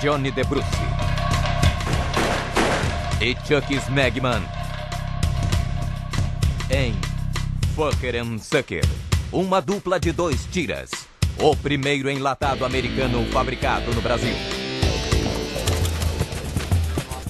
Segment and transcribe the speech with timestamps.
[0.00, 0.66] Johnny DeBruce
[3.20, 4.42] e Chuck Smegman
[6.70, 6.94] em
[7.74, 8.84] Fucker and Sucker,
[9.30, 10.88] uma dupla de dois tiras.
[11.38, 14.34] O primeiro enlatado americano fabricado no Brasil.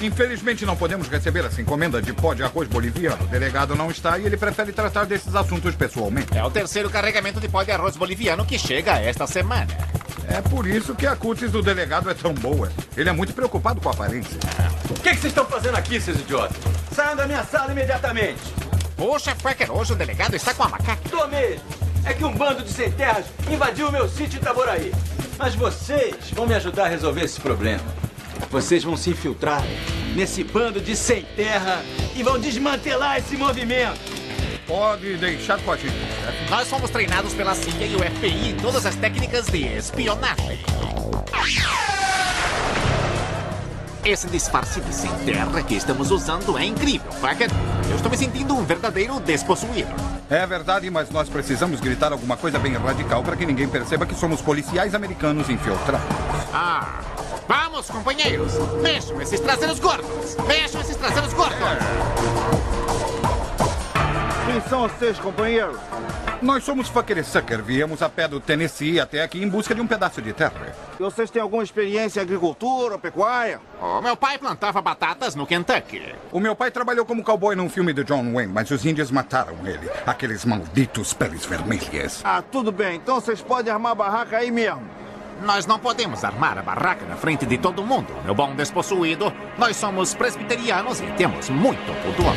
[0.00, 3.24] Infelizmente não podemos receber essa encomenda de pó de arroz boliviano.
[3.24, 6.38] O delegado não está e ele prefere tratar desses assuntos pessoalmente.
[6.38, 9.99] É o terceiro carregamento de pó de arroz boliviano que chega esta semana.
[10.30, 12.70] É por isso que a cutis do delegado é tão boa.
[12.96, 14.38] Ele é muito preocupado com a aparência.
[14.88, 16.56] O que, que vocês estão fazendo aqui, seus idiotas?
[16.94, 18.40] Saiam da minha sala imediatamente.
[18.96, 21.08] Poxa, Fucker, hoje o delegado está com a macaca.
[21.10, 21.64] Tô mesmo.
[22.04, 24.92] É que um bando de sem terras invadiu o meu sítio em Itaboraí.
[25.36, 27.84] Mas vocês vão me ajudar a resolver esse problema.
[28.50, 29.62] Vocês vão se infiltrar
[30.14, 31.82] nesse bando de sem terra
[32.14, 34.19] e vão desmantelar esse movimento.
[34.70, 36.48] Pode deixar com a gente, chefe.
[36.48, 40.60] Nós fomos treinados pela CIA e o FBI em todas as técnicas de espionagem.
[44.04, 47.50] Esse disfarce de sem terra que estamos usando é incrível, Fucker.
[47.90, 49.90] Eu estou me sentindo um verdadeiro despossuído.
[50.30, 54.14] É verdade, mas nós precisamos gritar alguma coisa bem radical para que ninguém perceba que
[54.14, 56.06] somos policiais americanos infiltrados.
[56.54, 57.00] Ah,
[57.48, 58.52] vamos, companheiros.
[58.80, 60.36] Mexam esses traseiros gordos.
[60.46, 61.58] Mexam esses traseiros gordos.
[64.50, 65.78] Quem são vocês, companheiro?
[66.42, 67.62] Nós somos Fucker e Sucker.
[67.62, 70.74] Viemos a pé do Tennessee até aqui em busca de um pedaço de terra.
[70.98, 73.60] E vocês têm alguma experiência em agricultura, pecuária?
[73.80, 76.02] O meu pai plantava batatas no Kentucky.
[76.32, 79.54] O meu pai trabalhou como cowboy num filme do John Wayne, mas os índios mataram
[79.64, 79.88] ele.
[80.04, 82.20] Aqueles malditos peles vermelhas.
[82.24, 82.96] Ah, tudo bem.
[82.96, 84.82] Então vocês podem armar a barraca aí mesmo.
[85.44, 89.32] Nós não podemos armar a barraca na frente de todo mundo, meu bom despossuído.
[89.56, 92.34] Nós somos presbiterianos e temos muito pudor.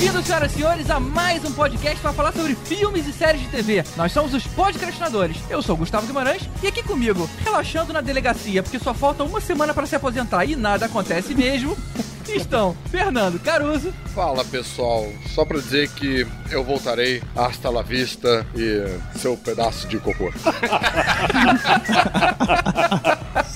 [0.00, 3.40] you Bem-vindos, senhoras e senhores, a mais um podcast para falar sobre filmes e séries
[3.40, 3.84] de TV.
[3.96, 5.36] Nós somos os podcastinadores.
[5.48, 9.40] Eu sou o Gustavo Guimarães e aqui comigo, relaxando na delegacia, porque só falta uma
[9.40, 11.78] semana para se aposentar e nada acontece mesmo,
[12.26, 19.18] estão Fernando Caruso, Fala pessoal, só pra dizer que eu voltarei hasta la vista e
[19.18, 20.32] seu pedaço de cocô.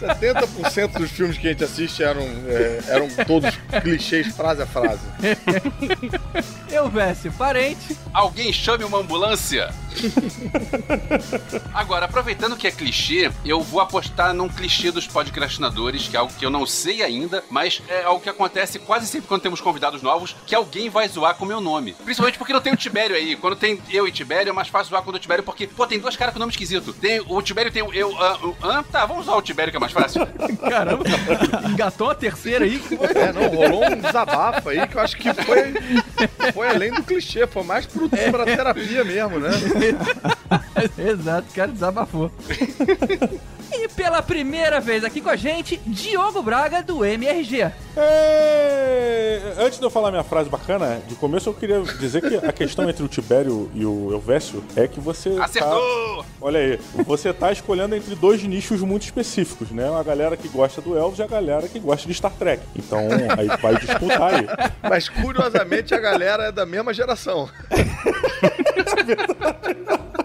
[0.03, 3.51] 70% dos filmes que a gente assiste eram, é, eram todos
[3.83, 5.03] clichês frase a frase.
[6.71, 9.73] eu Vécio Parente, Alguém chame uma ambulância!
[11.73, 16.33] Agora, aproveitando que é clichê, eu vou apostar num clichê dos podcastinadores, que é algo
[16.35, 20.03] que eu não sei ainda, mas é algo que acontece quase sempre quando temos convidados
[20.03, 21.95] novos, que alguém vai zoar com o meu nome.
[22.05, 23.35] Principalmente porque não tem o Tibério aí.
[23.35, 25.99] Quando tem eu e Tibério, é mais fácil zoar quando o Tibério, porque, pô, tem
[25.99, 26.93] dois caras com nome esquisito.
[26.93, 29.77] Tem, o Tibério tem o eu, ah, o ah, tá, vamos usar o Tibério que
[29.79, 30.27] é mais fácil.
[30.69, 31.05] caramba,
[31.69, 32.83] engatou a terceira aí.
[33.15, 35.75] É, não, rolou um desabafo aí que eu acho que foi,
[36.53, 39.51] foi além do clichê, foi mais pro, pra terapia mesmo, né?
[40.99, 42.31] Exato, o cara desabafou.
[43.97, 47.71] Pela primeira vez aqui com a gente, Diogo Braga do MRG.
[47.97, 52.53] É, Antes de eu falar minha frase bacana, de começo eu queria dizer que a
[52.53, 55.31] questão entre o Tibério e o Elvésio é que você.
[55.31, 56.25] Tá, Acertou!
[56.41, 59.89] olha aí, você tá escolhendo entre dois nichos muito específicos, né?
[59.95, 62.63] A galera que gosta do Elvis e a galera que gosta de Star Trek.
[62.75, 63.01] Então,
[63.39, 64.47] aí vai disputar aí.
[64.83, 67.49] Mas curiosamente a galera é da mesma geração.
[67.71, 67.83] É,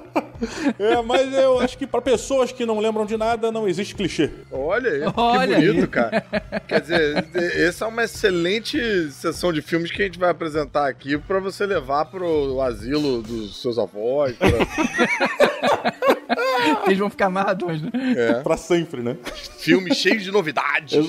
[1.05, 4.29] mas eu acho que pra pessoas que não lembram de nada, não existe clichê.
[4.51, 5.87] Olha aí, Olha que bonito, aí.
[5.87, 6.25] cara.
[6.67, 11.17] Quer dizer, essa é uma excelente sessão de filmes que a gente vai apresentar aqui
[11.17, 14.35] pra você levar pro asilo dos seus avós.
[14.37, 14.47] pra-
[16.85, 17.89] Eles vão ficar amarradões, né?
[18.15, 18.33] É.
[18.41, 19.17] Pra sempre, né?
[19.59, 20.93] Filmes cheios de novidades.
[20.93, 20.99] E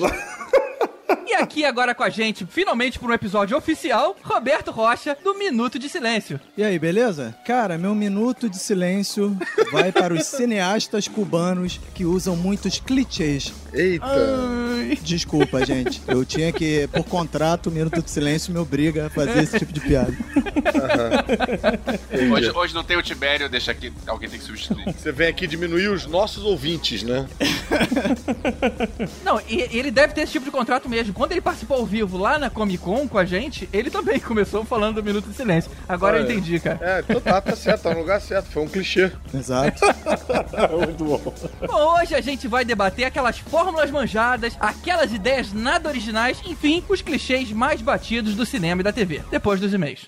[1.39, 5.87] aqui agora com a gente, finalmente por um episódio oficial, Roberto Rocha, do Minuto de
[5.87, 6.39] Silêncio.
[6.57, 7.33] E aí, beleza?
[7.45, 9.37] Cara, meu minuto de silêncio
[9.71, 13.53] vai para os cineastas cubanos que usam muitos clichês.
[13.73, 14.05] Eita.
[15.01, 16.01] Desculpa, gente.
[16.07, 19.71] Eu tinha que, por contrato, o minuto de silêncio me obriga a fazer esse tipo
[19.71, 20.13] de piada.
[22.33, 24.93] Hoje, hoje não tem o Tibério, deixa aqui, alguém tem que substituir.
[24.93, 27.27] Você vem aqui diminuir os nossos ouvintes, né?
[29.23, 31.13] Não, e ele deve ter esse tipo de contrato mesmo.
[31.13, 34.63] Quando ele participou ao vivo lá na Comic Con com a gente, ele também começou
[34.63, 35.71] falando do Minuto de Silêncio.
[35.87, 36.31] Agora eu Olha.
[36.31, 36.79] entendi, cara.
[36.81, 38.47] É, então tá, tá certo, tá no lugar certo.
[38.51, 39.11] Foi um clichê.
[39.33, 39.81] Exato.
[40.85, 41.33] Muito bom.
[41.67, 47.01] Bom, hoje a gente vai debater aquelas fórmulas manjadas, aquelas ideias nada originais, enfim, os
[47.01, 49.21] clichês mais batidos do cinema e da TV.
[49.29, 50.07] Depois dos e-mails.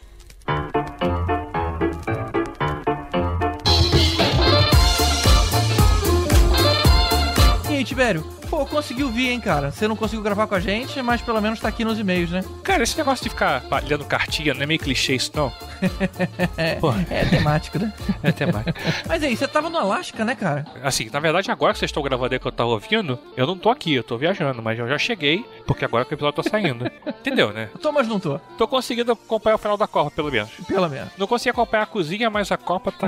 [7.83, 9.72] Tibério, pô, conseguiu vir, hein, cara?
[9.72, 12.44] Você não conseguiu gravar com a gente, mas pelo menos tá aqui nos e-mails, né?
[12.63, 15.51] Cara, esse negócio de ficar lendo cartinha não é meio clichê isso, não?
[16.57, 16.78] é,
[17.10, 17.94] é temático, né?
[18.24, 18.78] É temático.
[19.07, 20.66] mas aí, você tava no Alasca, né, cara?
[20.83, 23.57] Assim, na verdade, agora que vocês estão gravando aí que eu tava ouvindo, eu não
[23.57, 26.50] tô aqui, eu tô viajando, mas eu já cheguei, porque agora que o episódio tá
[26.50, 26.86] saindo.
[27.07, 27.69] Entendeu, né?
[27.81, 28.38] Tô, mas não tô.
[28.57, 30.51] Tô conseguindo acompanhar o final da Copa, pelo menos.
[30.68, 31.10] Pelo menos.
[31.18, 33.07] Não consegui acompanhar a cozinha, mas a Copa tá.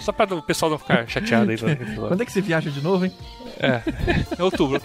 [0.00, 1.56] Só pra o pessoal não ficar chateado aí.
[1.96, 3.12] Quando é que você viaja de novo, hein?
[3.62, 3.82] É,
[4.38, 4.80] em outubro.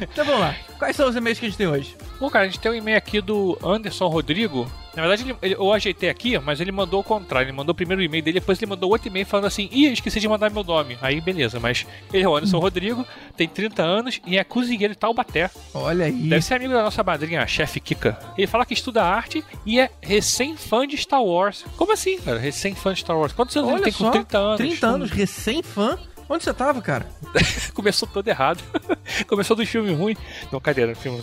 [0.00, 0.54] Então vamos lá.
[0.78, 1.94] Quais são os e-mails que a gente tem hoje?
[2.18, 4.70] Bom, cara, a gente tem um e-mail aqui do Anderson Rodrigo.
[4.94, 7.46] Na verdade, ele, ele- eu ajeitei aqui, mas ele mandou o contrário.
[7.48, 10.18] Ele mandou primeiro o e-mail dele, depois ele mandou outro e-mail falando assim: Ih, esqueci
[10.20, 10.96] de mandar meu nome.
[11.02, 13.06] Aí, beleza, mas ele é o Anderson Rodrigo,
[13.36, 15.50] tem 30 anos e é cozinheiro de Taubaté.
[15.74, 16.12] Olha aí.
[16.12, 18.18] Deve ser amigo da nossa madrinha, a chefe Kika.
[18.38, 21.64] Ele fala que estuda arte e é recém-fã de Star Wars.
[21.76, 22.38] Como assim, cara?
[22.38, 23.32] Recém-fã de Star Wars.
[23.32, 24.56] Quantos anos ele Olha tem só, com 30 anos?
[24.56, 25.98] 30 anos, recém-fã.
[26.32, 27.04] Onde você tava, cara?
[27.74, 28.62] Começou todo errado.
[29.26, 30.16] Começou do filme ruim.
[30.52, 31.20] Não, cadeira, filme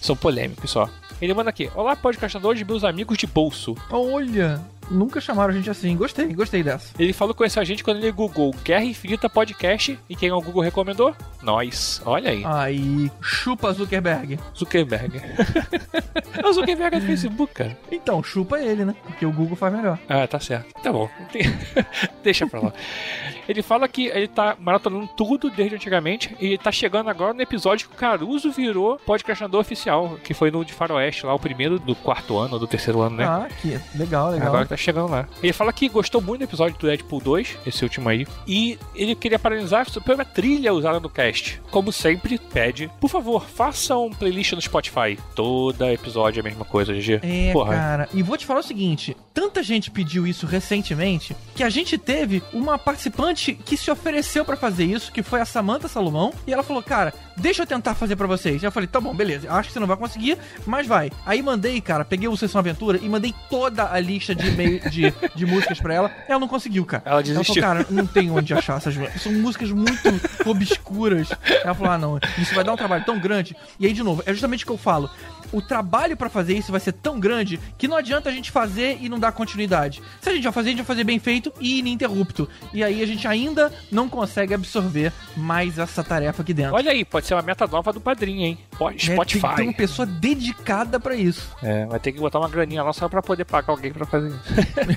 [0.00, 0.90] São polêmicos só.
[1.22, 3.76] Ele manda aqui: Olá, podcastadores, meus amigos de bolso.
[3.88, 4.60] Olha,
[4.90, 5.96] nunca chamaram a gente assim.
[5.96, 6.94] Gostei, gostei dessa.
[6.98, 9.98] Ele falou que conheceu a gente quando ele googou Guerra Infinita Podcast.
[10.08, 11.14] E quem o Google recomendou?
[11.42, 12.00] Nós.
[12.04, 12.42] Olha aí.
[12.44, 14.38] Aí, chupa Zuckerberg.
[14.56, 15.20] Zuckerberg.
[16.42, 17.78] é o Zuckerberg é do Facebook, cara.
[17.90, 18.94] Então, chupa ele, né?
[19.04, 19.98] Porque o Google faz melhor.
[20.08, 20.72] Ah, tá certo.
[20.82, 21.08] Tá bom.
[22.22, 22.72] Deixa pra lá.
[23.48, 27.88] Ele fala que ele tá maratonando tudo desde antigamente e tá chegando agora no episódio
[27.88, 31.94] que o Caruso virou podcastinador oficial, que foi no de Faroeste, lá o primeiro do
[31.94, 33.24] quarto ano do terceiro ano, né?
[33.24, 34.48] Ah, que legal, legal.
[34.48, 35.28] Agora que tá chegando lá.
[35.42, 39.14] Ele fala que gostou muito do episódio do Deadpool 2, esse último aí, e ele
[39.14, 41.60] queria parabenizar sobre a trilha usada no cast.
[41.70, 45.18] Como sempre, pede, por favor, faça um playlist no Spotify.
[45.34, 47.20] Todo episódio é a mesma coisa, GG.
[47.22, 47.74] É, Porra.
[47.74, 48.08] cara.
[48.12, 52.42] E vou te falar o seguinte: tanta gente pediu isso recentemente que a gente teve
[52.52, 56.62] uma participante que se ofereceu pra fazer isso, que foi a Samantha Salomão, e ela
[56.62, 58.62] falou: Cara, deixa eu tentar fazer pra vocês.
[58.62, 59.50] Eu falei: Tá bom, beleza.
[59.50, 61.10] Acho que você não vai conseguir, mas vai.
[61.24, 65.12] Aí mandei, cara, peguei o Sessão Aventura e mandei toda a lista de, e-mail, de,
[65.34, 66.10] de músicas pra ela.
[66.28, 67.02] Ela não conseguiu, cara.
[67.06, 67.62] Ela desistiu.
[67.62, 69.22] Ela falou, cara, não tem onde achar essas músicas.
[69.22, 70.08] São músicas muito
[70.46, 71.28] obscuras.
[71.62, 73.56] Ela falou: Ah, não, isso vai dar um trabalho tão grande.
[73.78, 75.10] E aí, de novo, é justamente o que eu falo.
[75.52, 78.98] O trabalho pra fazer isso vai ser tão grande que não adianta a gente fazer
[79.00, 80.02] e não dar continuidade.
[80.20, 82.48] Se a gente vai fazer, a gente vai fazer bem feito e ininterrupto.
[82.72, 86.74] E aí a gente ainda não consegue absorver mais essa tarefa aqui dentro.
[86.74, 88.58] Olha aí, pode ser uma meta nova do padrinho, hein?
[88.78, 89.62] Po- É, Tem que ter Spotify.
[89.62, 91.48] uma pessoa dedicada pra isso.
[91.62, 94.28] É, vai ter que botar uma graninha lá só pra poder pagar alguém pra fazer
[94.28, 94.54] isso.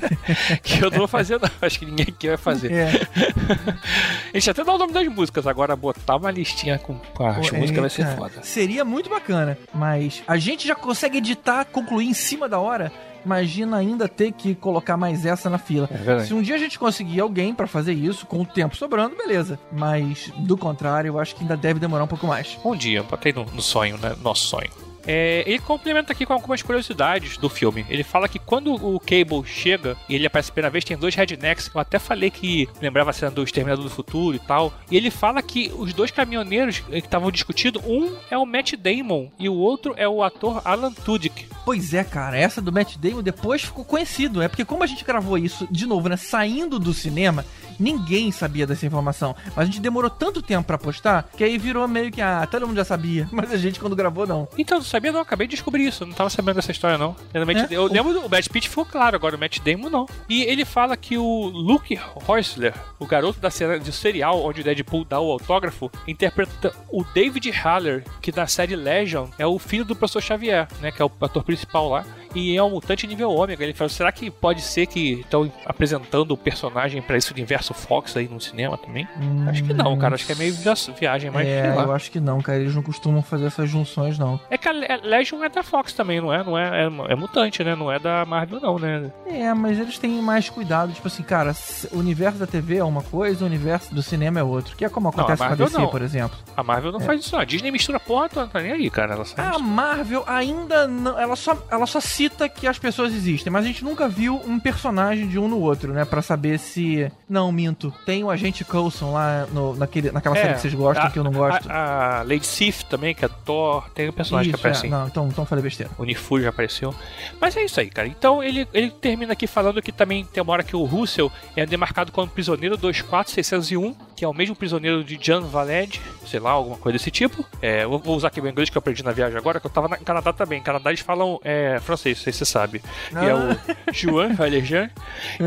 [0.63, 1.49] que eu não vou fazer, não.
[1.61, 2.71] Acho que ninguém aqui vai fazer.
[2.71, 2.91] É.
[4.33, 7.49] A gente até dá o nome das músicas, agora botar uma listinha com, com as
[7.51, 8.43] músicas vai ser foda.
[8.43, 12.91] Seria muito bacana, mas a gente já consegue editar, concluir em cima da hora.
[13.25, 15.89] Imagina ainda ter que colocar mais essa na fila.
[15.91, 16.23] É.
[16.23, 19.59] Se um dia a gente conseguir alguém pra fazer isso, com o tempo sobrando, beleza.
[19.71, 22.57] Mas, do contrário, eu acho que ainda deve demorar um pouco mais.
[22.63, 24.15] Bom dia, botei no, no sonho, né?
[24.21, 24.86] Nosso sonho.
[25.07, 27.85] É, ele complementa aqui com algumas curiosidades do filme.
[27.89, 31.15] Ele fala que quando o Cable chega e ele aparece a primeira vez, tem dois
[31.15, 31.71] rednecks.
[31.73, 34.73] Eu até falei que lembrava a cena do Exterminador do Futuro e tal.
[34.91, 39.31] E ele fala que os dois caminhoneiros que estavam discutindo, um é o Matt Damon
[39.39, 41.47] e o outro é o ator Alan Tudyk.
[41.63, 44.41] Pois é, cara, essa do Matt Damon depois ficou conhecido.
[44.41, 47.45] É porque como a gente gravou isso, de novo, né, saindo do cinema,
[47.79, 49.35] ninguém sabia dessa informação.
[49.47, 52.67] Mas a gente demorou tanto tempo pra postar, que aí virou meio que, ah, todo
[52.67, 53.27] mundo já sabia.
[53.31, 54.47] Mas a gente, quando gravou, não.
[54.57, 56.05] Então, não sabia não, acabei de descobrir isso.
[56.05, 57.15] Não tava sabendo dessa história, não.
[57.33, 57.67] Eu, É?
[57.71, 60.05] eu lembro do o Brad Pitt ficou claro, agora o Matt Damon não.
[60.27, 64.63] E ele fala que o Luke Heusler, o garoto da cena de serial onde o
[64.63, 69.85] Deadpool dá o autógrafo, interpreta o David Haller, que na série Legion é o filho
[69.85, 70.91] do professor Xavier, né?
[70.91, 72.05] Que é o ator principal lá.
[72.35, 73.63] E é um mutante nível ômega.
[73.63, 78.15] Ele fala, será que pode ser que estão apresentando o personagem pra esse universo Fox
[78.17, 79.07] aí no cinema também?
[79.49, 80.15] Acho que não, cara.
[80.15, 82.59] Acho que é meio via- viagem, mas é, eu acho que não, cara.
[82.59, 84.39] Eles não costumam fazer essas junções, não.
[84.49, 86.43] É que a Le- Legion é da Fox também, não é?
[86.43, 87.75] Não é, é, é mutante, né?
[87.75, 89.11] Não é da Marvel, não, né?
[89.25, 90.91] É, mas eles têm mais cuidado.
[90.93, 91.53] Tipo assim, cara,
[91.91, 94.75] o universo da TV é uma coisa, o universo do cinema é outro.
[94.75, 95.87] Que é como Não, a acontece com a DC, não.
[95.89, 96.37] por exemplo.
[96.55, 97.03] A Marvel não É.
[97.03, 97.41] faz isso, não.
[97.41, 99.13] A Disney mistura porra não tá nem aí, cara.
[99.13, 101.19] Ela A Marvel ainda não.
[101.19, 104.59] Ela só, ela só cita que as pessoas existem, mas a gente nunca viu um
[104.59, 106.03] personagem de um no outro, né?
[106.03, 107.11] Pra saber se.
[107.29, 107.93] Não, minto.
[108.05, 111.19] Tem o agente Coulson lá no, naquele, naquela série que vocês gostam, É, a- que
[111.19, 111.69] eu não gosto.
[111.69, 114.89] A, a Lady Sif também, que é Thor, tem um personagem Isso, que aparece é.
[114.89, 115.91] Não, então, então falei besteira.
[115.97, 116.93] O Nifu já apareceu.
[117.39, 118.07] Mas é isso aí, cara.
[118.07, 121.65] Então ele, ele termina aqui falando que também tem uma hora que o Russell é
[121.65, 126.75] demarcado como prisioneiro 24601 que é o mesmo prisioneiro de Jean Valed, sei lá, alguma
[126.75, 127.45] coisa desse tipo.
[127.61, 129.87] É, vou usar aqui o inglês que eu aprendi na viagem agora, que eu tava
[129.87, 130.57] na, em Canadá também.
[130.59, 132.81] Em Canadá eles falam é, francês, sei se você sabe.
[133.11, 133.57] E é o
[133.93, 134.89] Juan Valjean.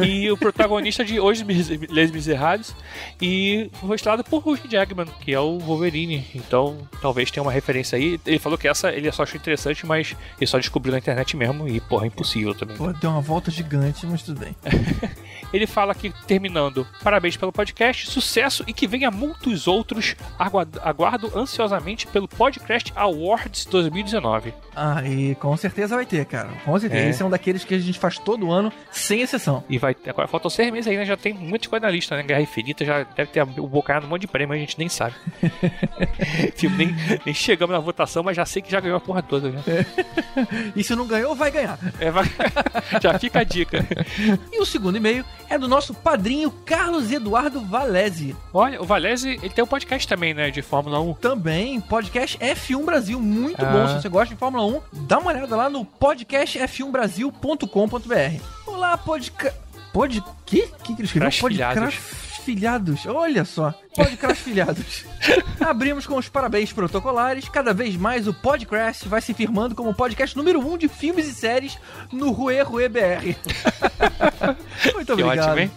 [0.02, 1.44] e o protagonista de Hoje
[1.88, 2.74] Les Miserables.
[3.20, 6.26] E foi estrelado por Hugh Jackman, que é o Wolverine.
[6.34, 8.20] Então, talvez tenha uma referência aí.
[8.26, 11.68] Ele falou que essa ele só achou interessante, mas ele só descobriu na internet mesmo.
[11.68, 12.76] E, porra, é impossível também.
[12.76, 14.54] Pô, deu uma volta gigante, mas tudo bem.
[15.52, 20.14] Ele fala aqui, terminando, parabéns pelo podcast, sucesso e que venha muitos outros.
[20.38, 24.54] Aguardo, aguardo ansiosamente pelo Podcast Awards 2019.
[24.74, 26.48] Ah, e com certeza vai ter, cara.
[26.64, 27.02] Com certeza.
[27.04, 27.08] É.
[27.10, 29.64] Esse é um daqueles que a gente faz todo ano, sem exceção.
[29.68, 32.22] E vai agora faltam seis meses ainda, já tem muita coisa na lista, né?
[32.22, 35.14] Guerra Infinita já deve ter o bocanhado um monte de prêmio, a gente nem sabe.
[36.56, 39.50] Filme, nem, nem chegamos na votação, mas já sei que já ganhou a porra toda.
[39.50, 39.60] Já,
[40.76, 41.78] E se não ganhou, vai ganhar.
[41.98, 42.24] É, vai-
[43.02, 43.84] já fica a dica.
[44.52, 48.34] E o segundo e-mail é do nosso padrinho Carlos Eduardo Valese.
[48.54, 50.50] Olha, o Valese, ele tem um podcast também, né?
[50.50, 51.14] De Fórmula 1.
[51.14, 53.70] Também, podcast F1 Brasil, muito Ah.
[53.70, 53.86] bom.
[53.88, 58.42] Se você gosta de Fórmula 1, dá uma olhada lá no podcastf1brasil.com.br.
[58.66, 59.52] Olá, podca...
[59.92, 60.22] Pod...
[60.46, 60.68] Que?
[60.84, 61.28] Que que ele escreveu?
[61.30, 62.29] Crasfilhados.
[62.40, 63.04] Crasfilhados.
[63.06, 63.74] Olha só.
[63.94, 65.04] Podcrasfilhados.
[65.60, 67.48] Abrimos com os parabéns protocolares.
[67.48, 70.88] Cada vez mais o Podcast vai se firmando como o podcast número 1 um de
[70.88, 71.78] filmes e séries
[72.10, 73.36] no Rue Rue BR.
[74.94, 75.50] Muito Que obrigado.
[75.50, 75.70] ótimo, hein?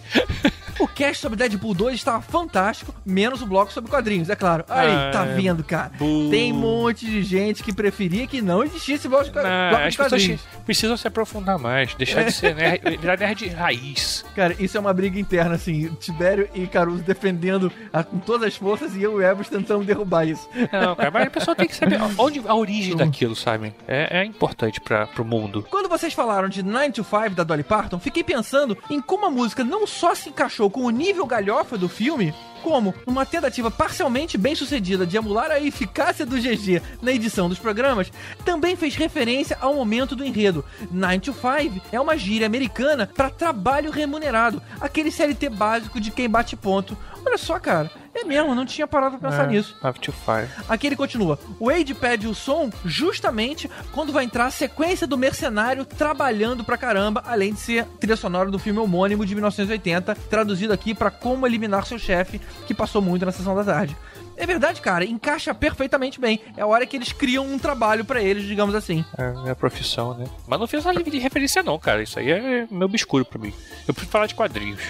[0.78, 4.64] O cast sobre Deadpool 2 estava fantástico, menos o bloco sobre quadrinhos, é claro.
[4.68, 5.90] Aí, Ah, tá vendo, cara?
[5.98, 6.28] bu.
[6.30, 9.96] Tem um monte de gente que preferia que não existisse bloco de, Não, bloco de
[9.96, 10.40] quadrinhos.
[10.66, 14.24] precisam se aprofundar mais, deixar de ser nerd, virar nerd raiz.
[14.34, 15.88] Cara, isso é uma briga interna, assim.
[16.00, 19.84] Tibério e Caruso defendendo a- com todas as forças e eu e o Ebos tentando
[19.84, 20.48] derrubar isso.
[20.72, 23.72] Não, cara, mas a pessoa tem que saber onde a origem daquilo, sabe?
[23.86, 25.64] É, é importante para pro mundo.
[25.70, 29.30] Quando vocês falaram de 9 to 5 da Dolly Parton, fiquei pensando em como a
[29.30, 34.38] música não só se encaixou com o nível galhofa do filme, como uma tentativa parcialmente
[34.38, 38.10] bem sucedida de emular a eficácia do GG na edição dos programas,
[38.44, 40.64] também fez referência ao momento do enredo.
[40.90, 46.28] 9 to 5 é uma gíria americana para trabalho remunerado, aquele CLT básico de quem
[46.28, 46.96] bate ponto.
[47.24, 49.76] Olha só, cara, é mesmo, não tinha parado pra pensar É, nisso.
[49.82, 50.48] Up to fire.
[50.68, 51.38] Aqui ele continua.
[51.58, 56.76] O Wade pede o som justamente quando vai entrar a sequência do mercenário trabalhando pra
[56.78, 61.46] caramba, além de ser trilha sonora do filme homônimo de 1980, traduzido aqui pra Como
[61.46, 63.96] Eliminar Seu Chefe, que passou muito na sessão da tarde.
[64.36, 66.40] É verdade, cara, encaixa perfeitamente bem.
[66.56, 69.04] É a hora que eles criam um trabalho pra eles, digamos assim.
[69.16, 70.26] É minha profissão, né?
[70.46, 72.02] Mas não fiz uma livre de referência, não, cara.
[72.02, 73.52] Isso aí é meio obscuro pra mim.
[73.86, 74.80] Eu prefiro falar de quadrinhos.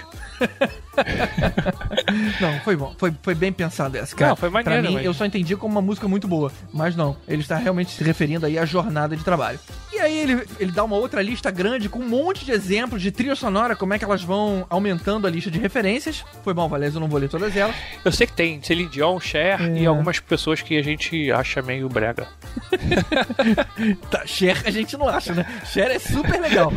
[2.41, 2.95] Não, foi bom.
[2.99, 4.31] Foi, foi bem pensado essa, cara.
[4.31, 6.51] Não, foi maneiro, Pra mim, mas- eu só entendi como uma música muito boa.
[6.73, 9.59] Mas não, ele está realmente se referindo aí à jornada de trabalho.
[9.95, 13.11] E aí ele, ele dá uma outra lista grande com um monte de exemplos de
[13.13, 16.25] trilha sonora, como é que elas vão aumentando a lista de referências.
[16.43, 17.77] Foi bom, Valézio, eu não vou ler todas elas.
[18.05, 19.79] Eu sei que tem Celine Dion, Cher É.
[19.79, 22.27] e algumas pessoas que a gente acha meio brega.
[24.11, 25.47] Tá, Cher a gente não acha, né?
[25.67, 26.73] Cher é super legal.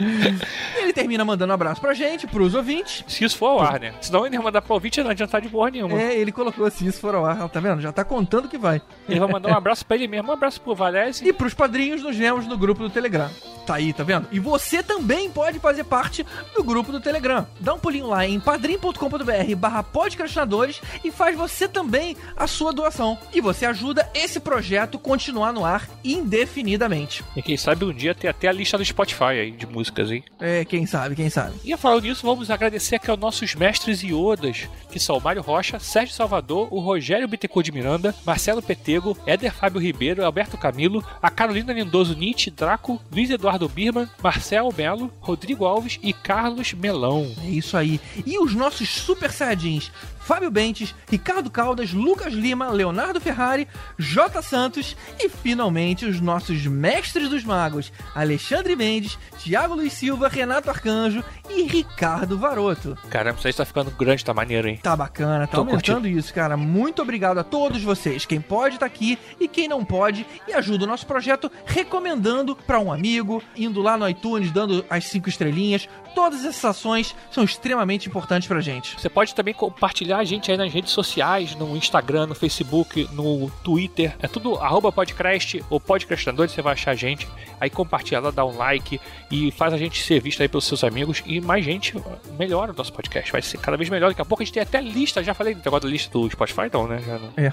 [0.00, 3.04] e ele termina mandando um abraço pra gente, pros ouvintes.
[3.08, 3.94] Se isso for ao ar, né?
[4.00, 6.00] Senão ele ia mandar pro ouvinte e não adiantar de porra nenhuma.
[6.00, 7.80] É, ele colocou assim, isso for ao ar, tá vendo?
[7.80, 8.80] Já tá contando que vai.
[9.08, 10.28] Ele vai mandar um abraço pra ele mesmo.
[10.28, 10.74] Um abraço pro
[11.18, 11.28] Valese.
[11.28, 13.30] E pros padrinhos, nos vemos no grupo do Telegram.
[13.66, 14.26] Tá aí, tá vendo?
[14.32, 17.46] E você também pode fazer parte do grupo do Telegram.
[17.60, 23.18] Dá um pulinho lá em padrim.com.br barra podcastinadores e faz você também a sua doação.
[23.30, 27.22] E você ajuda esse projeto continuar no ar indefinidamente.
[27.36, 30.24] E quem sabe um dia ter até a lista do Spotify aí de músicas, hein?
[30.40, 31.56] É, quem sabe, quem sabe.
[31.62, 35.42] E falando nisso, vamos agradecer aqui aos nossos mestres e odas, que são o Mário
[35.42, 41.04] Rocha, Sérgio Salvador, o Rogério Bittencourt de Miranda, Marcelo Petego, Éder Fábio Ribeiro, Alberto Camilo,
[41.20, 47.34] a Carolina Lindoso Nietzsche, Draco, Luiz Eduardo Birman, Marcel Melo, Rodrigo Alves e Carlos Melão.
[47.44, 48.00] É isso aí.
[48.26, 49.90] E os nossos super saiyajins,
[50.28, 53.66] Fábio Bentes, Ricardo Caldas, Lucas Lima, Leonardo Ferrari,
[53.96, 54.42] J.
[54.42, 61.24] Santos e finalmente os nossos mestres dos magos, Alexandre Mendes, Thiago Luiz Silva, Renato Arcanjo
[61.48, 62.94] e Ricardo Varoto.
[63.08, 64.78] Caramba, isso aí tá ficando grande, tá maneiro, hein?
[64.82, 66.58] Tá bacana, tá Tô aumentando isso, cara.
[66.58, 70.84] Muito obrigado a todos vocês, quem pode tá aqui e quem não pode, e ajuda
[70.84, 75.88] o nosso projeto recomendando pra um amigo, indo lá no iTunes, dando as cinco estrelinhas.
[76.14, 79.00] Todas essas ações são extremamente importantes pra gente.
[79.00, 83.50] Você pode também compartilhar a gente aí nas redes sociais, no Instagram, no Facebook, no
[83.62, 84.16] Twitter.
[84.20, 87.28] É tudo arroba podcast ou podcastadores, você vai achar a gente.
[87.60, 89.00] Aí compartilha lá, dá um like
[89.30, 91.22] e faz a gente ser visto aí pelos seus amigos.
[91.26, 91.94] E mais gente
[92.38, 93.30] melhora o nosso podcast.
[93.30, 94.08] Vai ser cada vez melhor.
[94.08, 95.22] Daqui a pouco a gente tem até lista.
[95.22, 97.00] Já falei do negócio da lista do Spotify, então, né?
[97.06, 97.32] Já não...
[97.36, 97.52] É.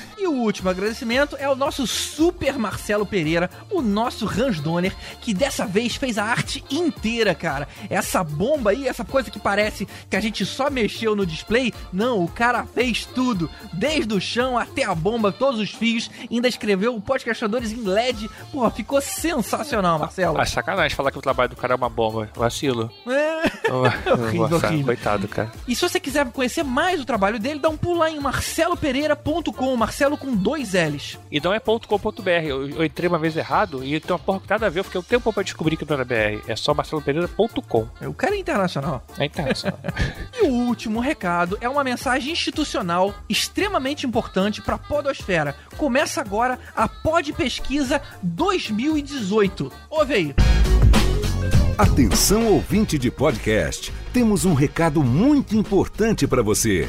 [0.26, 5.32] E o último agradecimento é o nosso super Marcelo Pereira, o nosso Hans Donner, que
[5.32, 7.68] dessa vez fez a arte inteira, cara.
[7.88, 12.24] Essa bomba aí, essa coisa que parece que a gente só mexeu no display, não,
[12.24, 16.96] o cara fez tudo, desde o chão até a bomba, todos os fios, ainda escreveu
[16.96, 18.28] o podcastadores em LED.
[18.50, 20.40] Porra, ficou sensacional, Marcelo.
[20.40, 22.28] Ah, sacanagem falar que o trabalho do cara é uma bomba.
[22.34, 22.90] Vacilo.
[23.06, 23.36] É.
[23.70, 24.86] horrível, Horrível, horrível.
[24.86, 25.52] Coitado, cara.
[25.68, 29.76] E se você quiser conhecer mais o trabalho dele, dá um pulo lá em marcelopereira.com,
[29.76, 31.18] Marcelo com dois L's.
[31.30, 32.30] E não é .com.br.
[32.44, 34.80] Eu, eu entrei uma vez errado e tem uma porra que nada a ver.
[34.80, 36.42] Eu fiquei um tempo pra descobrir que não era BR.
[36.46, 37.88] É só marcelopereira.com.
[38.06, 39.04] O cara é internacional.
[39.18, 39.78] É internacional.
[40.38, 45.56] E o último recado é uma mensagem institucional extremamente importante para a Podosfera.
[45.78, 49.72] Começa agora a Pod Pesquisa 2018.
[49.88, 50.34] Ouve aí.
[51.78, 56.88] Atenção ouvinte de podcast, temos um recado muito importante para você.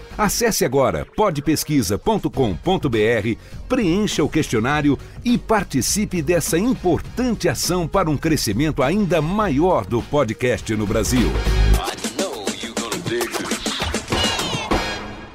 [0.21, 9.19] Acesse agora podpesquisa.com.br, preencha o questionário e participe dessa importante ação para um crescimento ainda
[9.19, 11.27] maior do podcast no Brasil.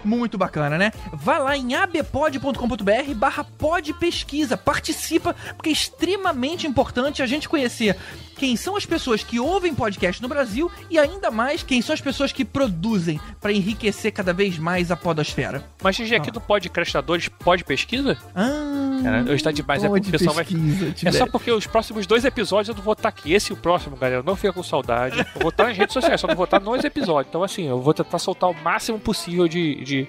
[0.05, 0.93] Muito bacana, né?
[1.13, 7.97] Vai lá em abpod.com.br barra podpesquisa, participa, porque é extremamente importante a gente conhecer
[8.37, 12.01] quem são as pessoas que ouvem podcast no Brasil e ainda mais quem são as
[12.01, 15.65] pessoas que produzem para enriquecer cada vez mais a podosfera.
[15.83, 18.17] Mas, GG, aqui do Podcastadores pode pesquisa?
[18.35, 20.47] Ah, Cara, eu está demais, é porque o pessoal vai.
[21.05, 23.33] É só porque os próximos dois episódios eu não vou estar aqui.
[23.33, 25.19] Esse e o próximo, galera, não fica com saudade.
[25.19, 27.29] Eu vou estar nas redes sociais, só não vou estar nos episódios.
[27.29, 30.09] Então, assim, eu vou tentar soltar o máximo possível de, de,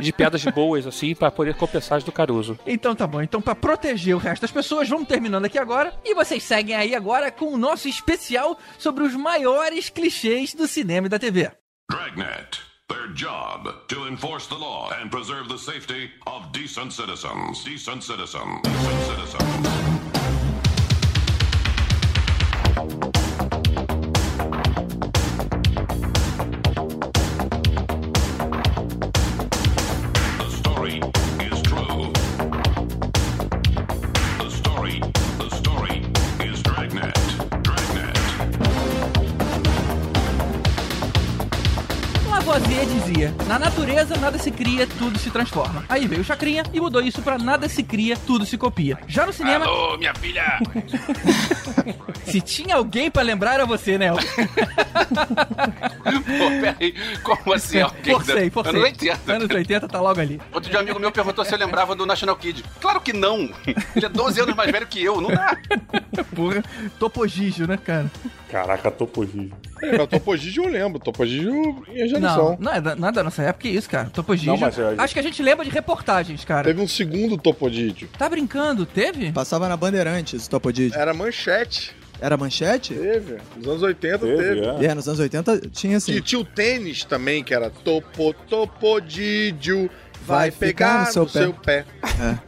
[0.00, 2.58] de piadas boas, assim, para poder compensar as do Caruso.
[2.66, 3.22] Então tá bom.
[3.22, 5.92] Então, pra proteger o resto das pessoas, vamos terminando aqui agora.
[6.04, 11.06] E vocês seguem aí agora com o nosso especial sobre os maiores clichês do cinema
[11.06, 11.50] e da TV.
[11.90, 12.60] Dragnet.
[12.88, 17.64] Their job to enforce the law and preserve the safety of decent citizens.
[17.64, 18.60] Decent citizens.
[18.62, 20.21] Decent citizens.
[43.52, 45.84] Na natureza nada se cria, tudo se transforma.
[45.86, 48.98] Aí veio o Chacrinha e mudou isso pra nada se cria, tudo se copia.
[49.06, 50.58] Já no cinema, Alô, minha filha!
[52.24, 54.10] se tinha alguém pra lembrar era você, né?
[54.10, 54.20] Pô,
[56.62, 57.82] peraí, como assim?
[57.84, 58.72] alguém Forcei, forcei.
[58.72, 59.32] Anos 80.
[59.34, 60.40] Anos 80 tá logo ali.
[60.50, 62.64] Outro dia um amigo meu perguntou se eu lembrava do National Kid.
[62.80, 63.50] Claro que não!
[63.94, 65.54] Ele é 12 anos mais velho que eu, não dá.
[66.34, 66.64] Porra,
[66.98, 68.10] Topogígio, né, cara?
[68.52, 69.50] Caraca, Topo Gigi.
[69.82, 70.98] É, o Topo Gigi eu lembro.
[70.98, 72.56] Topo Gigi eu já Não, não.
[72.60, 74.10] não é, da, não é da nossa época, que isso, cara.
[74.46, 76.64] Não, mas é- Acho que a gente lembra de reportagens, cara.
[76.64, 78.06] Teve um segundo Topo Gigi.
[78.18, 78.84] Tá brincando?
[78.86, 79.32] Teve?
[79.32, 80.94] Passava na Bandeirantes, o Topodid.
[80.96, 81.94] Era manchete.
[82.20, 82.94] Era manchete?
[82.94, 83.38] Teve.
[83.56, 84.86] Nos anos 80 Teve, teve.
[84.86, 86.12] É, nos anos 80 tinha assim.
[86.12, 89.90] E tinha o tênis também, que era Topo Topodídio.
[90.26, 91.84] Vai, pegar, no seu, pé.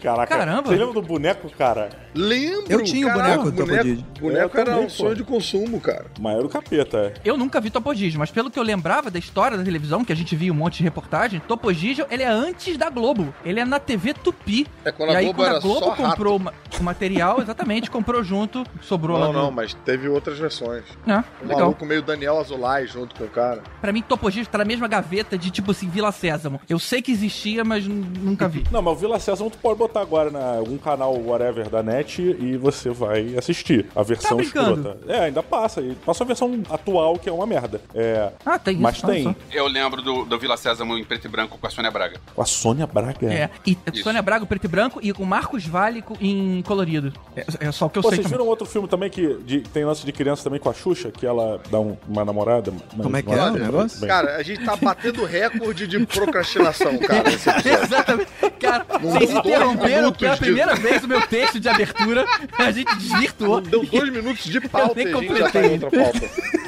[0.02, 0.36] Caraca.
[0.36, 0.68] Caramba.
[0.68, 1.90] Você lembra do boneco, cara?
[2.14, 2.66] Lembro.
[2.68, 4.04] Eu tinha o caralho, boneco do Topo boneco, Gigi.
[4.20, 5.14] boneco era também, um sonho pô.
[5.16, 6.06] de consumo, cara.
[6.20, 7.12] Mas era o capeta, é.
[7.24, 10.16] Eu nunca vi Topogígio, mas pelo que eu lembrava da história da televisão, que a
[10.16, 13.34] gente via um monte de reportagem, Topogígio, ele é antes da Globo.
[13.44, 14.66] Ele é na TV Tupi.
[14.84, 16.40] É quando e a aí, Globo quando a Globo comprou
[16.78, 20.84] o material, exatamente, comprou junto, sobrou lá Não, não, mas teve outras versões.
[21.06, 21.60] É, Um legal.
[21.60, 23.60] maluco meio Daniel Azulay junto com o cara.
[23.80, 26.60] Pra mim, Topogígio tá na mesma gaveta de, tipo assim, Vila Sésamo.
[26.68, 28.64] Eu sei que existia, mas nunca vi.
[28.70, 32.20] Não, mas o Vila Sésamo tu pode botar agora na algum canal whatever da net
[32.22, 34.96] e você vai assistir a versão Tá escrota.
[35.08, 35.80] É, ainda passa.
[35.80, 37.80] E passa a versão atual, que é uma merda.
[37.94, 38.30] É.
[38.44, 39.06] Ah, tem Mas isso.
[39.06, 39.26] tem.
[39.26, 42.20] olha Eu lembro do, do Vila Sésamo em preto e branco com a Sônia Braga.
[42.34, 43.32] Com a Sônia Braga.
[43.32, 44.02] É, e Isso.
[44.04, 47.12] Sônia Braga preto e branco e com Marcos Vale em colorido.
[47.36, 48.38] É, é só o que eu Pô, sei vocês também.
[48.38, 51.26] viram outro filme também que de- tem lance de criança também com a Xuxa, que
[51.26, 52.72] ela dá um- uma namorada?
[52.96, 54.06] Como é que é o negócio?
[54.06, 57.28] Cara, a gente tá batendo recorde de procrastinação, cara.
[57.32, 57.50] Esse.
[57.84, 58.30] Exatamente.
[58.60, 62.24] Cara, Não vocês interromperam pela primeira vez o meu texto de abertura.
[62.58, 63.60] A gente desvirtuou.
[63.60, 66.02] Deu dois minutos de pauta nem e a gente já tá em completei.
[66.02, 66.54] outra pauta.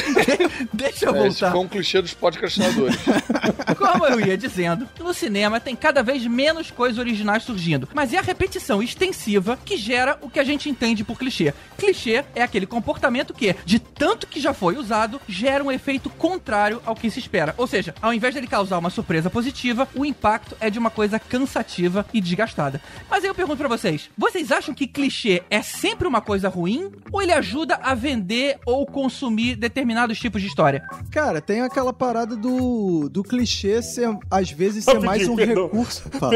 [0.72, 1.52] Deixa eu É, esse voltar.
[1.52, 2.96] foi um clichê dos podcastinadores.
[3.78, 8.18] Como eu ia dizendo, no cinema tem cada vez menos coisas originais surgindo, mas é
[8.18, 11.52] a repetição extensiva que gera o que a gente entende por clichê.
[11.78, 16.80] Clichê é aquele comportamento que, de tanto que já foi usado, gera um efeito contrário
[16.84, 17.54] ao que se espera.
[17.56, 21.18] Ou seja, ao invés dele causar uma surpresa positiva, o impacto é de uma coisa
[21.18, 22.80] cansativa e desgastada.
[23.10, 26.90] Mas aí eu pergunto pra vocês, vocês acham que clichê é sempre uma coisa ruim
[27.12, 29.85] ou ele ajuda a vender ou consumir determinados
[30.18, 30.82] tipos de história?
[31.10, 35.64] Cara, tem aquela parada do, do clichê ser, às vezes, ser mais um Perdão.
[35.64, 36.02] recurso.
[36.18, 36.34] Fala.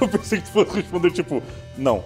[0.00, 1.42] Eu pensei que tu fosse responder, tipo,
[1.76, 2.04] não.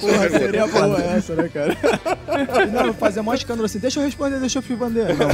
[0.00, 1.76] Porra, seria boa essa, né, cara?
[2.72, 3.78] Não, fazer mó escândalo assim.
[3.78, 5.14] Deixa eu responder, deixa eu fio bandeira.
[5.14, 5.28] Não.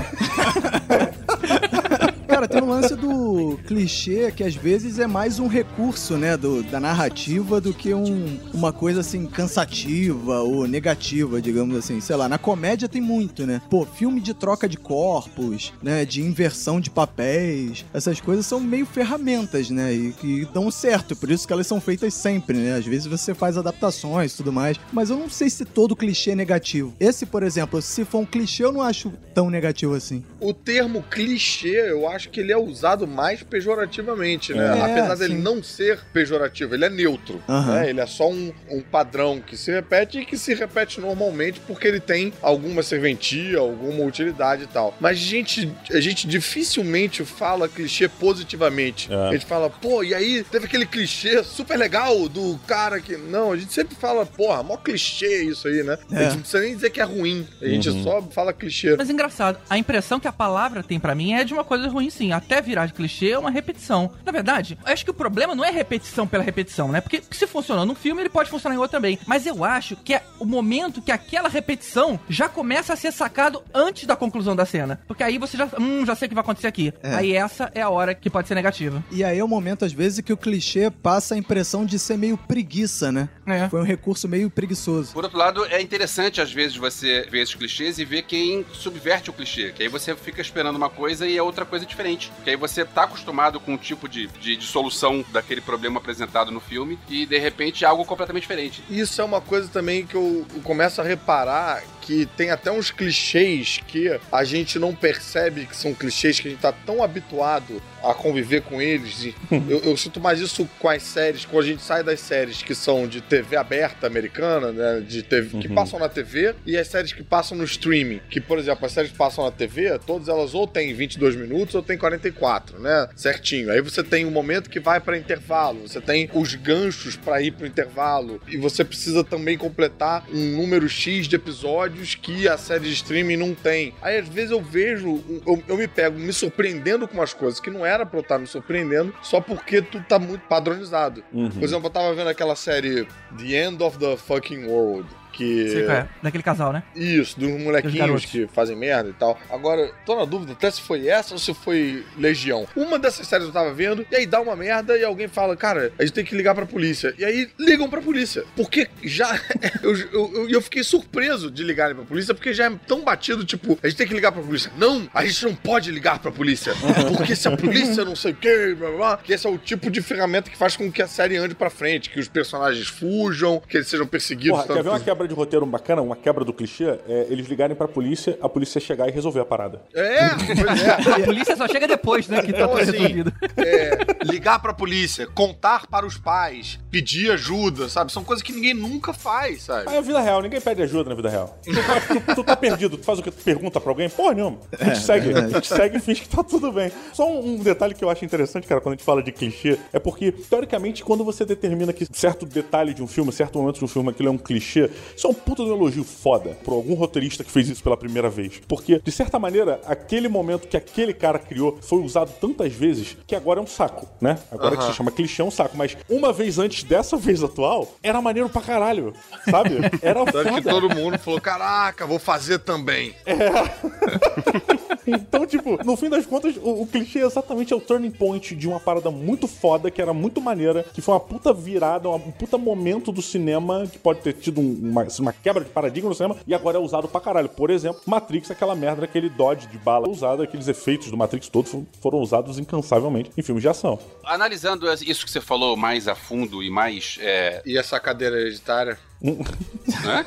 [2.83, 7.73] Lance do clichê que às vezes é mais um recurso, né, do, da narrativa do
[7.73, 12.01] que um, uma coisa assim cansativa ou negativa, digamos assim.
[12.01, 13.63] Sei lá, na comédia tem muito, né?
[13.71, 18.85] Pô, filme de troca de corpos, né, de inversão de papéis, essas coisas são meio
[18.85, 22.75] ferramentas, né, e que dão certo, por isso que elas são feitas sempre, né?
[22.75, 26.33] Às vezes você faz adaptações e tudo mais, mas eu não sei se todo clichê
[26.33, 26.93] é negativo.
[26.99, 30.25] Esse, por exemplo, se for um clichê, eu não acho tão negativo assim.
[30.41, 34.79] O termo clichê, eu acho que ele é usado mais pejorativamente, né?
[34.79, 35.41] É, Apesar dele sim.
[35.43, 37.43] não ser pejorativo, ele é neutro.
[37.49, 37.75] Aham.
[37.75, 37.91] né?
[37.91, 41.87] Ele é só um, um padrão que se repete e que se repete normalmente porque
[41.87, 44.95] ele tem alguma serventia, alguma utilidade e tal.
[45.01, 49.13] Mas a gente, a gente dificilmente fala clichê positivamente.
[49.13, 49.29] É.
[49.29, 53.17] A gente fala, pô, e aí teve aquele clichê super legal do cara que.
[53.17, 55.99] Não, a gente sempre fala, porra, mó clichê isso aí, né?
[56.11, 56.25] A É.
[56.25, 57.47] gente não precisa nem dizer que é ruim.
[57.61, 58.03] A gente Uhum.
[58.03, 58.97] só fala clichê.
[58.97, 62.09] Mas engraçado, a impressão que a palavra tem pra mim é de uma coisa ruim,
[62.11, 62.33] sim.
[62.33, 64.11] Até virar de clichê é uma repetição.
[64.25, 67.01] Na verdade, eu acho que o problema não é repetição pela repetição, né?
[67.01, 69.19] Porque se funcionou num filme, ele pode funcionar em outro também.
[69.27, 73.63] Mas eu acho que é o momento que aquela repetição já começa a ser sacado
[73.75, 75.01] antes da conclusão da cena.
[75.07, 76.93] Porque aí você já, hum, já sei o que vai acontecer aqui.
[77.03, 77.15] É.
[77.15, 79.03] Aí essa é a hora que pode ser negativa.
[79.11, 82.17] E aí é o momento, às vezes, que o clichê passa a impressão de ser
[82.17, 83.29] meio preguiça, né?
[83.47, 83.69] É.
[83.69, 85.13] Foi um recurso meio preguiçoso.
[85.13, 89.31] Por outro lado, é interessante às vezes você ver esses clichês e ver quem subverte
[89.31, 89.73] o clichê.
[89.73, 92.33] Que aí você fica esperando uma coisa e é outra coisa diferente.
[92.45, 96.51] Que aí você tá acostumado com um tipo de, de, de solução daquele problema apresentado
[96.51, 98.83] no filme e de repente é algo completamente diferente.
[98.89, 102.91] Isso é uma coisa também que eu, eu começo a reparar que tem até uns
[102.91, 107.81] clichês que a gente não percebe que são clichês, que a gente tá tão habituado
[108.03, 109.25] a conviver com eles.
[109.25, 109.35] E
[109.69, 112.75] eu, eu sinto mais isso com as séries, quando a gente sai das séries que
[112.75, 115.01] são de TV aberta americana, né?
[115.07, 115.75] De TV, que Uhum.
[115.75, 118.21] passam na TV, e as séries que passam no streaming.
[118.29, 121.75] Que, por exemplo, as séries que passam na TV, todas elas ou tem 22 minutos
[121.77, 123.09] ou tem 44, né?
[123.15, 123.71] Certinho.
[123.71, 127.53] Aí você tem um momento que vai para intervalo, você tem os ganchos para ir
[127.53, 132.85] pro intervalo, e você precisa também completar um número X de episódios que a série
[132.85, 133.95] de streaming não tem.
[134.03, 137.71] Aí às vezes eu vejo, eu, eu me pego me surpreendendo com umas coisas que
[137.71, 141.23] não era pra eu estar me surpreendendo, só porque tu tá muito padronizado.
[141.33, 141.51] Uhum.
[141.51, 143.07] Por exemplo, eu tava vendo aquela série
[143.39, 145.09] The End of the Fucking World.
[145.33, 145.69] Que.
[145.69, 146.09] Sei qual é.
[146.23, 146.83] Daquele casal, né?
[146.95, 149.39] Isso, dos molequinhos que fazem merda e tal.
[149.51, 152.67] Agora, tô na dúvida até se foi essa ou se foi Legião.
[152.77, 155.93] Uma dessas séries eu tava vendo, e aí dá uma merda e alguém fala, cara,
[155.99, 157.15] a gente tem que ligar pra polícia.
[157.19, 158.45] E aí ligam pra polícia.
[158.57, 159.39] Porque já.
[159.83, 163.79] eu, eu, eu, fiquei surpreso de ligarem pra polícia, porque já é tão batido, tipo,
[163.83, 164.71] a gente tem que ligar pra polícia.
[164.77, 166.73] Não, a gente não pode ligar pra polícia.
[167.17, 169.59] Porque se a polícia não sei o que, blá blá blá, que esse é o
[169.59, 172.89] tipo de ferramenta que faz com que a série ande pra frente, que os personagens
[172.89, 174.59] fujam, que eles sejam perseguidos.
[174.59, 176.99] Porra, quer tanto ver uma quebra de roteiro bacana, uma quebra do clichê?
[177.09, 179.81] É eles ligarem pra polícia, a polícia chegar e resolver a parada.
[179.95, 180.29] É,
[180.67, 181.13] pois é.
[181.23, 182.43] A polícia só chega depois, né?
[182.43, 183.33] Que tá Então, tudo assim, resolvido.
[183.57, 188.13] é, ligar pra polícia, contar para os pais, pedir ajuda, sabe?
[188.13, 189.85] São coisas que ninguém nunca faz, sabe?
[189.89, 191.59] Ah, é vida real, ninguém pede ajuda na vida real.
[191.65, 193.31] Tu, tu- tu tá perdido, tu faz o que?
[193.31, 194.09] Tu pergunta pra alguém?
[194.09, 194.59] Porra nenhuma.
[194.71, 196.91] Tu te segue, tu te segue e finge que tá tudo bem.
[197.13, 199.79] Só um, um detalhe que eu acho interessante, cara, quando a gente fala de clichê,
[199.93, 203.85] é porque, teoricamente, quando você determina que certo detalhe de um filme, certo momento de
[203.85, 206.75] um filme, aquilo é um clichê, isso é um puta de um elogio foda por
[206.75, 208.61] algum roteirista que fez isso pela primeira vez.
[208.69, 213.35] Porque, de certa maneira, aquele momento que aquele cara criou foi usado tantas vezes que
[213.35, 214.39] agora é um saco, né?
[214.51, 214.91] Agora que Aham.
[214.93, 215.77] se chama clichê é um saco.
[215.77, 219.13] Mas uma vez antes dessa vez atual, era maneiro pra caralho,
[219.49, 219.77] sabe?
[220.01, 220.71] Era Tanto que foda.
[220.71, 223.15] todo mundo falou, caraca, vou fazer também.
[225.05, 228.69] Então, tipo, no fim das contas, o, o clichê exatamente é o turning point de
[228.69, 232.57] uma parada muito foda, que era muito maneira, que foi uma puta virada, um puta
[232.57, 236.15] momento do cinema, que pode ter tido um- uma uma, uma quebra de paradigma no
[236.15, 237.49] cinema e agora é usado pra caralho.
[237.49, 241.71] Por exemplo, Matrix, aquela merda, aquele dodge de bala usado, aqueles efeitos do Matrix todos
[242.01, 243.99] foram- usados incansavelmente em filmes de ação.
[244.25, 247.19] Analisando isso que você falou mais a fundo e mais.
[247.21, 247.63] É...
[247.67, 248.99] E essa cadeira hereditária?
[249.23, 250.27] Né?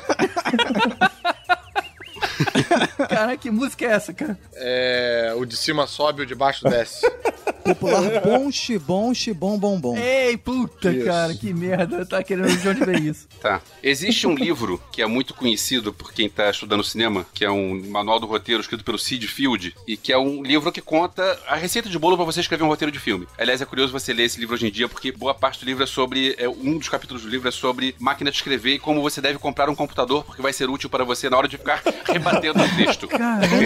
[3.08, 4.38] Cara, que música é essa, cara?
[4.54, 5.32] É.
[5.36, 7.06] O de cima sobe, o de baixo desce.
[7.66, 9.96] Popular bom, xibom, xibom, bom, bom.
[9.98, 11.04] Ei, puta, Isso.
[11.04, 12.04] cara, que merda.
[12.06, 13.26] Tá querendo de onde veio isso?
[13.40, 13.60] Tá.
[13.82, 17.82] Existe um livro que é muito conhecido por quem tá estudando cinema, que é um
[17.90, 21.56] manual do roteiro escrito pelo Sid Field, e que é um livro que conta a
[21.56, 23.26] receita de bolo pra você escrever um roteiro de filme.
[23.38, 25.82] Aliás, é curioso você ler esse livro hoje em dia, porque boa parte do livro
[25.82, 26.34] é sobre.
[26.38, 29.38] é, um dos capítulos do livro é sobre máquina de escrever e como você deve
[29.38, 32.76] comprar um computador, porque vai ser útil para você na hora de ficar rebatendo o
[32.76, 33.08] texto.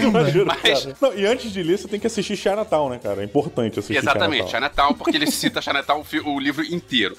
[0.07, 0.95] Imagina, Mas- cara.
[1.01, 3.21] Não, e antes de ler, você tem que assistir Chinatown, né, cara?
[3.21, 4.93] É importante Exatamente, Chinatown.
[4.93, 7.15] Porque ele cita Chinatown o, livro inteiro.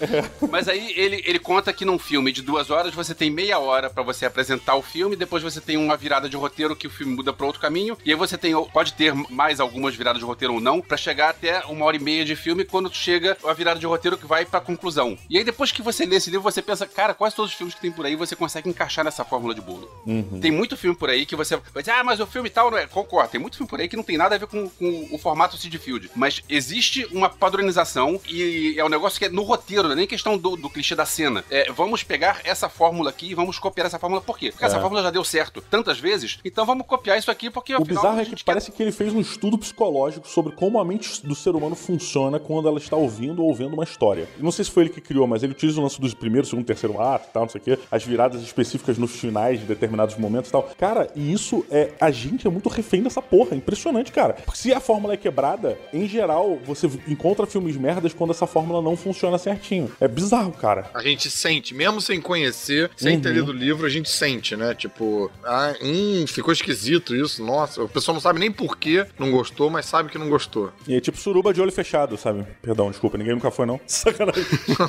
[0.50, 3.88] Mas aí ele, ele conta que num filme de duas horas você tem meia hora
[3.90, 7.14] pra você apresentar o filme, depois você tem uma virada de roteiro que o filme
[7.14, 10.54] muda pra outro caminho, e aí você tem pode ter mais algumas viradas de roteiro
[10.54, 13.80] ou não, pra chegar até uma hora e meia de filme, quando chega a virada
[13.80, 15.16] de roteiro que vai pra conclusão.
[15.28, 17.74] E aí depois que você lê esse livro, você pensa, cara, quase todos os filmes
[17.74, 19.90] que tem por aí você consegue encaixar nessa fórmula de bolo.
[20.06, 20.40] Uhum.
[20.40, 22.78] Tem muito filme por aí que você vai dizer, ah, mas o filme tal não
[22.78, 22.86] é.
[22.86, 25.18] Concordo, tem muito filme por aí que não tem nada a ver com, com o
[25.18, 26.10] formato Seed Field.
[26.14, 26.61] Mas existe
[27.10, 30.56] uma padronização e é um negócio que é no roteiro, não é nem questão do,
[30.56, 31.44] do clichê da cena.
[31.50, 34.20] É, vamos pegar essa fórmula aqui e vamos copiar essa fórmula.
[34.22, 34.50] Por quê?
[34.50, 34.80] Porque essa É.
[34.80, 38.24] fórmula já deu certo tantas vezes, então vamos copiar isso aqui porque O bizarro é
[38.24, 41.74] que parece que ele fez um estudo psicológico sobre como a mente do ser humano
[41.74, 44.28] funciona quando ela está ouvindo ou vendo uma história.
[44.38, 46.64] Não sei se foi ele que criou, mas ele utiliza o lance dos primeiros, segundo,
[46.66, 50.16] terceiro ato e tal, não sei o quê, as viradas específicas nos finais de determinados
[50.16, 50.70] momentos e tal.
[50.78, 51.92] Cara, e isso é.
[52.00, 53.50] A gente é muito refém dessa porra.
[53.52, 54.34] É impressionante, cara.
[54.34, 58.80] Porque se a fórmula é quebrada, em geral, você encontra filmes merdas quando essa fórmula
[58.82, 59.90] não funciona certinho.
[60.00, 60.90] É bizarro, cara.
[60.94, 63.34] A gente sente, mesmo sem conhecer, sem ter Uhum.
[63.34, 64.74] lido o livro, a gente sente, né?
[64.74, 67.82] Tipo, ah, hum, ficou esquisito isso, nossa.
[67.82, 70.72] O pessoal não sabe nem por que não gostou, mas sabe que não gostou.
[70.86, 72.44] E é tipo suruba de olho fechado, sabe?
[72.60, 73.80] Perdão, desculpa, ninguém nunca foi, não.
[73.86, 74.44] Sacanagem.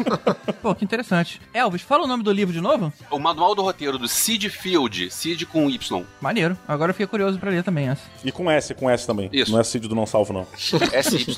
[0.61, 1.41] Pô, que interessante.
[1.53, 2.91] Elvis, fala o nome do livro de novo?
[3.11, 6.03] O manual do roteiro do Sid Field, Sid com Y.
[6.21, 6.57] Maneiro.
[6.67, 8.01] Agora eu fiquei curioso pra ler também essa.
[8.23, 9.29] E com S, com S também.
[9.31, 9.51] Isso.
[9.51, 10.47] Não é Cid do Não Salvo, não.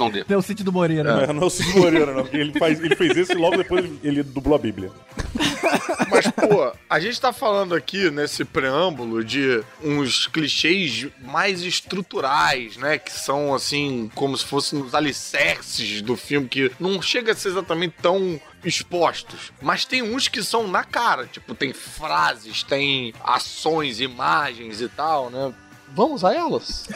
[0.10, 0.26] SYD.
[0.28, 1.16] Deu o sítio do Moreira.
[1.16, 2.22] Não, é, não é o Cid Moreira, não.
[2.24, 4.92] porque Ele, faz, ele fez esse e logo depois ele, ele dublou a Bíblia.
[6.10, 12.98] Mas, pô, a gente tá falando aqui nesse preâmbulo de uns clichês mais estruturais, né?
[12.98, 17.50] Que são, assim, como se fossem os alicerces do filme, que não chega a ser
[17.50, 19.52] exatamente tão expostos.
[19.62, 25.30] Mas tem uns que são na cara, tipo, tem frases, tem ações, imagens e tal,
[25.30, 25.54] né?
[25.90, 26.88] Vamos a elas.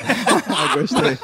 [0.51, 1.17] Ah, gostei.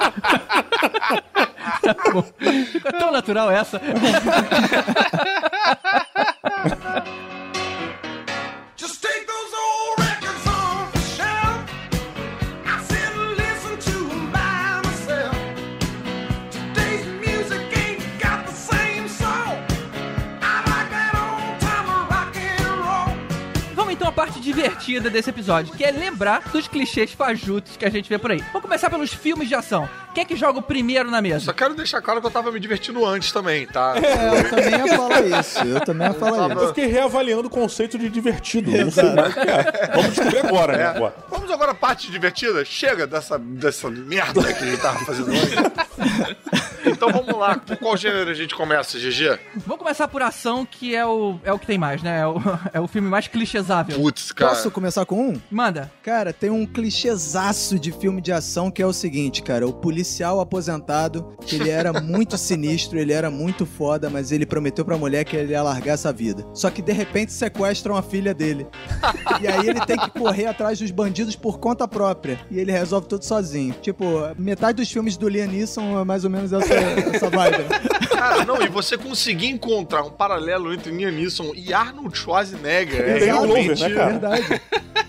[2.72, 3.82] Ficou tão natural essa.
[24.46, 28.38] Divertida desse episódio, que é lembrar dos clichês fajutos que a gente vê por aí.
[28.54, 29.90] Vamos começar pelos filmes de ação.
[30.14, 31.46] Quem é que joga o primeiro na mesa?
[31.46, 33.96] Só quero deixar claro que eu tava me divertindo antes também, tá?
[33.98, 35.60] É, eu também ia falar isso.
[35.66, 36.68] Eu também ia falar Eu isso.
[36.68, 38.70] fiquei reavaliando o conceito de divertido.
[38.70, 39.92] Não sei mais o que é.
[39.96, 40.84] Vamos descobrir agora, né?
[40.84, 40.88] É.
[40.88, 41.16] Agora.
[41.28, 42.64] Vamos agora à parte divertida?
[42.64, 45.56] Chega dessa, dessa merda que a gente tava fazendo hoje.
[46.86, 47.58] Então vamos lá.
[47.58, 49.40] Por qual gênero a gente começa, GG?
[49.66, 52.20] Vamos começar por ação, que é o, é o que tem mais, né?
[52.22, 52.36] É o,
[52.74, 54.00] é o filme mais clichêsável.
[54.00, 55.42] Putz, Posso começar com um?
[55.50, 55.92] Manda.
[56.04, 59.66] Cara, tem um clichêzaço de filme de ação que é o seguinte, cara.
[59.68, 64.84] O policial aposentado, que ele era muito sinistro, ele era muito foda, mas ele prometeu
[64.84, 66.46] pra mulher que ele ia largar essa vida.
[66.54, 68.68] Só que de repente sequestram a filha dele.
[69.42, 72.40] E aí ele tem que correr atrás dos bandidos por conta própria.
[72.50, 73.76] E ele resolve tudo sozinho.
[73.82, 74.06] Tipo,
[74.38, 77.58] metade dos filmes do Liam Neeson é mais ou menos essa, essa vibe.
[77.58, 77.66] né?
[78.16, 83.26] Cara, não, e você conseguir encontrar um paralelo entre Liam Neeson e Arnold Schwarzenegger é
[83.26, 83.82] realmente...
[83.82, 84.25] né, cara?
[84.26, 84.62] Verdade.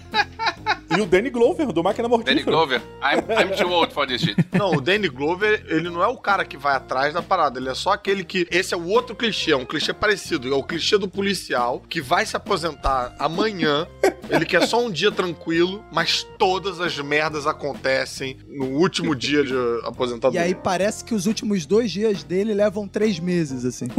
[0.96, 2.34] E o Danny Glover, do Máquina Mortífera.
[2.36, 2.80] Danny Glover.
[3.02, 4.36] I'm, I'm too old for this shit.
[4.52, 7.68] Não, o Danny Glover, ele não é o cara que vai atrás da parada, ele
[7.68, 8.46] é só aquele que.
[8.50, 10.52] Esse é o outro clichê, é um clichê parecido.
[10.52, 13.86] É o clichê do policial que vai se aposentar amanhã.
[14.28, 19.52] Ele quer só um dia tranquilo, mas todas as merdas acontecem no último dia de
[19.54, 20.42] E aposentadoria.
[20.42, 23.86] aí parece que os últimos dois dias dele levam três meses, assim.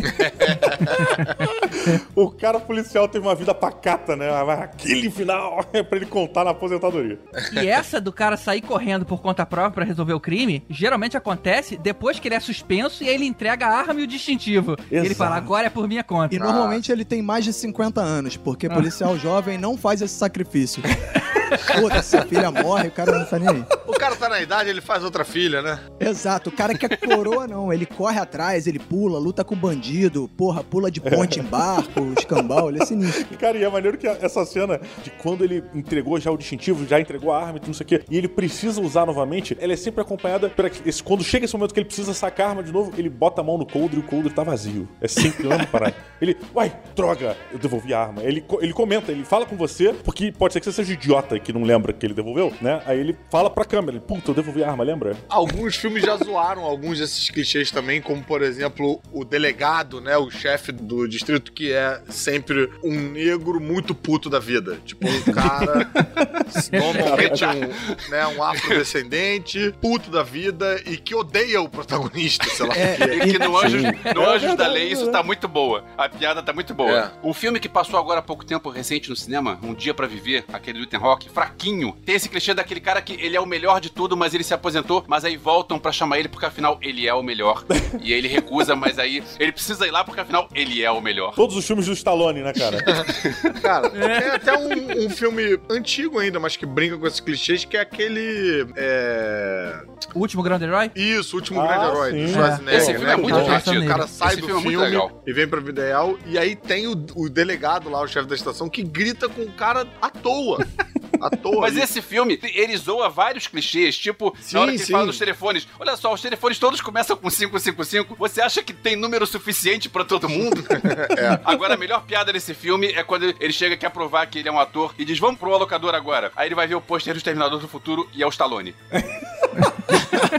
[2.16, 4.28] O cara policial teve uma vida pacata, né?
[4.46, 7.20] Mas Aquele final é pra ele contar na aposentadoria aposentadoria.
[7.54, 11.78] E essa do cara sair correndo por conta própria pra resolver o crime, geralmente acontece
[11.78, 14.76] depois que ele é suspenso e aí ele entrega a arma e o distintivo.
[14.92, 15.16] E ele Exato.
[15.16, 16.34] fala, agora é por minha conta.
[16.34, 20.82] E normalmente ele tem mais de 50 anos, porque policial jovem não faz esse sacrifício.
[21.80, 23.66] Foda-se, a filha morre, o cara não tá nem aí.
[23.88, 25.80] O cara tá na idade, ele faz outra filha, né?
[26.00, 30.30] Exato, o cara que é coroa não, ele corre atrás, ele pula, luta com bandido,
[30.38, 33.38] porra, pula de ponte em barco, escambau, ele é sinistro.
[33.38, 37.00] Cara, e é maneiro que essa cena de quando ele entregou já o distintivo, já
[37.00, 40.02] entregou a arma e tudo isso aqui, e ele precisa usar novamente, ela é sempre
[40.02, 42.94] acompanhada por esse, quando chega esse momento que ele precisa sacar a arma de novo,
[42.98, 44.88] ele bota a mão no coldre e o coldre tá vazio.
[45.02, 45.96] É sempre a mesma parada.
[46.22, 48.24] Ele, uai, droga, eu devolvi a arma.
[48.24, 51.54] Ele, ele comenta, ele fala com você, porque pode ser que você seja idiota que
[51.54, 52.82] não lembra que ele devolveu, né?
[52.86, 55.16] Aí ele fala pra câmera, ele, puta, eu devolvi a arma, lembra?
[55.30, 60.30] Alguns filmes já zoaram alguns desses clichês também, como por exemplo o delegado, né, o
[60.30, 65.90] chefe do distrito que é sempre um negro muito puto da vida, tipo um cara
[66.72, 72.74] normalmente um, né, um afrodescendente, puto da vida e que odeia o protagonista, sei lá.
[72.76, 75.84] E que no Anjos, no É Anjos da Lei isso tá muito boa.
[75.98, 77.14] A piada tá muito boa.
[77.24, 80.46] Um filme que passou agora há pouco tempo recente no cinema, Um Dia Pra Viver,
[80.52, 81.96] aquele do Ethan Rock, fraquinho.
[82.06, 84.54] Tem esse clichê daquele cara que ele é o melhor de tudo, mas ele se
[84.54, 87.64] aposentou, mas aí voltam pra chamar ele porque afinal ele é o melhor.
[88.02, 91.34] e ele recusa, mas aí ele precisa ir lá porque afinal ele é o melhor.
[91.36, 92.78] Todos os filmes do Stallone, né, cara?
[93.62, 97.76] Cara, tem até um, um filme antigo ainda, mas que brinca com esses clichês, que
[97.78, 98.68] é aquele.
[98.76, 99.82] É...
[100.14, 100.92] O último grande herói?
[100.96, 102.26] Isso, o último Ah, grande herói sim.
[102.26, 102.80] do Schwarzenegger.
[102.80, 103.14] Esse filme né?
[103.14, 103.82] é muito Que divertido.
[103.84, 105.24] O cara sai Esse do filme é filme legal.
[105.26, 108.36] e vem pra vida real, e aí tem o, o delegado lá, o chefe da
[108.36, 110.66] estação, que grita com o cara à toa.
[111.20, 111.62] À toa.
[111.62, 114.92] Mas esse filme, ele zoa vários clichês, tipo, Sim, na hora que ele sim.
[114.92, 115.68] fala dos telefones.
[115.80, 118.16] Olha só, os telefones todos começam com 555.
[118.16, 120.64] Você acha que tem número suficiente pra todo mundo?
[121.44, 124.50] Agora, a melhor piada desse filme é quando ele chega e quer provar que ele
[124.50, 126.32] é um ator e diz, vamos pro alocador agora.
[126.36, 128.76] Aí ele vai ver o pôster do Exterminador do Futuro e é o Stallone.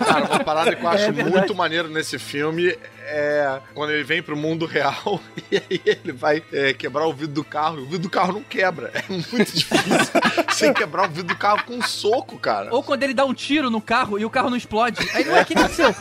[0.07, 2.77] Cara, uma parada que eu acho É muito maneiro nesse filme
[3.09, 7.35] é quando ele vem pro mundo real e aí ele vai é, quebrar o vidro
[7.35, 8.91] do carro e o vidro do carro não quebra.
[8.95, 10.13] É muito difícil
[10.49, 12.75] você quebrar o vidro do carro com um soco, cara.
[12.75, 14.99] Ou quando ele dá um tiro no carro e o carro não explode.
[15.15, 15.95] Aí não é que aconteceu.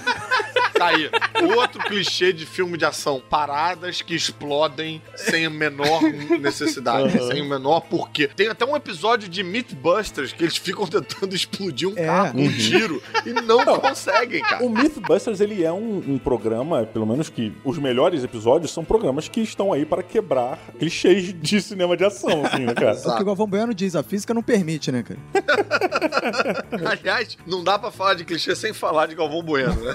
[0.78, 1.10] Tá aí.
[1.56, 3.22] Outro clichê de filme de ação.
[3.30, 6.02] Paradas que explodem sem a menor
[6.40, 7.18] necessidade.
[7.18, 7.28] Uhum.
[7.28, 8.28] Sem o menor porquê.
[8.36, 12.48] Tem até um episódio de Mythbusters que eles ficam tentando explodir um carro com um
[12.48, 12.58] Uhum.
[12.58, 14.64] tiro e não, conseguem, cara.
[14.64, 19.28] O Mythbusters, ele é um, um programa, pelo menos que os melhores episódios são programas
[19.28, 22.88] que estão aí para quebrar clichês de cinema de ação, assim, né, cara?
[23.08, 25.20] É o que o Galvão Bueno diz, a física não permite, né, cara?
[26.92, 29.94] Aliás, não dá pra falar de clichê sem falar de Galvão Bueno, né?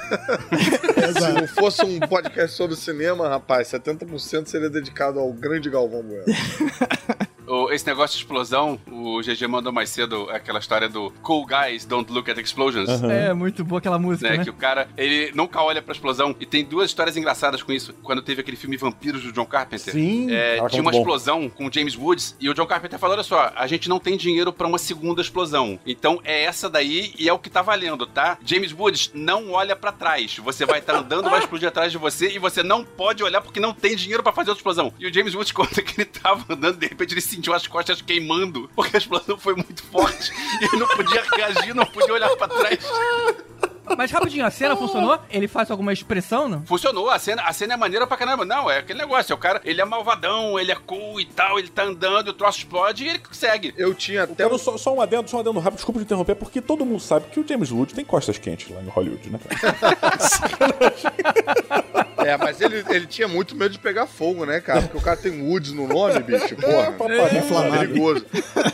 [0.73, 6.25] Se não fosse um podcast sobre cinema, rapaz, 70% seria dedicado ao grande Galvão Bueno.
[7.73, 12.13] Esse negócio de explosão, o GG mandou mais cedo aquela história do Cool Guys Don't
[12.13, 13.03] Look at Explosions.
[13.03, 14.45] É, muito boa aquela música, né, né?
[14.45, 16.37] Que o cara, ele nunca olha pra explosão.
[16.39, 17.95] E tem duas histórias engraçadas com isso.
[18.03, 19.93] Quando teve aquele filme Vampiros do John Carpenter.
[19.93, 20.31] Sim.
[20.31, 20.99] É, tinha uma bom.
[20.99, 22.37] explosão com o James Woods.
[22.41, 25.23] E o John Carpenter falou: olha só, a gente não tem dinheiro pra uma segunda
[25.23, 25.79] explosão.
[25.87, 28.39] Então é essa daí e é o que tá valendo, tá?
[28.45, 30.37] James Woods, não olha pra trás.
[30.39, 33.61] Você vai estar andando, vai explodir atrás de você e você não pode olhar porque
[33.61, 34.93] não tem dinheiro pra fazer outra explosão.
[34.99, 38.03] E o James Woods conta que ele tava andando, de repente ele sentiu as costas
[38.03, 40.33] queimando porque a explosão foi muito forte.
[40.61, 42.79] E ele não podia reagir, não podia olhar pra trás.
[43.97, 45.19] Mas rapidinho, a cena funcionou?
[45.29, 46.65] Ele faz alguma expressão, não?
[46.65, 48.45] Funcionou, a cena, a cena é maneira pra caramba.
[48.45, 51.59] Não, é aquele negócio, é o cara, ele é malvadão, ele é cool e tal,
[51.59, 53.75] ele tá andando, o troço explode e ele segue.
[53.77, 54.35] Eu tinha até.
[54.35, 57.01] Quero só, só um adendo, só um adendo rápido, desculpa de interromper, porque todo mundo
[57.01, 59.39] sabe que o James Wood tem costas quentes lá em Hollywood, né?
[62.27, 64.83] É, mas ele, ele tinha muito medo de pegar fogo, né, cara?
[64.83, 66.55] Porque o cara tem Woods no nome, bicho.
[66.57, 67.43] Porra, papai, é
[67.79, 68.27] perigoso.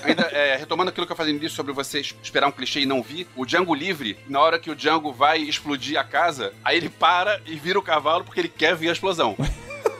[0.05, 2.81] Ainda, é, retomando aquilo que eu falei no início sobre você es- esperar um clichê
[2.81, 6.53] e não vir, o Django livre, na hora que o Django vai explodir a casa,
[6.65, 9.37] aí ele para e vira o cavalo porque ele quer ver a explosão.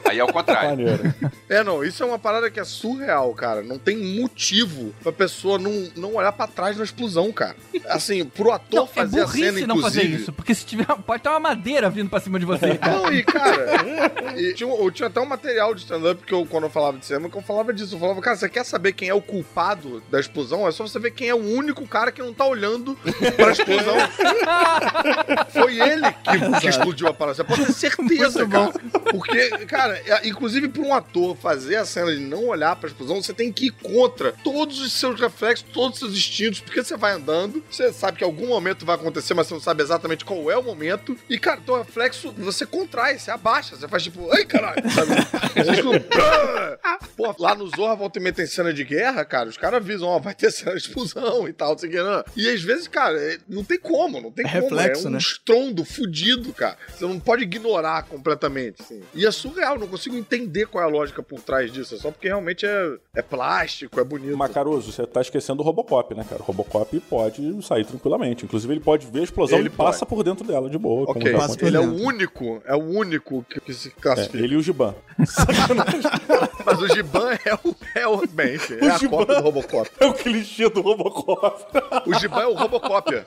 [0.05, 0.87] Aí é o contrário.
[1.49, 3.63] É, não, isso é uma parada que é surreal, cara.
[3.63, 7.55] Não tem motivo pra pessoa não, não olhar pra trás na explosão, cara.
[7.87, 10.85] Assim, pro ator Não, é fazer a burrice cena, não fazer isso, porque se tiver,
[10.85, 12.79] pode ter uma madeira vindo pra cima de você.
[12.85, 16.65] Não, e cara, e tinha, eu tinha até um material de stand-up que eu, quando
[16.65, 17.95] eu falava de cinema, que eu falava disso.
[17.95, 20.67] Eu falava, cara, você quer saber quem é o culpado da explosão?
[20.67, 22.95] É só você ver quem é o único cara que não tá olhando
[23.35, 23.95] pra explosão.
[25.51, 27.35] Foi ele que, que explodiu a parada.
[27.35, 28.73] Você pode ter certeza, cara.
[29.11, 33.21] Porque, cara, é, inclusive pra um ator fazer a cena de não olhar pra explosão,
[33.21, 36.95] você tem que ir contra todos os seus reflexos, todos os seus instintos, porque você
[36.97, 40.49] vai andando, você sabe que algum momento vai acontecer, mas você não sabe exatamente qual
[40.51, 41.17] é o momento.
[41.29, 45.11] E, cara, teu reflexo, você contrai, você abaixa, você faz tipo, ai caralho, sabe?
[46.83, 49.49] "Ah!" Pô, lá no Zorra volta e meia tem cena de guerra, cara.
[49.49, 52.01] Os caras avisam, ó, vai ter cena de explosão e tal, não sei o que,
[52.01, 52.23] não.
[52.35, 54.63] E às vezes, cara, é- não tem como, não tem É como.
[54.75, 55.17] reflexo, é um né?
[55.17, 56.77] estrondo fudido, cara.
[56.89, 59.01] Você não pode ignorar completamente, assim.
[59.13, 61.95] E é surreal, não consigo entender qual é a lógica por trás disso.
[61.95, 64.37] É só porque realmente é, é plástico, é bonito.
[64.37, 66.41] Macaroso, você tá esquecendo o Robocop, né, cara?
[66.41, 68.45] O Robocop pode sair tranquilamente.
[68.45, 71.09] Inclusive, ele pode ver a explosão Ele e passa por dentro dela, de boa.
[71.09, 74.37] Ok, ele é o único, é o único que, que se classifica.
[74.37, 74.95] É, ele e o Giban.
[76.65, 77.75] Mas o Giban é o.
[77.95, 79.89] É o bem, enfim, é O a Giban cópia do Robocop.
[79.99, 81.65] É o clichê do Robocop.
[82.05, 83.25] O Giban é o Robocópia.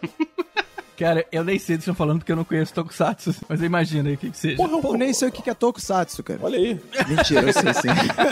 [1.03, 3.67] Cara, eu nem sei do que estão falando porque eu não conheço Tokusatsu, mas eu
[3.67, 4.57] imagino aí o que, que seja.
[4.57, 6.39] Pô, eu nem sei o que que é Tokusatsu, cara.
[6.41, 6.81] Olha aí.
[7.09, 7.89] Mentira, eu sei sim.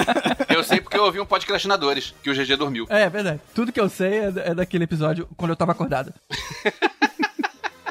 [0.48, 2.86] Eu sei porque eu ouvi um podcastinadores, que o GG dormiu.
[2.90, 3.40] É, é verdade.
[3.54, 6.12] Tudo que eu sei é, é daquele episódio quando eu tava acordado.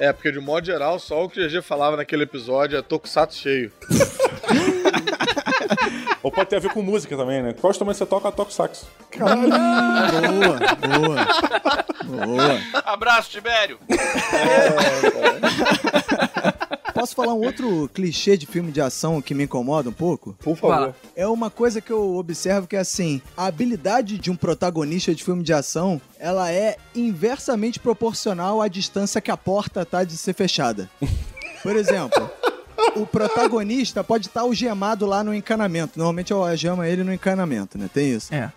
[0.02, 3.38] É, porque de modo geral, só o que o GG falava naquele episódio é Tokusatsu
[3.38, 3.70] cheio.
[6.22, 7.54] Ou pode ter a ver com música também, né?
[7.54, 8.32] Qual instrumento você toca?
[8.32, 8.86] Toca o sax.
[9.18, 10.60] boa,
[11.00, 12.26] boa.
[12.26, 12.60] Boa.
[12.86, 13.80] Abraço, Tibério!
[16.94, 20.36] Posso falar um outro clichê de filme de ação que me incomoda um pouco?
[20.40, 20.94] Por favor.
[21.16, 25.24] É uma coisa que eu observo que é assim, a habilidade de um protagonista de
[25.24, 30.34] filme de ação, ela é inversamente proporcional à distância que a porta tá de ser
[30.34, 30.90] fechada.
[31.64, 32.30] Por exemplo,
[32.96, 35.98] o protagonista pode estar algemado lá no encanamento.
[35.98, 37.90] Normalmente eu algema ele no encanamento, né?
[37.94, 38.34] Tem isso.
[38.34, 38.52] É.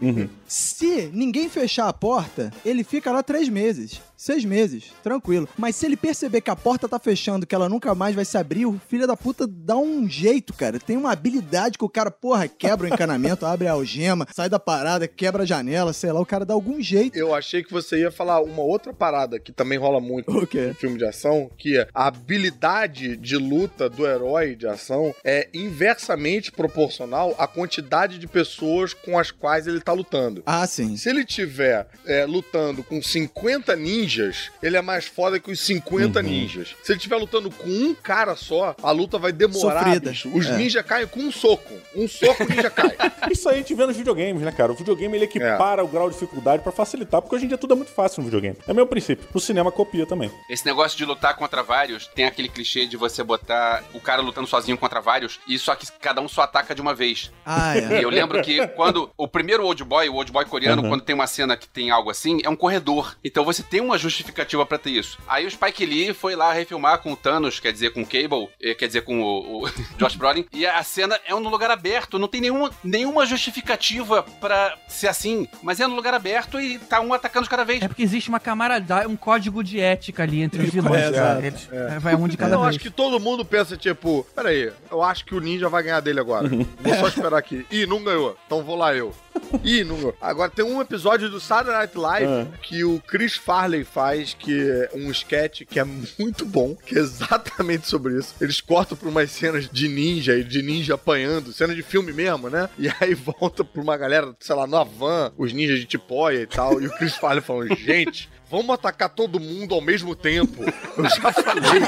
[0.53, 4.03] Se ninguém fechar a porta, ele fica lá três meses.
[4.15, 5.49] Seis meses, tranquilo.
[5.59, 8.39] Mas se ele perceber que a porta tá fechando, que ela nunca mais vai se
[8.39, 10.79] abrir, o filho da puta dá um jeito, cara.
[10.79, 14.61] Tem uma habilidade que o cara, porra, quebra o encanamento, abre a algema, sai da
[14.61, 17.17] parada, quebra a janela, sei lá, o cara dá algum jeito.
[17.19, 20.69] Eu achei que você ia falar uma outra parada que também rola muito O quê?
[20.71, 25.49] em filme de ação, que é a habilidade de luta do herói de ação é
[25.53, 30.42] inversamente proporcional à quantidade de pessoas com as quais ele tá lutando.
[30.45, 30.97] Ah, sim.
[30.97, 36.21] Se ele tiver é, lutando com 50 ninjas, ele é mais foda que os 50
[36.21, 36.27] Uhum.
[36.27, 36.75] ninjas.
[36.83, 40.11] Se ele estiver lutando com um cara só, a luta vai demorar, Sofrida.
[40.11, 40.31] bicho.
[40.35, 40.57] Os É.
[40.57, 41.73] ninjas caem com um soco.
[41.95, 42.91] Um soco, o ninja cai.
[43.31, 44.73] Isso aí a gente vê nos videogames, né, cara?
[44.73, 47.75] O videogame ele equipara o grau de dificuldade pra facilitar, porque hoje em dia tudo
[47.75, 48.57] é muito fácil no videogame.
[48.67, 49.27] É o mesmo princípio.
[49.33, 50.31] No cinema copia também.
[50.51, 54.47] Esse negócio de lutar contra vários, tem aquele clichê de você botar o cara lutando
[54.47, 57.31] sozinho contra vários, e só que cada um só ataca de uma vez.
[57.45, 58.01] Ah, é.
[58.01, 60.89] E eu lembro que quando o primeiro Old Boy, o Old Boy coreano, Uhum.
[60.89, 63.15] quando tem uma cena que tem algo assim, é um corredor.
[63.25, 65.19] Então você tem uma justificativa pra ter isso.
[65.29, 68.49] Aí o Spike Lee foi lá refilmar com o Thanos, quer dizer, com o Cable,
[68.61, 72.19] eh, quer dizer, com o, o Josh Brolin, e a cena é no lugar aberto,
[72.19, 77.01] não tem nenhuma, nenhuma justificativa pra ser assim, mas é no lugar aberto e tá
[77.01, 77.83] um atacando de cada vez.
[77.83, 81.03] É porque existe uma camaradagem, um código de ética ali entre os vilões.
[81.03, 81.45] É, exato.
[81.47, 81.97] Eles- É.
[81.97, 82.71] é, Vai um de cada eu vez.
[82.71, 86.21] acho que todo mundo pensa, tipo, peraí, eu acho que o ninja vai ganhar dele
[86.21, 86.49] agora.
[86.49, 87.67] Vou só esperar aqui.
[87.71, 88.37] Ih, não ganhou.
[88.47, 89.15] Então vou lá eu.
[89.63, 90.17] Ih, não ganhou.
[90.23, 92.47] Agora tem um episódio do Saturday Night Live Ah.
[92.63, 97.01] que o Chris Farley faz, que é um sketch que é muito bom, que é
[97.01, 98.35] exatamente sobre isso.
[98.41, 102.49] Eles cortam pra umas cenas de ninja e de ninja apanhando, cena de filme mesmo,
[102.49, 102.69] né?
[102.79, 106.47] E aí volta pra uma galera, sei lá, na van, os ninjas de tipóia e
[106.47, 108.31] tal, e o Chris Farley falando, gente...
[108.51, 110.63] Vamos atacar todo mundo ao mesmo tempo.
[110.99, 111.81] Eu já falei.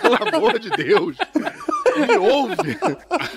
[0.00, 1.14] Pelo amor de Deus.
[2.06, 2.78] Me ouve.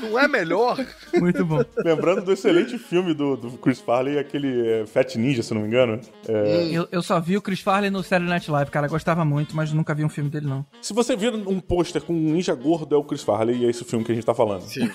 [0.02, 0.78] Não é melhor?
[1.14, 1.64] Muito bom.
[1.84, 5.68] Lembrando do excelente filme do, do Chris Farley, aquele é, Fat Ninja, se não me
[5.68, 6.00] engano.
[6.28, 8.88] É, Eu, eu só vi o Chris Farley no Saturday Night Live, cara.
[8.88, 10.66] Gostava muito, mas nunca vi um filme dele, não.
[10.82, 13.70] Se você vir um pôster com um ninja gordo, é o Chris Farley e é
[13.70, 14.62] esse o filme que a gente tá falando.
[14.64, 14.90] Sim.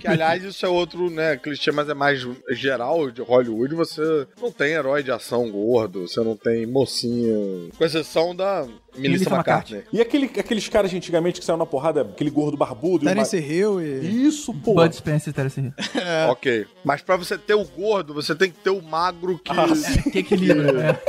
[0.00, 3.74] Que, aliás, isso é outro, né, clichê, mas é mais geral de Hollywood.
[3.74, 7.70] Você não tem herói de ação gordo, você não tem mocinho.
[7.76, 8.66] Com exceção da
[8.96, 9.82] Melissa McCartney.
[9.92, 13.04] E aquele, aqueles caras de antigamente que saiu na porrada, aquele gordo barbudo.
[13.04, 14.26] e Terence uma- Hill e...
[14.26, 14.74] Isso, pô.
[14.74, 15.72] Bud Spencer e Terence Hill.
[16.30, 16.66] Ok.
[16.84, 19.52] Mas pra você ter o gordo, você tem que ter o magro que.
[20.10, 21.00] Que equilibra.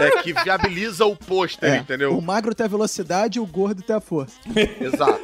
[0.00, 0.06] é.
[0.06, 2.16] é, que viabiliza o pôster, É, entendeu?
[2.16, 4.34] O magro tem a velocidade e o gordo tem a força.
[4.80, 5.20] Exato.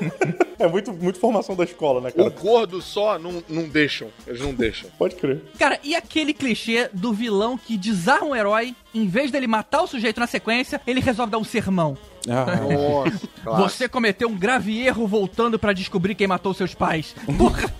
[0.58, 2.30] É muito, muito formação da escola, né, O cara?
[2.30, 4.08] gordo só não, não deixam.
[4.26, 4.90] Eles não deixam.
[4.98, 5.40] Pode crer.
[5.58, 9.86] Cara, e aquele clichê do vilão que desarma um herói, em vez dele matar o
[9.86, 11.98] sujeito na sequência, ele resolve dar um sermão.
[12.30, 13.62] Ah, Nossa, claro.
[13.62, 17.14] Você cometeu um grave erro voltando pra descobrir quem matou seus pais.
[17.36, 17.72] Porra!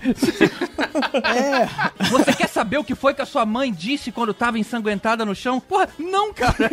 [1.23, 1.67] É,
[2.09, 5.33] Você quer saber o que foi que a sua mãe disse quando tava ensanguentada no
[5.35, 5.59] chão?
[5.59, 6.69] Porra, não, cara!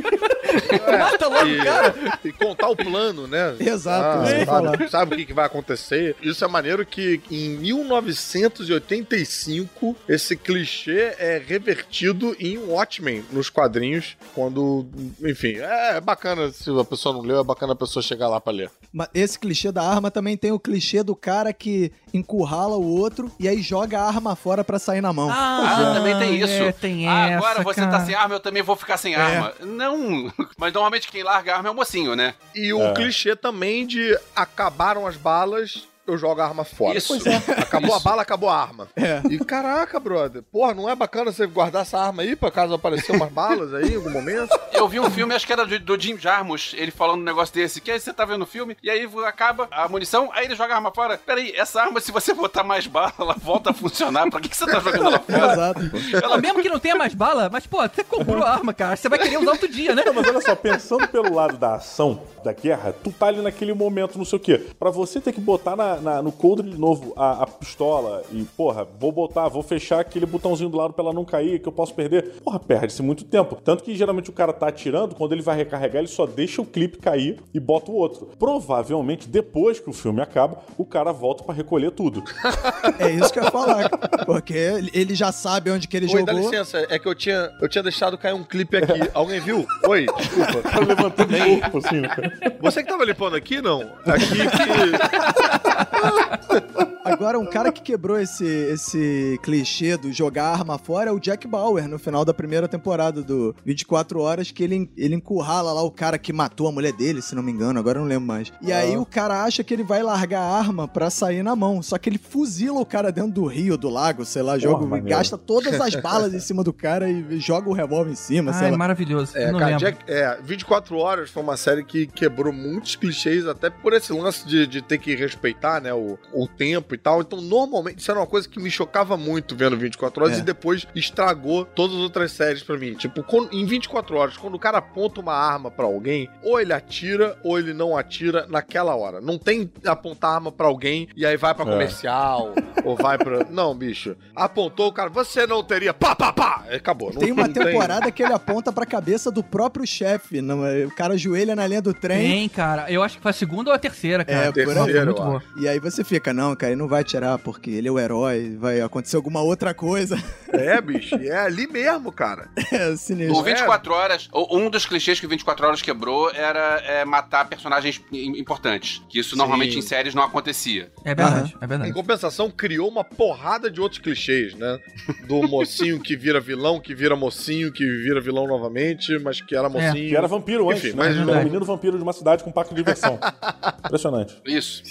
[0.98, 1.94] Mata logo, E, cara!
[2.24, 3.56] e contar o plano, né?
[3.60, 6.16] Exato, eu ia sabe, sabe o que, que vai acontecer?
[6.22, 14.86] Isso é maneiro que em 1985 esse clichê é revertido em Watchmen nos quadrinhos, quando,
[15.22, 18.52] enfim, é bacana se a pessoa não leu, é bacana a pessoa chegar lá pra
[18.52, 18.70] ler.
[18.92, 23.30] Mas esse clichê da arma também tem o clichê do cara que encurrala o outro
[23.38, 25.30] e aí joga a arma fora pra sair na mão.
[25.30, 26.52] Ah, também tem isso.
[26.62, 28.04] é, tem Ah, essa, agora você tá cara.
[28.06, 29.52] sem arma, eu também vou ficar sem arma.
[29.60, 32.34] Não, mas normalmente quem larga a arma é o mocinho, né?
[32.54, 32.92] E o É.
[32.94, 36.96] clichê também de acabaram as balas, eu jogo a arma fora.
[36.96, 37.08] Isso.
[37.08, 37.36] Pois é.
[37.60, 38.04] Acabou a Isso.
[38.04, 38.88] bala, acabou a arma.
[38.96, 39.22] É.
[39.30, 40.42] E caraca, brother.
[40.42, 43.92] Porra, não é bacana você guardar essa arma aí pra caso aparecer umas balas aí
[43.92, 44.48] em algum momento?
[44.72, 47.54] Eu vi um filme, acho que era do, do Jim Jarmusch, ele falando um negócio
[47.54, 50.54] desse, que aí você tá vendo o filme, e aí acaba a munição, aí ele
[50.54, 51.18] joga a arma fora.
[51.18, 54.28] Peraí, essa arma, se você botar mais bala, ela volta a funcionar.
[54.30, 55.52] Pra que, que você tá jogando ela fora?
[55.52, 55.80] Exato.
[56.22, 58.96] Ela, mesmo que não tenha mais bala, mas, pô, você comprou a arma, cara.
[58.96, 60.02] Você vai querer usar outro dia, né?
[60.04, 63.74] Não, mas olha só, pensando pelo lado da ação, da guerra, tu tá ali naquele
[63.74, 64.66] momento, não sei o quê.
[64.78, 68.42] Pra você ter que botar na, na- no coldre de novo a, a pistola e,
[68.56, 71.72] porra, vou botar, vou fechar aquele botãozinho do lado pra ela não cair, que eu
[71.72, 72.34] posso perder.
[72.44, 73.56] Porra, perde-se muito tempo.
[73.64, 76.66] Tanto que geralmente o cara tá atirando, quando ele vai recarregar, ele só deixa o
[76.66, 78.30] clipe cair e bota o outro.
[78.38, 82.22] Provavelmente, depois que o filme acaba, o cara volta pra recolher tudo.
[82.98, 83.88] É isso que eu ia falar.
[84.24, 84.54] Porque
[84.94, 86.50] ele já sabe onde que ele Oi, dá jogou.
[86.50, 89.10] licença, é que eu tinha, eu tinha deixado cair um clipe aqui.
[89.12, 89.66] Alguém viu?
[89.86, 90.62] Oi, desculpa.
[90.70, 92.32] Tá levantando o corpo assim, né, cara?
[92.60, 93.82] Você que tava limpando aqui, não?
[94.06, 95.85] Aqui que.
[97.06, 101.46] Agora, um cara que quebrou esse, esse clichê do jogar arma fora é o Jack
[101.46, 105.90] Bauer, no final da primeira temporada do 24 Horas, que ele, ele encurrala lá o
[105.90, 108.52] cara que matou a mulher dele, se não me engano, agora eu não lembro mais.
[108.60, 111.80] E aí o cara acha que ele vai largar a arma pra sair na mão,
[111.80, 115.08] só que ele fuzila o cara dentro do rio, do lago, sei lá, joga, maneiro.
[115.08, 118.66] gasta todas as balas em cima do cara e joga o revólver em cima, sei
[118.66, 118.76] Ai, lá.
[118.78, 119.36] maravilhoso.
[119.36, 119.86] É, não cara, lembro.
[119.86, 124.46] Jack, é, 24 Horas foi uma série que quebrou muitos clichês, até por esse lance
[124.46, 127.20] de, de ter que respeitar, né, o, o tempo e tal.
[127.20, 130.40] Então, normalmente, isso era uma coisa que me chocava muito vendo 24 Horas É.
[130.40, 132.94] e depois estragou todas as outras séries pra mim.
[132.94, 136.72] Tipo, quando- em 24 Horas, quando o cara aponta uma arma pra alguém, ou ele
[136.72, 139.20] atira ou ele não atira naquela hora.
[139.20, 141.68] Não tem apontar arma pra alguém e aí vai pra É.
[141.68, 142.52] comercial
[142.84, 143.44] ou vai pra...
[143.50, 144.16] Não, bicho.
[144.34, 145.94] Apontou o cara, você não teria...
[145.94, 146.64] Pá, pá, pá!
[146.72, 147.12] Acabou.
[147.12, 150.40] Não- Tem uma não temporada que ele aponta pra cabeça do próprio chefe.
[150.40, 150.84] não é?
[150.84, 152.18] O cara ajoelha na linha do trem.
[152.30, 152.90] Tem, cara.
[152.90, 154.46] Eu acho que foi a segunda ou a terceira, cara.
[154.46, 154.66] É, por aí.
[154.66, 155.42] terceira, muito eu boa.
[155.58, 158.56] E aí você fica, não, cara, ele não vai atirar porque ele é o herói,
[158.58, 160.16] vai acontecer alguma outra coisa.
[160.56, 161.14] É, bicho.
[161.16, 162.48] É ali mesmo, cara.
[162.72, 163.36] É sinistro.
[163.36, 167.46] O 24 Horas, o- um dos clichês que o 24 Horas quebrou era é, matar
[167.46, 169.02] personagens im- importantes.
[169.10, 170.90] Que isso normalmente em séries não acontecia.
[171.04, 171.92] É verdade, é Em verdade.
[171.92, 174.78] compensação, criou uma porrada de outros clichês, né?
[175.26, 179.68] Do mocinho que vira vilão, que vira mocinho, que vira vilão novamente, mas que era
[179.68, 180.08] mocinho.
[180.08, 181.04] Que era vampiro antes, Enfim, né?
[181.08, 183.18] mas- Era um menino vampiro de uma cidade com um parque de diversão.
[183.84, 184.40] Impressionante.
[184.46, 184.82] Isso.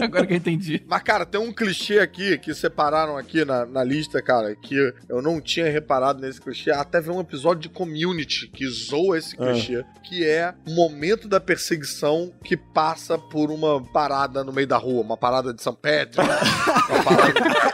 [0.04, 0.82] Agora que eu entendi.
[0.86, 4.74] Mas, cara, tem um clichê aqui que separaram aqui na, na lista, cara, que
[5.08, 6.70] eu não tinha reparado nesse clichê.
[6.70, 9.52] Até ver um episódio de Community que zoa esse Ah.
[9.52, 14.76] clichê, que é o momento da perseguição que passa por uma parada no meio da
[14.76, 16.22] rua, uma parada de São Pedro.
[16.90, 17.70] uma parada...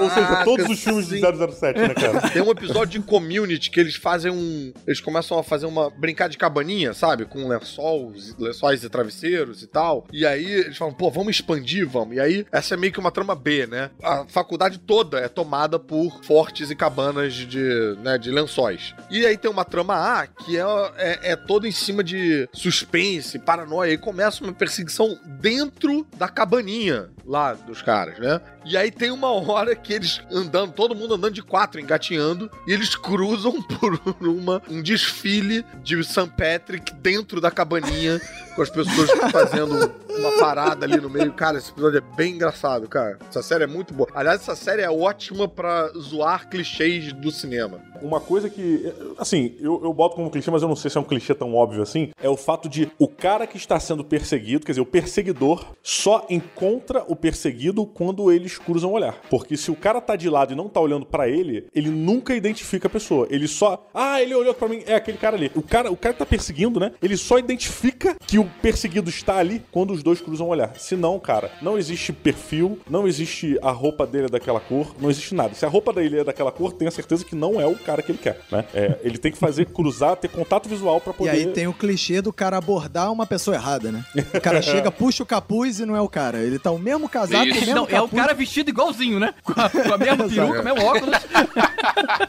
[0.00, 1.14] Ou seja, todos os Caraca, filmes sim.
[1.16, 2.30] de 007, né, cara?
[2.30, 4.72] Tem um episódio de Community que eles fazem um.
[4.86, 5.90] Eles começam a fazer uma.
[5.90, 7.24] brincar de cabaninha, sabe?
[7.24, 10.06] Com lençóis, lençóis e travesseiros e tal.
[10.12, 12.16] E aí eles falam, pô, vamos expandir, vamos.
[12.16, 13.90] E aí, essa é meio que uma trama B, né?
[14.02, 18.94] A faculdade toda é tomada por fortes e cabanas de, né, de lençóis.
[19.10, 20.64] E aí tem uma trama A que é,
[20.96, 23.92] é, é toda em cima de suspense, paranoia.
[23.92, 28.40] E começa uma perseguição dentro da cabaninha lá dos caras, né?
[28.64, 32.72] E aí tem uma hora que eles andando, todo mundo andando de quatro, engatinhando, e
[32.72, 36.30] eles cruzam por uma, um desfile de St.
[36.36, 38.20] Patrick dentro da cabaninha,
[38.54, 41.32] com as pessoas fazendo uma parada ali no meio.
[41.32, 43.18] Cara, esse episódio é bem engraçado, cara.
[43.28, 44.08] Essa série é muito boa.
[44.14, 47.80] Aliás, essa série é ótima pra zoar clichês do cinema.
[48.00, 51.00] Uma coisa que, assim, eu, eu boto como clichê, mas eu não sei se é
[51.00, 54.64] um clichê tão óbvio assim, é o fato de o cara que está sendo perseguido,
[54.64, 59.14] quer dizer, o perseguidor, só encontra o perseguido quando eles cruzam o olhar.
[59.30, 62.34] Porque se o cara tá de lado e não tá olhando pra ele, ele nunca
[62.34, 63.26] identifica a pessoa.
[63.30, 65.50] Ele só, ah, ele olhou pra mim, é aquele cara ali.
[65.54, 66.92] O cara, o cara que tá perseguindo, né?
[67.02, 70.74] Ele só identifica que o perseguido está ali quando os dois cruzam o olhar.
[70.76, 75.10] Se não, cara, não existe perfil, não existe a roupa dele é daquela cor, não
[75.10, 75.54] existe nada.
[75.54, 78.12] Se a roupa dele é daquela cor, tenha certeza que não é o cara que
[78.12, 78.64] ele quer, né?
[78.74, 81.30] É, ele tem que fazer cruzar, ter contato visual pra E poder.
[81.30, 84.04] aí tem o clichê do cara abordar uma pessoa errada, né?
[84.34, 86.38] O cara chega, puxa o capuz e não é o cara.
[86.38, 87.98] Ele tá o mesmo casaco, o mesmo Não, capuz.
[87.98, 89.32] é o cara vestido igualzinho, né?
[89.42, 91.16] Com a, com a mesma peruca, o mesmo óculos.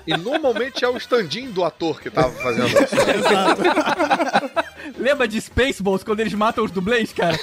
[0.06, 2.96] E normalmente é o stand-in do ator que tava fazendo isso.
[4.98, 7.38] Lembra de Spaceballs quando eles matam os dublês, cara?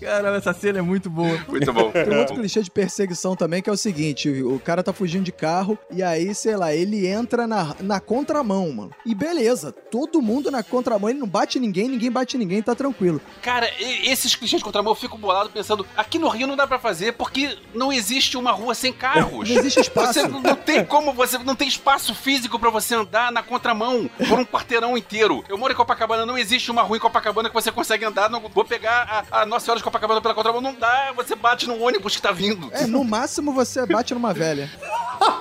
[0.00, 1.38] Caramba, essa cena é muito boa.
[1.48, 1.90] Muito bom.
[1.90, 5.32] Tem outro clichê de perseguição também, que é o seguinte: o cara tá fugindo de
[5.32, 8.90] carro e aí, sei lá, ele entra na, na contramão, mano.
[9.04, 13.20] E beleza, todo mundo na contramão, ele não bate ninguém, ninguém bate ninguém, tá tranquilo.
[13.42, 16.78] Cara, esses clichês de contramão eu fico bolado pensando, aqui no Rio não dá pra
[16.78, 19.48] fazer porque não existe uma rua sem carros.
[19.48, 20.12] Não existe espaço.
[20.12, 24.08] Você não não tem como, você não tem espaço físico pra você andar na contramão
[24.28, 25.44] por um quarteirão inteiro.
[25.48, 28.28] Eu moro em Copacabana, não existe uma rua em Copacabana que você consegue andar.
[28.28, 31.12] Não, vou pegar a, a Nossa Senhora de Copacabana pela contramão, não dá.
[31.16, 32.68] Você bate no ônibus que tá vindo.
[32.72, 34.70] É, no máximo você bate numa velha.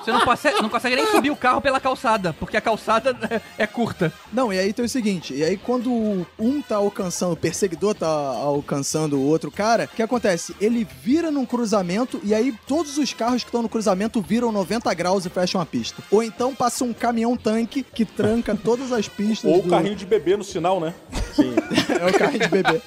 [0.04, 3.42] Você não consegue, não consegue nem subir o carro pela calçada, porque a calçada é,
[3.64, 4.12] é curta.
[4.32, 8.08] Não, e aí tem o seguinte, e aí quando um tá alcançando, o perseguidor tá
[8.08, 10.54] alcançando o outro cara, o que acontece?
[10.60, 14.94] Ele vira num cruzamento e aí todos os carros que estão no cruzamento viram 90
[14.94, 16.04] graus e fecham a pista.
[16.12, 20.06] Ou então passa um caminhão-tanque que tranca todas as pistas Ou o do- carrinho de
[20.06, 20.94] bebê no sinal, né?
[22.00, 22.82] É o carrinho de bebê.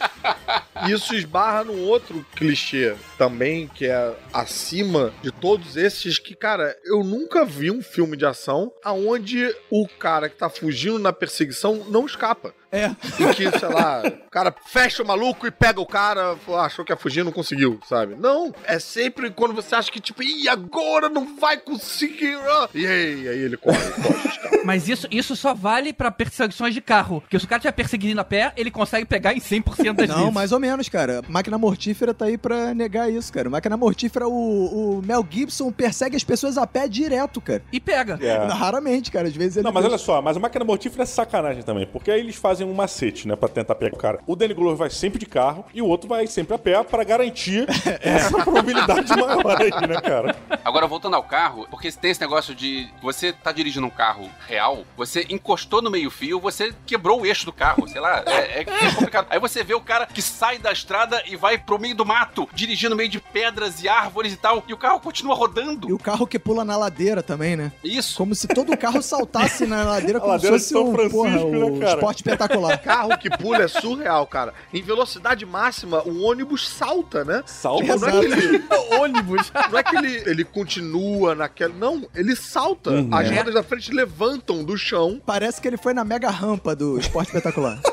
[0.89, 7.03] Isso esbarra num outro clichê também, que é acima de todos esses, que, cara, eu
[7.03, 12.05] nunca vi um filme de ação aonde o cara que tá fugindo na perseguição não
[12.07, 12.55] escapa.
[12.77, 12.91] É.
[13.22, 16.85] E que, sei lá, o cara fecha o maluco e pega o cara, ah, achou
[16.85, 18.14] que ia fugir não conseguiu, sabe?
[18.16, 22.37] Não, é sempre quando você acha que, tipo, ih, agora não vai conseguir.
[22.49, 24.37] ah." E aí, aí ele corre, corre.
[24.64, 27.20] Mas isso, isso só vale pra perseguições de carro.
[27.20, 30.16] Porque se o cara estiver perseguindo a pé, ele consegue pegar em 100% das Não,
[30.18, 30.33] vezes.
[30.35, 31.22] mais ou menos, cara.
[31.29, 33.49] Máquina Mortífera tá aí pra negar isso, cara.
[33.49, 37.62] Máquina Mortífera, o, o Mel Gibson persegue as pessoas a pé direto, cara.
[37.72, 38.18] E pega.
[38.20, 38.37] É.
[38.53, 39.29] Raramente, cara.
[39.29, 39.64] Às vezes ele.
[39.64, 42.37] Não, mas deixa- olha só, mas a máquina mortífera é sacanagem também, porque aí eles
[42.37, 44.21] fazem um macete, né, pra tentar pegar o cara.
[44.27, 47.05] O Danny Glover vai sempre de carro e o outro vai sempre a pé pra
[47.05, 47.67] garantir
[48.01, 50.37] essa probabilidade maior aí, né, cara?
[50.64, 54.85] Agora, voltando ao carro, porque tem esse negócio de você tá dirigindo um carro real,
[54.97, 59.27] você encostou no meio-fio, você quebrou o eixo do carro, sei lá, é, é complicado.
[59.31, 62.49] Aí você vê o cara que sai da estrada e vai pro meio do mato,
[62.53, 65.89] dirigindo no meio de pedras e árvores e tal, e o carro continua rodando.
[65.89, 67.73] E o carro que pula na ladeira também, né?
[67.83, 68.17] Isso.
[68.17, 71.17] Como se todo carro saltasse na ladeira A como ladeira se fosse São um, Francisco,
[71.19, 71.95] porra, né, o cara?
[71.95, 72.45] esporte espetacular.
[72.82, 74.53] Carro que pula é surreal, cara.
[74.72, 77.42] Em velocidade máxima, o ônibus salta, né?
[77.47, 78.64] Salta, Tipo, não é que ele,
[79.01, 79.53] ônibus.
[79.70, 81.74] não é que ele, ele continua naquela.
[81.74, 82.90] Não, ele salta.
[82.90, 83.09] Uhum.
[83.14, 83.34] As É.
[83.36, 85.20] rodas da frente levantam do chão.
[85.24, 87.78] Parece que ele foi na mega rampa do esporte espetacular.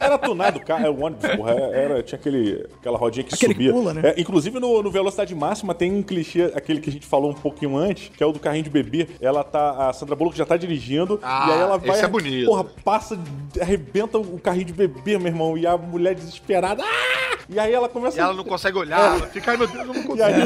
[0.00, 1.52] Era tunado o carro, era o ônibus, porra.
[1.52, 3.72] Era, tinha aquele, aquela rodinha que Aquele que subia.
[3.72, 4.02] pula, né?
[4.16, 7.34] É, inclusive no, no Velocidade Máxima tem um clichê, aquele que a gente falou um
[7.34, 9.08] pouquinho antes, que é o do carrinho de bebê.
[9.20, 9.88] Ela tá.
[9.88, 11.18] A Sandra Bullock já tá dirigindo.
[11.22, 11.90] Ah, e aí ela vai.
[11.96, 12.46] esse é bonito.
[12.46, 13.18] Porra, passa,
[13.60, 15.56] arrebenta o carrinho de bebê, meu irmão.
[15.58, 16.82] E a mulher desesperada.
[16.82, 18.16] "Ah!" E aí ela começa.
[18.16, 20.22] E ela não consegue olhar, ela fica, ai meu Deus, eu não E consigo.
[20.24, 20.42] aí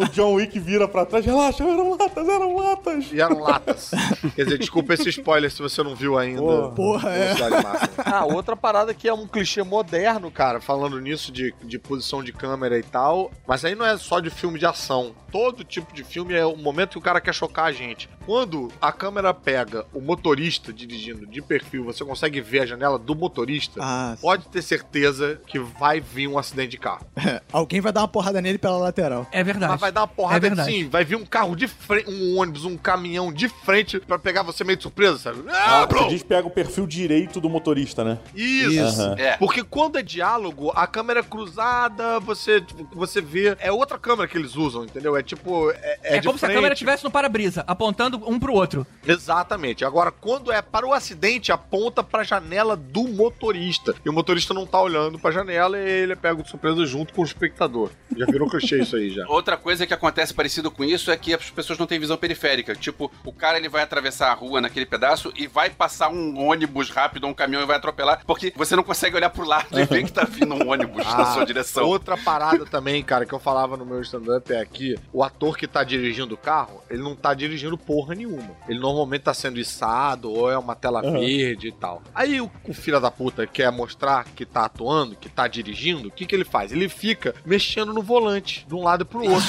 [0.00, 3.12] o John Wick vira pra trás, relaxa, eram latas, eram latas.
[3.12, 3.90] E eram latas.
[4.34, 6.40] Quer dizer, desculpa esse spoiler se você não viu ainda.
[6.40, 6.70] Porra.
[6.70, 7.34] Porra, é.
[7.34, 7.88] Velocidade máxima.
[8.04, 12.32] Ah, outra parada que é um clichê moderno, cara, falando nisso de, de posição de
[12.32, 13.30] câmera e tal.
[13.46, 15.14] Mas aí não é só de filme de ação.
[15.30, 18.08] Todo tipo de filme é o momento que o cara quer chocar a gente.
[18.26, 23.14] Quando a câmera pega o motorista dirigindo de perfil, você consegue ver a janela do
[23.14, 27.06] motorista, Ah, pode ter certeza que vai vir um acidente de carro.
[27.52, 29.26] Alguém vai dar uma porrada nele pela lateral.
[29.30, 29.70] É verdade.
[29.72, 30.68] Mas vai dar uma porrada É verdade.
[30.68, 34.42] assim, vai vir um carro de frente, um ônibus, um caminhão de frente pra pegar
[34.42, 35.42] você meio de surpresa, sabe?
[35.48, 36.08] Ah, Ah, você bro!
[36.08, 38.18] diz que pega o perfil direito do motorista, né?
[38.34, 39.00] Isso.
[39.02, 39.14] Aham.
[39.18, 39.36] É.
[39.36, 43.56] Porque quando é diálogo, a câmera é cruzada, você, tipo, você vê.
[43.60, 45.16] É outra câmera que eles usam, entendeu?
[45.16, 45.70] É tipo.
[45.70, 46.56] É, é É, de como se a frente.
[46.56, 48.86] câmera estivesse no para-brisa, apontando um pro outro.
[49.06, 49.84] Exatamente.
[49.84, 53.94] Agora, quando é para o acidente, aponta pra janela do motorista.
[54.04, 57.12] E o motorista não tá olhando pra janela e ele é pego de surpresa junto
[57.12, 57.90] com o espectador.
[58.16, 59.26] Já virou clichê isso aí já.
[59.30, 62.74] Outra coisa que acontece parecido com isso é que as pessoas não têm visão periférica.
[62.74, 66.90] Tipo, o cara ele vai atravessar a rua naquele pedaço e vai passar um ônibus
[66.90, 69.84] rápido ou um caminhão e vai atropelar, porque você não consegue olhar pro lado e
[69.84, 71.84] ver que tá vindo um ônibus na Ah, sua direção.
[71.86, 75.66] Outra parada também, cara, que eu falava no meu stand-up é aqui: o ator que
[75.66, 78.50] tá dirigindo o carro, ele não tá dirigindo porra nenhuma.
[78.68, 81.20] Ele normalmente tá sendo içado ou é uma tela Uhum.
[81.20, 82.02] verde e tal.
[82.14, 86.10] Aí o, o filho da puta quer mostrar que tá atuando, que tá dirigindo, o
[86.10, 86.72] que que ele faz?
[86.72, 89.46] Ele fica mexendo no volante de um lado pro outro.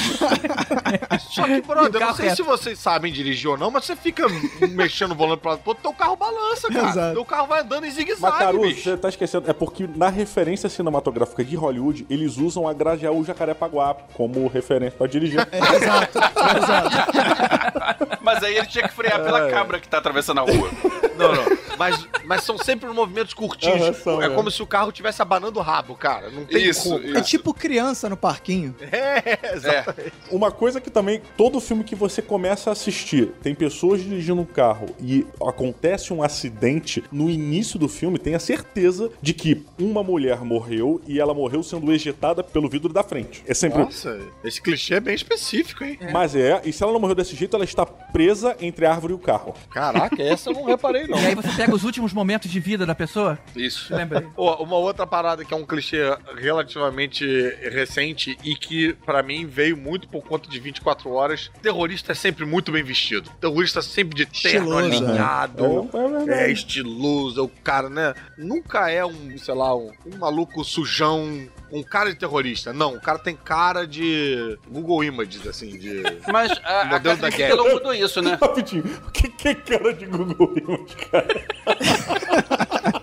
[1.31, 2.37] Só que, brother, eu não sei reto.
[2.37, 4.23] se vocês sabem dirigir ou não, mas você fica
[4.69, 6.89] mexendo o volante pro lado pro outro, teu carro balança, cara.
[6.89, 7.13] Exato.
[7.13, 9.49] Teu carro vai andando em zigue-zague, Mas, Caruso, você tá esquecendo.
[9.49, 15.07] É porque na referência cinematográfica de Hollywood, eles usam a Grajaú Jacarepaguá como referência pra
[15.07, 15.39] dirigir.
[15.51, 16.17] Exato,
[16.57, 18.17] exato.
[18.21, 20.69] Mas aí ele tinha que frear pela cabra que tá atravessando a rua.
[21.17, 21.57] Não, não.
[21.79, 23.81] Mas, mas são sempre movimentos curtinhos.
[23.81, 24.29] É é.
[24.29, 26.29] como se o carro estivesse abanando o rabo, cara.
[26.29, 27.17] Não tem Isso, como.
[27.17, 28.75] É tipo criança no parquinho.
[28.87, 30.13] É, exatamente.
[30.31, 34.45] Uma coisa que também, todo filme que você começa a assistir, tem pessoas dirigindo um
[34.45, 40.43] carro e acontece um acidente, no início do filme, tenha certeza de que uma mulher
[40.43, 43.43] morreu e ela morreu sendo ejetada pelo vidro da frente.
[43.47, 43.79] É sempre.
[43.79, 45.97] Nossa, esse clichê é bem específico, hein?
[46.11, 49.13] Mas é, e se ela não morreu desse jeito, ela está presa entre a árvore
[49.13, 49.55] e o carro.
[49.71, 51.19] Caraca, essa eu não reparei, não.
[51.19, 53.37] E aí você pega os últimos momentos de vida da pessoa.
[53.55, 53.93] Isso.
[53.95, 54.27] Lembrei.
[54.35, 56.01] Uma outra parada que é um clichê
[56.37, 57.25] relativamente
[57.71, 61.51] recente e que pra mim veio muito por conta de 24 horas.
[61.61, 63.29] Terrorista é sempre muito bem vestido.
[63.39, 65.07] Terrorista sempre de terno Estiloso, é.
[65.07, 65.89] alinhado.
[66.27, 66.47] É, é.
[66.47, 68.13] É, estiloso, é o cara, né?
[68.37, 72.71] Nunca é um, sei lá, um, um maluco sujão, um cara de terrorista.
[72.73, 76.01] Não, o cara tem cara de Google Images, assim, de.
[76.31, 77.73] Mas a, a Modelo da Catherine guerra.
[77.73, 78.37] mudou isso, né?
[78.41, 81.27] Rapidinho, o que, que é cara de Google Images, cara?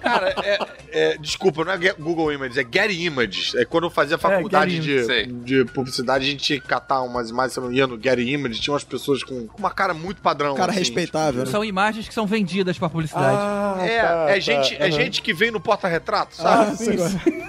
[0.01, 0.59] Cara, é,
[0.93, 3.55] é- desculpa, não é Google Images, é Getty Images.
[3.55, 7.31] É quando eu fazia faculdade Getty de, de publicidade, a gente tinha que catar umas
[7.31, 10.21] imagens, se eu não ia no Getty Images, tinha umas pessoas com uma cara muito
[10.21, 10.55] padrão.
[10.55, 11.45] Cara assim, respeitável.
[11.45, 11.51] né?
[11.51, 13.37] São imagens que são vendidas pra publicidade.
[13.39, 14.91] Ah, É, tá, é, tá, gente, é aham.
[14.91, 16.77] gente que vem no porta-retrato, Ah, sabe?
[16.77, 17.43] sim, sim.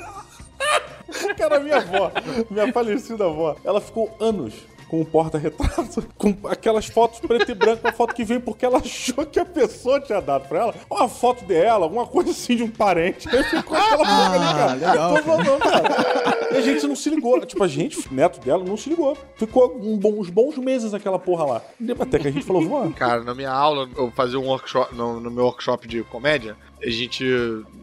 [1.38, 2.12] Cara, minha avó,
[2.50, 4.54] minha falecida avó, ela ficou anos
[4.88, 8.78] com o porta-retrato, com aquelas fotos preto e branco, uma foto que veio porque ela
[8.78, 12.62] achou que a pessoa tinha dado pra ela uma foto dela, alguma coisa assim de
[12.64, 13.28] um parente.
[13.36, 14.74] Aí ficou aquela porra ali, cara.
[14.74, 16.48] legal, Tô falando, cara.
[16.52, 17.44] E a gente não se ligou.
[17.44, 19.18] Tipo, a gente, neto dela, não se ligou.
[19.36, 21.62] Ficou um bom- uns bons meses aquela porra lá.
[22.00, 25.20] Até que a gente falou, vó, Cara, na minha aula, eu fazia um workshop, no,
[25.20, 26.56] no meu workshop de comédia,
[26.86, 27.26] a gente,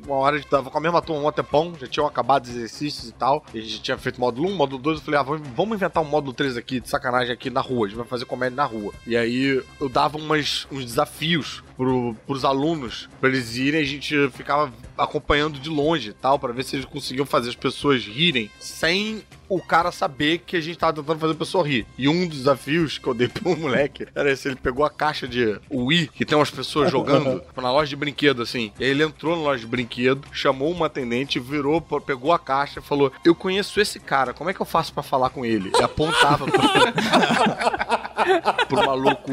[0.07, 2.51] uma hora a gente tava com a mesma turma um tempão, já tinham acabado os
[2.51, 5.23] exercícios e tal, e a gente tinha feito módulo 1, módulo 2, eu falei, ah,
[5.23, 8.25] vamos, inventar um módulo 3 aqui, de sacanagem aqui na rua, a gente vai fazer
[8.25, 8.93] comédia na rua.
[9.07, 14.15] E aí eu dava umas, uns desafios pro, pros alunos, pra eles irem, a gente
[14.31, 18.49] ficava acompanhando de longe e tal, pra ver se eles conseguiam fazer as pessoas rirem
[18.61, 21.85] sem o cara saber que a gente tava tentando fazer a pessoa rir.
[21.99, 25.27] E um dos desafios que eu dei pro moleque era esse: ele pegou a caixa
[25.29, 28.73] de Wii, que tem umas pessoas jogando na loja de brinquedo, assim.
[28.79, 32.79] E aí ele entrou na loja de brinquedo, chamou uma atendente, virou, pegou a caixa
[32.79, 35.71] e falou: Eu conheço esse cara, como é que eu faço pra falar com ele?
[35.79, 36.63] E apontava pro,
[38.69, 39.33] pro maluco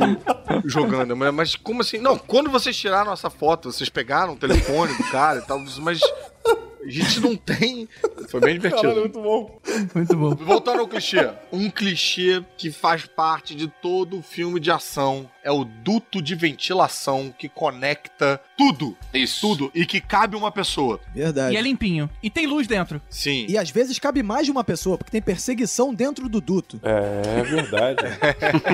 [0.66, 1.16] jogando.
[1.16, 1.98] Mas- como assim?
[1.98, 6.00] Não, quando vocês tiraram essa foto, vocês pegaram o telefone do cara e tal, mas.
[6.86, 7.88] A gente não tem.
[8.30, 8.82] Foi bem divertido.
[8.82, 9.60] caralho, muito bom.
[9.94, 10.36] Muito bom.
[10.36, 11.30] Voltando ao clichê.
[11.52, 17.34] Um clichê que faz parte de todo filme de ação é o duto de ventilação
[17.38, 18.96] que conecta tudo.
[19.14, 19.42] Isso.
[19.42, 19.72] Tudo.
[19.74, 21.00] E que cabe uma pessoa.
[21.14, 21.54] Verdade.
[21.54, 22.10] E é limpinho.
[22.22, 23.02] E tem luz dentro.
[23.10, 23.46] Sim.
[23.50, 26.80] E às vezes cabe mais de uma pessoa, porque tem perseguição dentro do duto.
[26.84, 28.04] É verdade.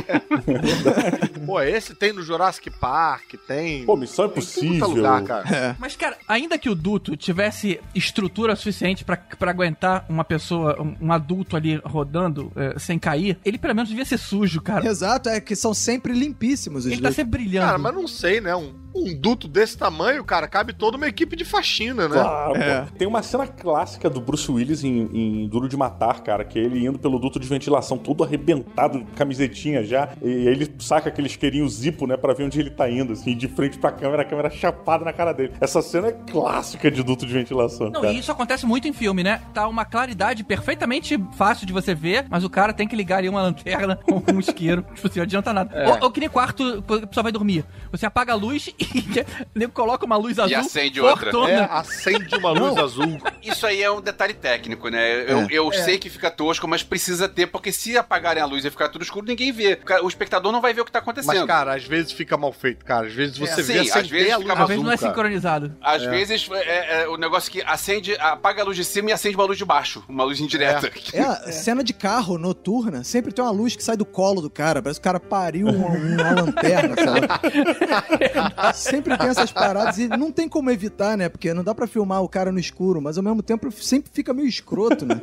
[1.45, 3.85] Pô, esse tem no Jurassic Park, tem.
[3.85, 4.79] Pô, Missão Tem em Impossível.
[4.79, 5.75] todo lugar, cara.
[5.79, 11.07] Mas, cara, ainda que o duto tivesse estrutura suficiente pra, pra aguentar uma pessoa, um,
[11.07, 14.85] um adulto ali rodando eh, sem cair, ele pelo menos devia ser sujo, cara.
[14.87, 17.15] Exato, é que são sempre limpíssimos os Ele tá dutos.
[17.15, 17.65] sempre brilhando.
[17.67, 18.55] Cara, mas não sei, né?
[18.55, 22.15] Um, um duto desse tamanho, cara, cabe toda uma equipe de faxina, né?
[22.15, 22.97] Claro, pô.
[22.97, 26.63] Tem uma cena clássica do Bruce Willis em, em Duro de Matar, cara, que é
[26.63, 31.27] ele indo pelo duto de ventilação, todo arrebentado, camisetinha já, e aí ele saca aquele
[31.27, 34.25] isqueirinho zipo, né, pra ver onde ele tá indo, assim, de frente pra câmera, a
[34.25, 35.53] câmera chapada na cara dele.
[35.59, 38.13] Essa cena é clássica de duto de ventilação, Não, cara.
[38.13, 39.41] e isso acontece muito em filme, né?
[39.53, 43.27] Tá uma claridade perfeitamente fácil de você ver, mas o cara tem que ligar ali
[43.29, 44.83] uma lanterna ou um isqueiro.
[44.93, 45.75] tipo assim, não adianta nada.
[45.75, 45.89] É.
[45.89, 47.65] Ou, ou que nem quarto, quando a pessoa vai dormir.
[47.91, 48.84] Você apaga a luz e
[49.53, 50.57] nego coloca uma luz azul.
[50.57, 51.31] acende outra.
[51.31, 51.51] fortona.
[51.51, 53.17] É, acende uma luz azul.
[53.43, 55.23] Isso aí é um detalhe técnico, né?
[55.31, 55.47] Eu, É.
[55.49, 55.83] eu É.
[55.83, 59.03] sei que fica tosco, mas precisa ter, porque se apagarem a luz e ficar tudo
[59.03, 59.79] escuro, ninguém vê.
[60.03, 61.35] O espectador não vai ver o que tá acontecendo.
[61.35, 63.07] Mas, cara, às vezes fica mal feito, cara.
[63.07, 63.63] Às vezes você É.
[63.63, 65.09] vê Sim, sem às vezes a fica luz Às vezes não é cara.
[65.09, 65.75] sincronizado.
[65.81, 69.35] Às vezes é, é o negócio que acende, apaga a luz de cima e acende
[69.35, 70.91] uma luz de baixo, uma luz indireta.
[71.13, 74.81] É, cena de carro noturna, sempre tem uma luz que sai do colo do cara.
[74.81, 77.27] Parece que o cara pariu uma, uma lanterna, sabe?
[78.75, 81.29] sempre tem essas paradas e não tem como evitar, né?
[81.29, 84.33] Porque não dá pra filmar o cara no escuro, mas ao mesmo tempo sempre fica
[84.33, 85.21] meio escroto, né?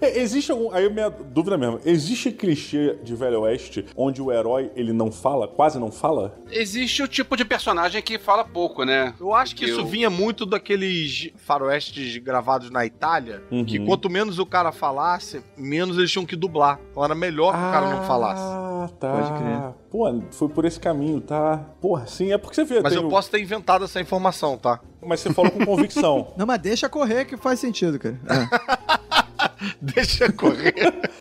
[0.00, 0.72] É, Existe algum.
[0.72, 1.80] Aí minha dúvida mesmo.
[1.84, 6.38] Existe clichê de Velho Oeste onde o herói ele não fala, quase não fala?
[6.50, 9.14] Existe o tipo de personagem que fala pouco, né?
[9.20, 13.64] Eu acho que isso Eu- vinha muito daqueles faroestes gravados na Itália, Uhum.
[13.64, 16.78] que quanto menos o cara falasse, menos eles tinham que dublar.
[16.90, 18.42] Então era melhor que o cara não falasse.
[18.42, 19.12] Ah, tá.
[19.12, 19.82] Pode crer.
[19.90, 21.58] Pô, foi por esse caminho, tá?
[21.80, 22.82] Porra, sim, é porque você vê.
[22.82, 24.80] Mas eu o- posso ter inventado essa informação, tá?
[25.04, 26.32] Mas você falou com convicção.
[26.36, 28.18] Não, mas deixa correr que faz sentido, cara.
[28.28, 29.21] É.
[29.80, 30.74] Deixa correr.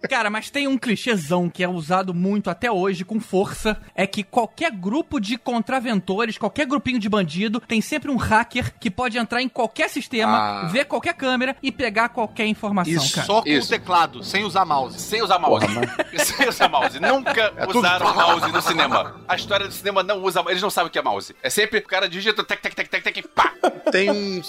[0.10, 4.24] Cara, mas tem um clichêzão que é usado muito até hoje, com força, é que
[4.24, 9.42] qualquer grupo de contraventores, qualquer grupinho de bandido, tem sempre um hacker que pode entrar
[9.42, 10.68] em qualquer sistema, Ah.
[10.68, 13.26] ver qualquer câmera e pegar qualquer informação, E cara.
[13.28, 13.68] só com Isso.
[13.68, 15.00] o teclado, sem usar mouse.
[15.00, 15.66] Sem usar mouse.
[16.18, 17.00] Sem usar mouse.
[17.00, 19.22] Nunca É tudo- usaram mouse no cinema.
[19.28, 20.44] A história do cinema não usa.
[20.48, 21.36] Eles não sabem o que é mouse.
[21.42, 23.54] É sempre o cara digita tec, tec, tec, tec, tec, pá.
[23.92, 24.42] Tem um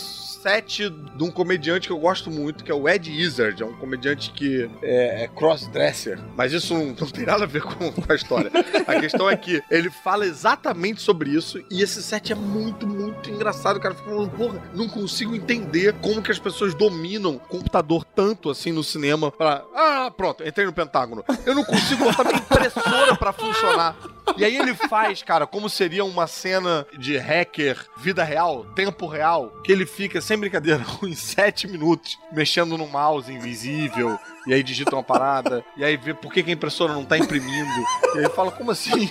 [0.43, 3.63] set de um comediante que eu gosto muito, que é o Ed Izzard.
[3.63, 6.19] É um comediante que é, é crossdresser.
[6.37, 8.51] Mas isso não, não tem nada a ver com, com a história.
[8.87, 11.63] A questão é que ele fala exatamente sobre isso.
[11.71, 13.77] E esse set é muito, muito engraçado.
[13.77, 18.51] O cara fica falando, porra, não consigo entender como que as pessoas dominam computador tanto
[18.51, 19.31] assim no cinema.
[19.31, 21.25] Pra, ah, pronto, entrei no Pentágono.
[21.47, 23.97] Eu não consigo botar minha impressora pra funcionar.
[24.37, 29.51] E aí ele faz, cara, como seria uma cena de hacker, vida real, tempo real,
[29.65, 34.97] que ele fica, sem brincadeira, uns sete minutos mexendo no mouse invisível, e aí digita
[34.97, 37.71] uma parada, e aí vê por que, que a impressora não tá imprimindo.
[38.15, 39.11] E aí fala, como assim?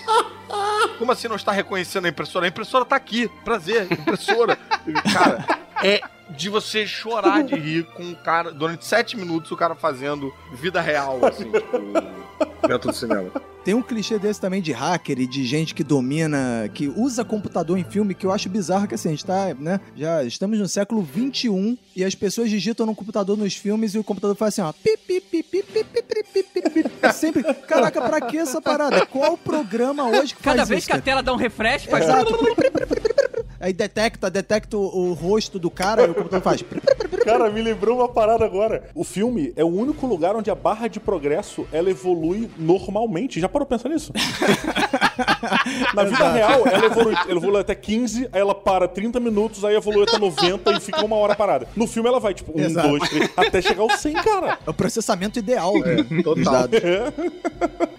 [0.97, 2.45] Como assim não está reconhecendo a impressora?
[2.45, 4.57] A impressora tá aqui, prazer, impressora.
[5.13, 5.45] Cara,
[5.83, 6.01] é
[6.31, 10.81] de você chorar de rir com um cara, durante sete minutos, o cara fazendo vida
[10.81, 13.31] real, assim, tipo, dentro do cinema.
[13.63, 17.77] Tem um clichê desse também de hacker e de gente que domina, que usa computador
[17.77, 19.79] em filme, que eu acho bizarro que assim, a gente tá, né?
[19.95, 24.03] Já estamos no século XXI e as pessoas digitam no computador nos filmes e o
[24.03, 24.73] computador faz assim, ó.
[24.73, 27.13] Pi, pi, pi, pi, pi, pi, pi, pi, pi, pi.
[27.13, 27.43] Sempre.
[27.43, 29.05] Caraca, pra que essa parada?
[29.05, 30.87] Qual programa hoje que Cada faz vez isso?
[30.87, 32.03] que a tela dá um refresh, faz...
[32.03, 32.33] Exato.
[33.59, 36.63] Aí detecta, detecta o, o rosto do cara e o computador faz.
[37.23, 38.89] Cara, me lembrou uma parada agora.
[38.95, 43.39] O filme é o único lugar onde a barra de progresso ela evolui normalmente.
[43.39, 44.11] Já parou pra pensar nisso?
[45.93, 46.35] Na vida Exato.
[46.35, 50.17] real, ela evolui, ela evolui até 15, aí ela para 30 minutos, aí evolui até
[50.17, 51.67] 90 e fica uma hora parada.
[51.75, 52.87] No filme ela vai, tipo, 1, Exato.
[52.89, 54.57] 2, 3, até chegar ao 100, cara.
[54.65, 56.53] É o processamento ideal né, dos total.
[56.67, 56.79] dados.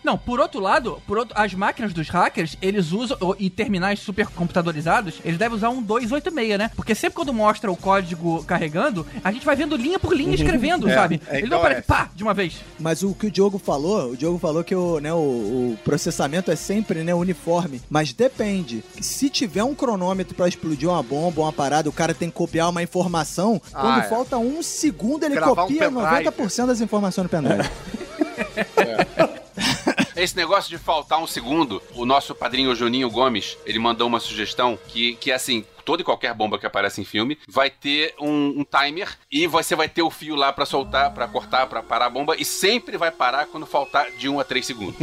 [0.03, 5.14] Não, por outro lado, por outro, as máquinas dos hackers, eles usam, e terminais supercomputadorizados,
[5.24, 6.70] eles devem usar um 286, né?
[6.74, 10.88] Porque sempre quando mostra o código carregando, a gente vai vendo linha por linha escrevendo,
[10.88, 11.20] É, sabe?
[11.28, 11.84] é, Ele não aparece, é.
[11.84, 12.61] pá, de uma vez.
[12.78, 16.51] Mas o que o Diogo falou, o Diogo falou que o, né, o, o processamento
[16.51, 17.80] é sempre né, uniforme.
[17.90, 18.82] Mas depende.
[19.01, 22.70] Se tiver um cronômetro pra explodir uma bomba, uma parada, o cara tem que copiar
[22.70, 23.61] uma informação.
[23.72, 24.09] Ah, quando é.
[24.09, 26.30] falta um segundo, ele Gravar um copia pendrive.
[26.30, 27.68] 90% das informações no pendrive.
[30.14, 34.78] Esse negócio de faltar um segundo, o nosso padrinho Juninho Gomes, ele mandou uma sugestão
[34.86, 38.61] que, que é assim, toda e qualquer bomba que aparece em filme vai ter um,
[38.61, 42.07] um timer e você vai ter o fio lá pra soltar, pra cortar, pra parar
[42.07, 44.97] a bomba e sempre vai parar quando faltar de 1 a 3 segundos.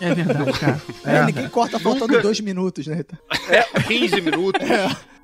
[0.00, 0.82] É verdade, cara.
[1.04, 3.04] É, ninguém corta faltando dois minutos, né?
[3.48, 4.62] É, 15 minutos.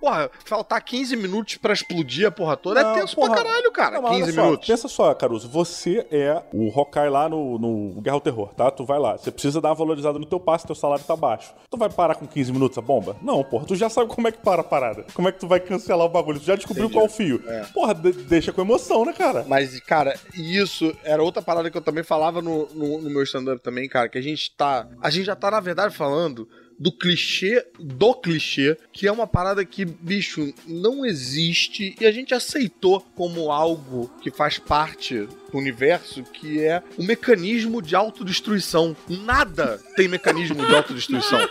[0.06, 3.34] Porra, faltar 15 minutos pra explodir a porra toda Não, é tenso porra.
[3.34, 3.96] pra caralho, cara.
[3.96, 4.66] Não, mas olha 15 só, minutos.
[4.68, 8.70] Pensa só, Caruso, você é o Hawkeye lá no, no Guerra ao Terror, tá?
[8.70, 11.52] Tu vai lá, você precisa dar uma valorizada no teu passe, teu salário tá baixo.
[11.68, 13.16] Tu vai parar com 15 minutos a bomba?
[13.20, 15.04] Não, porra, tu já sabe como é que para a parada.
[15.12, 16.38] Como é que tu vai cancelar o bagulho?
[16.38, 17.00] Tu já descobriu Entendi.
[17.00, 17.42] qual o fio.
[17.44, 17.64] É.
[17.74, 19.44] Porra, de- deixa com emoção, né, cara?
[19.48, 23.60] Mas, cara, isso era outra parada que eu também falava no, no, no meu stand-up
[23.60, 24.86] também, cara, que a gente tá.
[25.02, 26.48] A gente já tá, na verdade, falando
[26.78, 32.34] do clichê do clichê, que é uma parada que, bicho, não existe e a gente
[32.34, 38.96] aceitou como algo que faz parte do universo, que é o mecanismo de autodestruição.
[39.08, 41.48] Nada tem mecanismo de autodestruição.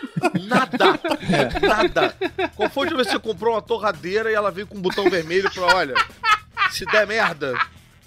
[0.48, 1.00] Nada!
[1.62, 2.16] Nada!
[2.56, 5.52] Qual foi vez que você comprou uma torradeira e ela veio com um botão vermelho
[5.52, 5.96] pra, olha,
[6.72, 7.54] se der merda,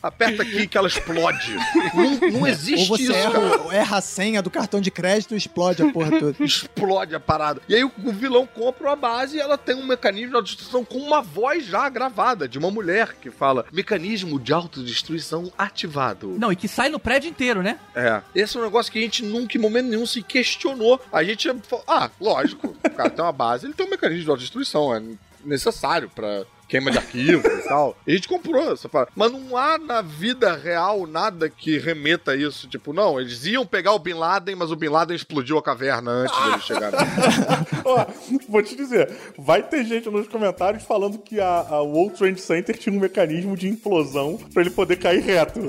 [0.02, 1.56] aperta aqui que ela explode.
[1.94, 3.74] Não, não existe Ou você isso, erra, cara.
[3.74, 6.36] erra a senha do cartão de crédito e explode a porra toda.
[6.42, 7.60] Explode a parada.
[7.68, 10.84] E aí o, o vilão compra uma base e ela tem um mecanismo de autodestruição
[10.84, 16.36] com uma voz já gravada de uma mulher que fala: mecanismo de autodestruição ativado.
[16.38, 17.78] Não, e que sai no prédio inteiro, né?
[17.94, 18.22] É.
[18.34, 21.00] Esse é um negócio que a gente nunca, em momento nenhum, se questionou.
[21.12, 24.30] A gente falou, ah, lógico, o cara tem uma base, ele tem um mecanismo de
[24.30, 25.02] autodestruição, é
[25.44, 27.96] necessário pra queima de arquivo e tal.
[28.06, 29.10] E a gente comprou essa parada.
[29.16, 32.68] Mas não há na vida real nada que remeta a isso.
[32.68, 36.10] Tipo, não, eles iam pegar o Bin Laden, mas o Bin Laden explodiu a caverna
[36.10, 36.98] antes deles chegarem.
[37.84, 38.06] Ó,
[38.48, 42.76] vou te dizer, vai ter gente nos comentários falando que a, a World Trade Center
[42.76, 45.60] tinha um mecanismo de implosão pra ele poder cair reto.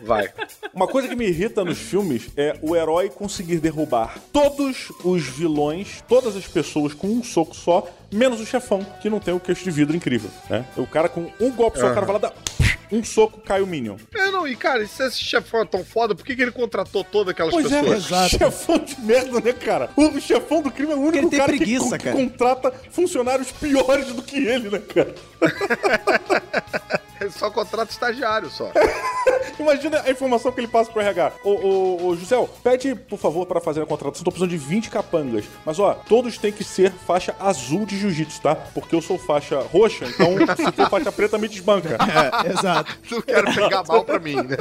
[0.00, 0.32] Vai.
[0.72, 6.02] Uma coisa que me irrita nos filmes é o herói conseguir derrubar todos os vilões,
[6.08, 9.64] todas as pessoas com um soco só, menos o chefão, que não tem o queixo
[9.64, 10.64] de vidro incrível, né?
[10.76, 12.34] O cara com um golpe só, o cara vai lá dar
[12.92, 13.96] um soco, cai o Minion.
[14.12, 17.04] É, não, e cara, se esse chefão é tão foda, por que, que ele contratou
[17.04, 18.30] todas aquelas Pois é, pessoas?
[18.30, 19.90] chefão de merda, né, cara?
[19.96, 22.16] O chefão do crime é o único ele cara preguiça, que, cara.
[22.16, 25.14] contrata funcionários piores do que ele, né, cara?
[27.20, 28.70] Ele só contrata estagiário só.
[29.58, 31.32] Imagina a informação que ele passa pro RH.
[31.44, 34.24] Ô, ô, ô, Gisel, pede, por favor, para fazer a contratação.
[34.24, 35.44] Tô precisando de 20 capangas.
[35.66, 38.54] Mas, ó, todos têm que ser faixa azul de jiu-jitsu, tá?
[38.54, 41.98] Porque eu sou faixa roxa, então se for faixa preta, me desbanca.
[42.00, 42.98] É, exato.
[43.10, 44.56] Não quero pegar mal pra mim, né?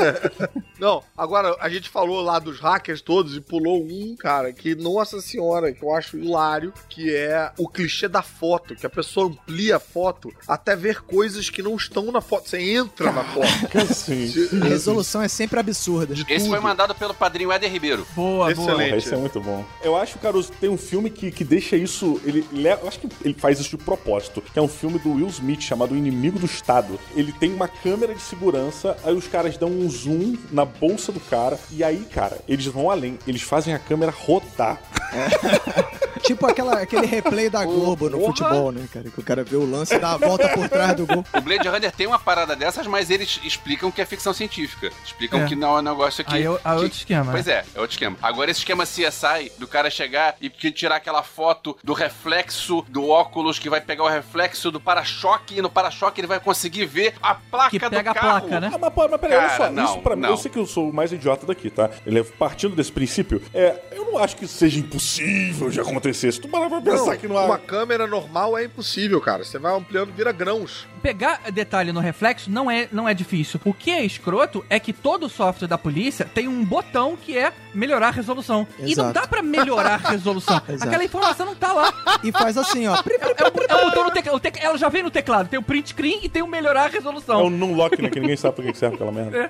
[0.78, 5.22] Não, agora a gente falou lá dos hackers todos e pulou um, cara, que, nossa
[5.22, 9.78] senhora, que eu acho hilário, que é o clichê da foto, que a pessoa amplia
[9.78, 12.49] a foto até ver coisas que não estão na foto.
[12.50, 13.94] Você entra na foto.
[13.94, 14.34] Sim.
[14.60, 16.16] A resolução é sempre absurda.
[16.28, 18.08] Esse foi mandado pelo padrinho Éder Ribeiro.
[18.16, 19.64] Boa, Porra, Esse é muito bom.
[19.84, 22.20] Eu acho, Caruso, tem um filme que, que deixa isso.
[22.26, 22.44] Ele.
[22.52, 24.42] Eu acho que ele faz isso de propósito.
[24.42, 27.00] Que é um filme do Will Smith chamado O Inimigo do Estado.
[27.16, 31.20] Ele tem uma câmera de segurança, aí os caras dão um zoom na bolsa do
[31.20, 31.60] cara.
[31.72, 33.20] E aí, cara, eles vão além.
[33.28, 34.82] Eles fazem a câmera rodar.
[36.22, 38.28] Tipo aquela, aquele replay da Globo no Porra.
[38.28, 39.10] futebol, né, cara?
[39.10, 41.24] Que o cara vê o lance e dá a volta por trás do gol.
[41.34, 44.90] O Blade Runner tem uma parada dessas, mas eles explicam que é ficção científica.
[45.06, 45.46] Explicam É.
[45.48, 46.34] que não é um negócio que.
[46.36, 48.18] Aí é o- é que- outro esquema, Pois é, é outro esquema.
[48.22, 53.58] Agora, esse esquema CSI, do cara chegar e tirar aquela foto do reflexo do óculos,
[53.60, 57.36] que vai pegar o reflexo do para-choque, e no para-choque ele vai conseguir ver a
[57.36, 58.42] placa Que do pega a carro.
[58.42, 58.72] placa, né?
[58.74, 59.72] Ah, mas, pô, mas peraí, olha Cara, só.
[59.72, 60.30] não, isso pra mim, não.
[60.30, 61.90] eu sei que eu sou o mais idiota daqui, tá?
[62.06, 63.42] Ele é partindo desse princípio.
[63.54, 66.32] É, eu não acho que seja impossível de acontecer.
[66.32, 67.46] Se tu parar pra pensar Não, que não há.
[67.46, 69.44] uma câmera normal é impossível, cara.
[69.44, 70.88] Você vai ampliando, vira grãos.
[71.02, 73.60] Pegar detalhe no reflexo não é, não é difícil.
[73.66, 77.52] O que é escroto é que todo software da polícia tem um botão que é
[77.74, 78.68] melhorar a resolução.
[78.80, 79.14] E não Exato.
[79.14, 80.62] dá pra melhorar a resolução.
[80.68, 80.84] Exato.
[80.88, 81.94] Aquela informação não tá lá.
[82.24, 82.96] E faz assim, ó.
[82.96, 84.40] É o, é o botão no teclado.
[84.40, 85.48] Tec- Ela já vem no teclado.
[85.50, 87.44] Tem o print screen e tem o melhorar a É resolução.
[87.46, 88.10] um non-lock, né?
[88.10, 89.50] Que ninguém sabe pra que que serve aquela merda.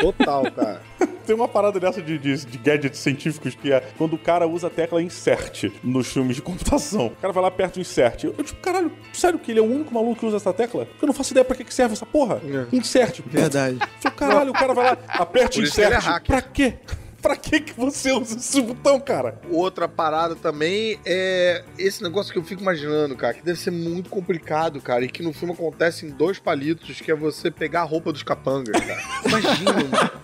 [0.00, 0.82] Total, cara.
[1.26, 4.66] Tem uma parada dessa de, de, de gadgets científicos que é quando o cara usa
[4.66, 7.06] a tecla insert nos filmes de computação.
[7.06, 8.24] O cara vai lá perto do insert.
[8.24, 10.88] Eu, tipo, caralho, sério que ele é o único maluco que usa essa tecla?
[11.00, 12.40] Eu não faço ideia pra que, que serve essa porra.
[12.72, 13.20] Insert.
[13.26, 13.78] Verdade.
[14.00, 14.98] Falei, caralho, o cara vai lá,
[15.54, 16.02] ele é insert.
[16.02, 16.26] hacker.
[16.26, 16.74] pra quê?
[17.22, 19.40] Pra que que você usa esse botão, cara?
[19.48, 24.10] Outra parada também é esse negócio que eu fico imaginando, cara, que deve ser muito
[24.10, 27.84] complicado, cara, e que no filme acontece em dois palitos, que é você pegar a
[27.84, 29.00] roupa dos capangas, cara.
[29.24, 29.70] Imagina,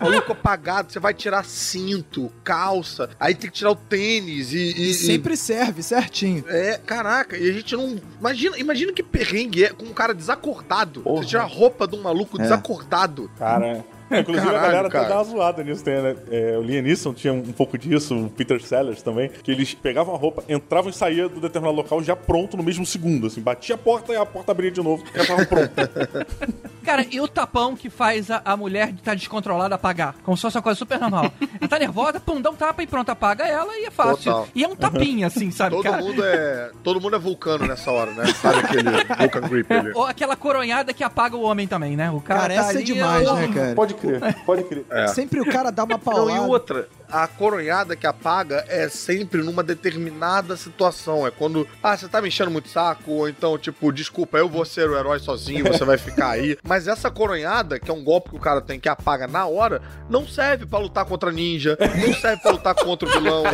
[0.01, 4.57] um maluco apagado, você vai tirar cinto, calça, aí tem que tirar o tênis e...
[4.59, 6.45] e- E sempre serve, certinho.
[6.49, 7.97] É, caraca, e a gente não.
[8.19, 11.03] Imagina, imagina que perrengue é com um cara desacordado.
[11.03, 11.23] Porra.
[11.23, 12.43] Você tira a roupa de um maluco É.
[12.43, 13.31] desacordado.
[13.39, 13.85] Cara.
[14.11, 15.09] É, inclusive a Caralho, galera até cara.
[15.09, 15.85] dá uma zoada nisso.
[15.85, 16.17] Tem, né?
[16.31, 20.15] É, o Liam Neeson tinha um pouco disso, o Peter Sellers também, que eles pegavam
[20.15, 23.41] a roupa, entravam e saíam do determinado local já pronto no mesmo segundo, assim.
[23.41, 25.73] Batia a porta e a porta abria de novo, já tava pronto.
[26.89, 30.15] Cara, e o tapão que faz a, a mulher estar descontrolada apagar?
[30.25, 31.31] Como se fosse uma coisa super normal.
[31.61, 34.33] Ela tá nervosa, pum, dá um tapa e pronto, apaga ela e é fácil.
[34.33, 34.49] Total.
[34.55, 36.03] E é um tapinha, assim, sabe, Todo cara?
[36.03, 36.71] mundo é.
[36.83, 38.25] Todo mundo é vulcano nessa hora, né?
[38.33, 39.93] Sabe aquele Vulcan Grip ali.
[39.95, 42.11] Ou aquela coronhada que apaga o homem também, né?
[42.11, 43.75] O cara, Cara, tá essa é ali, demais, ó, né, cara?
[43.75, 44.85] Pode crer, pode crer.
[44.91, 45.09] É.
[45.09, 46.39] Sempre o cara dá uma Não, paulada.
[46.39, 51.27] e outra, a coronhada que apaga é sempre numa determinada situação.
[51.27, 54.65] É quando, ah, você tá me enchendo muito saco, ou então, tipo, desculpa, eu vou
[54.65, 56.57] ser o herói sozinho, você vai ficar aí.
[56.67, 59.81] Mas essa coronhada, que é um golpe que o cara tem que apaga na hora,
[60.09, 63.45] não serve pra lutar contra ninja, não serve pra lutar contra o vilão.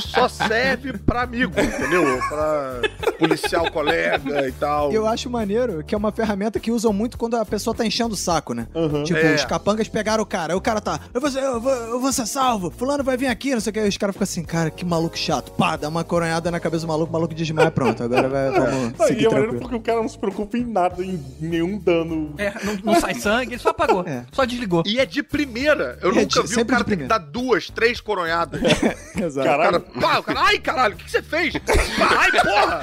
[0.00, 2.04] Só serve pra amigo, entendeu?
[2.28, 2.80] Pra
[3.18, 4.92] policial colega e tal.
[4.92, 8.14] Eu acho maneiro que é uma ferramenta que usam muito quando a pessoa tá enchendo
[8.14, 8.66] o saco, né?
[9.04, 9.34] Tipo, É.
[9.34, 12.12] os capangas pegaram o cara, aí o cara tá, eu vou, eu, vou, eu vou
[12.12, 14.42] ser salvo, fulano vai vir aqui, não sei o que, aí os caras ficam assim,
[14.44, 15.52] cara, que maluco chato.
[15.52, 18.94] Pá, dá uma coronhada na cabeça do maluco, o maluco desmaia, pronto, agora vai, vamos
[19.00, 19.60] Ah, seguir e é tranquilo.
[19.60, 22.34] porque o cara não se preocupa em nada, em nenhum dano.
[22.38, 24.04] É, não, não sai sangue, ele só apagou.
[24.06, 24.24] É.
[24.32, 24.82] Só desligou.
[24.86, 25.98] E é de primeira.
[26.02, 28.60] Eu É nunca de- vi o cara ter que dar duas, três coronhadas.
[29.16, 29.48] Exato.
[29.48, 29.80] O cara, Caralho.
[29.80, 31.54] pá, o cara, ai caralho, o que, que você fez?
[31.54, 32.82] Pá, ai porra!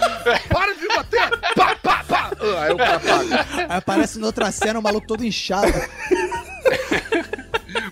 [0.49, 1.29] Para de me bater!
[1.55, 2.31] Pá, pá, pá!
[2.61, 3.45] Aí o cara paga.
[3.69, 5.71] Aí aparece noutra cena o maluco todo inchado.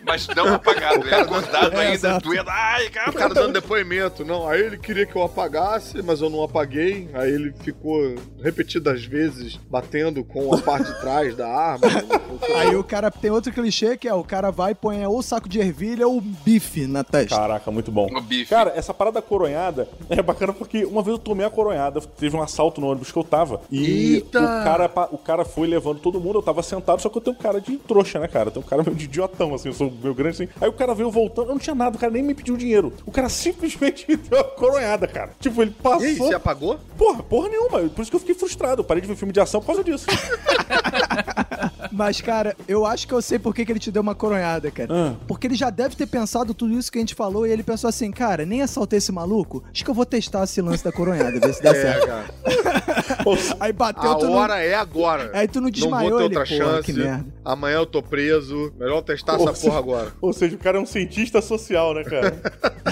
[0.10, 2.50] Mas não apagado, é acordado É, ainda, doendo.
[2.50, 3.10] Ai, cara.
[3.12, 4.26] O cara dando depoimento.
[4.26, 7.08] Não, aí ele queria que eu apagasse, mas eu não apaguei.
[7.14, 11.88] Aí ele ficou repetidas vezes batendo com a parte de trás da arma.
[12.58, 15.48] Aí o cara tem outro clichê que é o cara vai e põe ou saco
[15.48, 17.36] de ervilha ou bife na testa.
[17.36, 18.08] Caraca, muito bom.
[18.16, 18.50] O bife.
[18.50, 22.42] Cara, essa parada coronhada é bacana porque uma vez eu tomei a coronhada, teve um
[22.42, 23.62] assalto no ônibus que eu tava.
[23.72, 24.40] E Eita!
[24.40, 27.36] o cara, o cara foi levando todo mundo, eu tava sentado, só que eu tenho
[27.36, 28.50] um cara de trouxa, né, cara?
[28.52, 30.50] Tem um cara meio de idiotão, assim, eu sou meio grande assim.
[30.60, 32.94] Aí o cara veio voltando, eu não tinha nada, o cara nem me pediu dinheiro.
[33.06, 35.32] O cara simplesmente me deu a coronhada, cara.
[35.40, 36.02] Tipo, ele passou.
[36.04, 36.80] E aí, você apagou?
[36.98, 37.80] Porra, porra nenhuma.
[37.90, 38.82] Por isso que eu fiquei frustrado.
[38.82, 40.06] Eu parei de ver filme de ação por causa disso.
[41.92, 44.70] Mas, cara, eu acho que eu sei por que, que ele te deu uma coronhada,
[44.72, 44.90] cara.
[44.92, 45.14] Ah.
[45.28, 47.88] Porque ele já deve ter pensado tudo isso que a gente falou e ele pensou
[47.88, 51.40] assim, cara, nem assaltei esse maluco, acho que eu vou testar esse lance da coronhada,
[51.40, 52.08] ver se dá É, certo.
[52.08, 52.26] cara.
[53.60, 55.32] Aí bateu, A tu não- hora é agora.
[55.34, 56.84] Aí tu não desmaiou, Não vou ter ele, outra "Porra, chance.
[56.86, 58.72] que merda." Amanhã eu tô preso.
[58.78, 59.89] Melhor testar essa porra agora.
[60.22, 62.40] Ou seja, o cara é um cientista social, né, cara?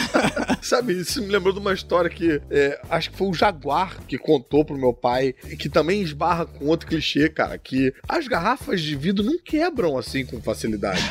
[0.61, 4.17] Sabe, isso me lembrou de uma história que é, acho que foi o Jaguar que
[4.17, 8.95] contou pro meu pai, que também esbarra com outro clichê, cara, que as garrafas de
[8.95, 11.01] vidro não quebram assim com facilidade.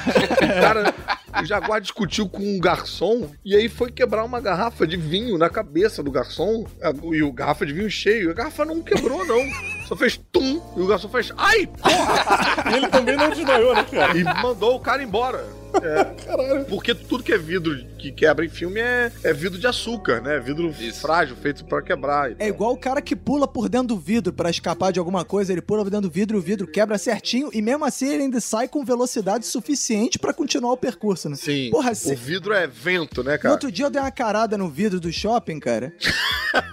[0.42, 0.94] O cara,
[1.40, 5.48] o Jaguar discutiu com um garçom e aí foi quebrar uma garrafa de vinho na
[5.48, 8.30] cabeça do garçom a- e o garrafa de vinho cheio.
[8.30, 9.40] A garrafa não quebrou, não.
[9.86, 12.70] Só fez tum e o garçom fez ai, porra!
[12.72, 14.16] E ele também não desmaiou, né, cara?
[14.18, 15.44] E mandou o cara embora.
[15.82, 16.64] É, Caralho.
[16.66, 20.38] porque tudo que é vidro que quebra em filme é, é vidro de açúcar, né?
[20.38, 22.32] Vidro frágil, feito pra quebrar.
[22.38, 25.52] É igual o cara que pula por dentro do vidro pra escapar de alguma coisa,
[25.52, 28.40] ele pula por dentro do vidro, o vidro quebra certinho e mesmo assim ele ainda
[28.40, 31.36] sai com velocidade suficiente pra continuar o percurso, né?
[31.36, 31.70] Sim.
[31.70, 33.52] Porra, o vidro é vento, né, No cara?
[33.54, 35.92] outro dia eu dei uma carada no vidro do shopping, cara.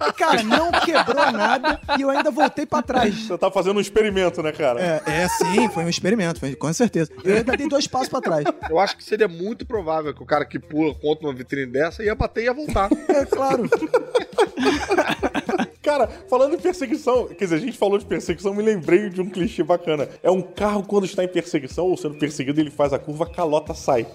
[0.07, 3.13] E, cara, não quebrou nada e eu ainda voltei pra trás.
[3.27, 4.79] Você tá fazendo um experimento, né, cara?
[4.81, 7.11] É, é sim, foi um experimento, foi, com certeza.
[7.23, 8.45] Eu ainda dei dois passos pra trás.
[8.69, 12.03] Eu acho que seria muito provável que o cara que pula contra uma vitrine dessa
[12.03, 12.89] ia bater e ia voltar.
[13.09, 13.69] É claro.
[15.83, 19.29] Cara, falando em perseguição, quer dizer, a gente falou de perseguição, me lembrei de um
[19.29, 20.07] clichê bacana.
[20.23, 23.29] É um carro quando está em perseguição ou sendo perseguido, ele faz a curva, a
[23.29, 24.07] calota sai.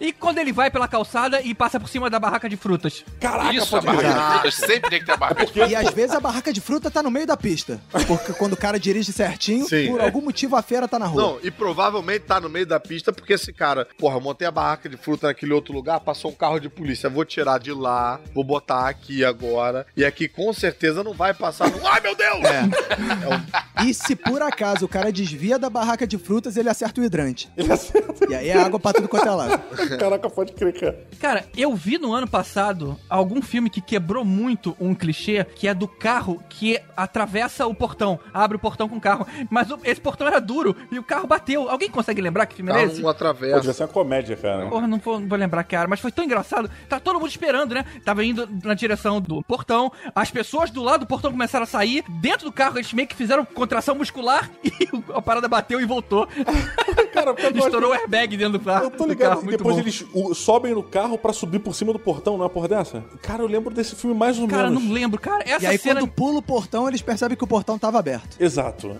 [0.00, 3.04] E quando ele vai pela calçada e passa por cima da barraca de frutas.
[3.20, 5.76] Caraca, Isso, a barraca de frutas sempre tem que ter a barraca de Porque E
[5.76, 7.80] às vezes a barraca de fruta tá no meio da pista.
[8.06, 9.88] Porque quando o cara dirige certinho, Sim.
[9.88, 11.22] por algum motivo a feira tá na rua.
[11.22, 14.50] Não, e provavelmente tá no meio da pista porque esse cara, porra, eu montei a
[14.50, 17.08] barraca de fruta naquele outro lugar, passou um carro de polícia.
[17.08, 18.03] Vou tirar de lá,
[18.34, 19.86] vou botar aqui agora.
[19.96, 21.86] E aqui com certeza não vai passar no.
[21.86, 22.40] Ai, meu Deus!
[22.44, 23.84] É.
[23.84, 27.50] E se por acaso o cara desvia da barraca de frutas, ele acerta o hidrante.
[27.56, 28.26] ele acerta.
[28.30, 29.62] E aí é água pra tudo quanto é lado.
[29.98, 30.98] Caraca, pode crer, cara.
[31.20, 35.74] Cara, eu vi no ano passado algum filme que quebrou muito um clichê, que é
[35.74, 39.26] do carro que atravessa o portão, abre o portão com o carro.
[39.50, 41.68] Mas o- esse portão era duro e o carro bateu.
[41.68, 42.88] Alguém consegue lembrar que filme era esse?
[42.88, 43.56] Carro um Pô, atravessa.
[43.60, 44.66] devia ser uma comédia, cara.
[44.68, 46.70] Porra, não vou, não vou lembrar, cara, mas foi tão engraçado.
[46.88, 47.84] Tá todo mundo esperando, né?
[48.04, 52.04] Tava indo na direção do portão, as pessoas do lado do portão começaram a sair.
[52.08, 54.72] Dentro do carro, eles meio que fizeram contração muscular e
[55.12, 56.26] a parada bateu e voltou.
[57.12, 58.84] Cara, Estourou o airbag dentro do carro.
[58.84, 59.82] Eu tô do ligado, carro, e depois bom.
[59.82, 60.04] eles
[60.36, 63.04] sobem no carro pra subir por cima do portão, não é uma porra dessa?
[63.22, 64.82] Cara, eu lembro desse filme mais ou Cara, menos.
[64.84, 65.42] não lembro, cara.
[65.46, 66.00] Essa E aí cena.
[66.00, 68.36] quando pula o portão, eles percebem que o portão tava aberto.
[68.40, 68.96] Exato.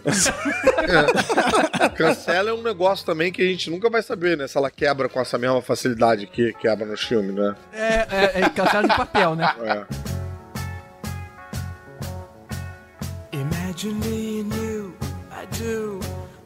[1.97, 4.47] Cancela é um negócio também que a gente nunca vai saber, né?
[4.47, 7.55] Se ela quebra com essa mesma facilidade que quebra nos filmes, né?
[7.73, 9.55] É, é, é cansado de papel, né?
[9.65, 9.85] É.
[13.33, 14.95] Imagine me and you,
[15.33, 16.01] I do.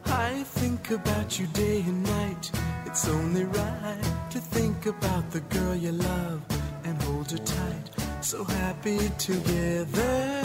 [0.07, 2.51] I think about you day and night.
[2.85, 6.41] It's only right to think about the girl you love
[6.83, 7.89] and hold her tight.
[8.21, 10.41] So happy together.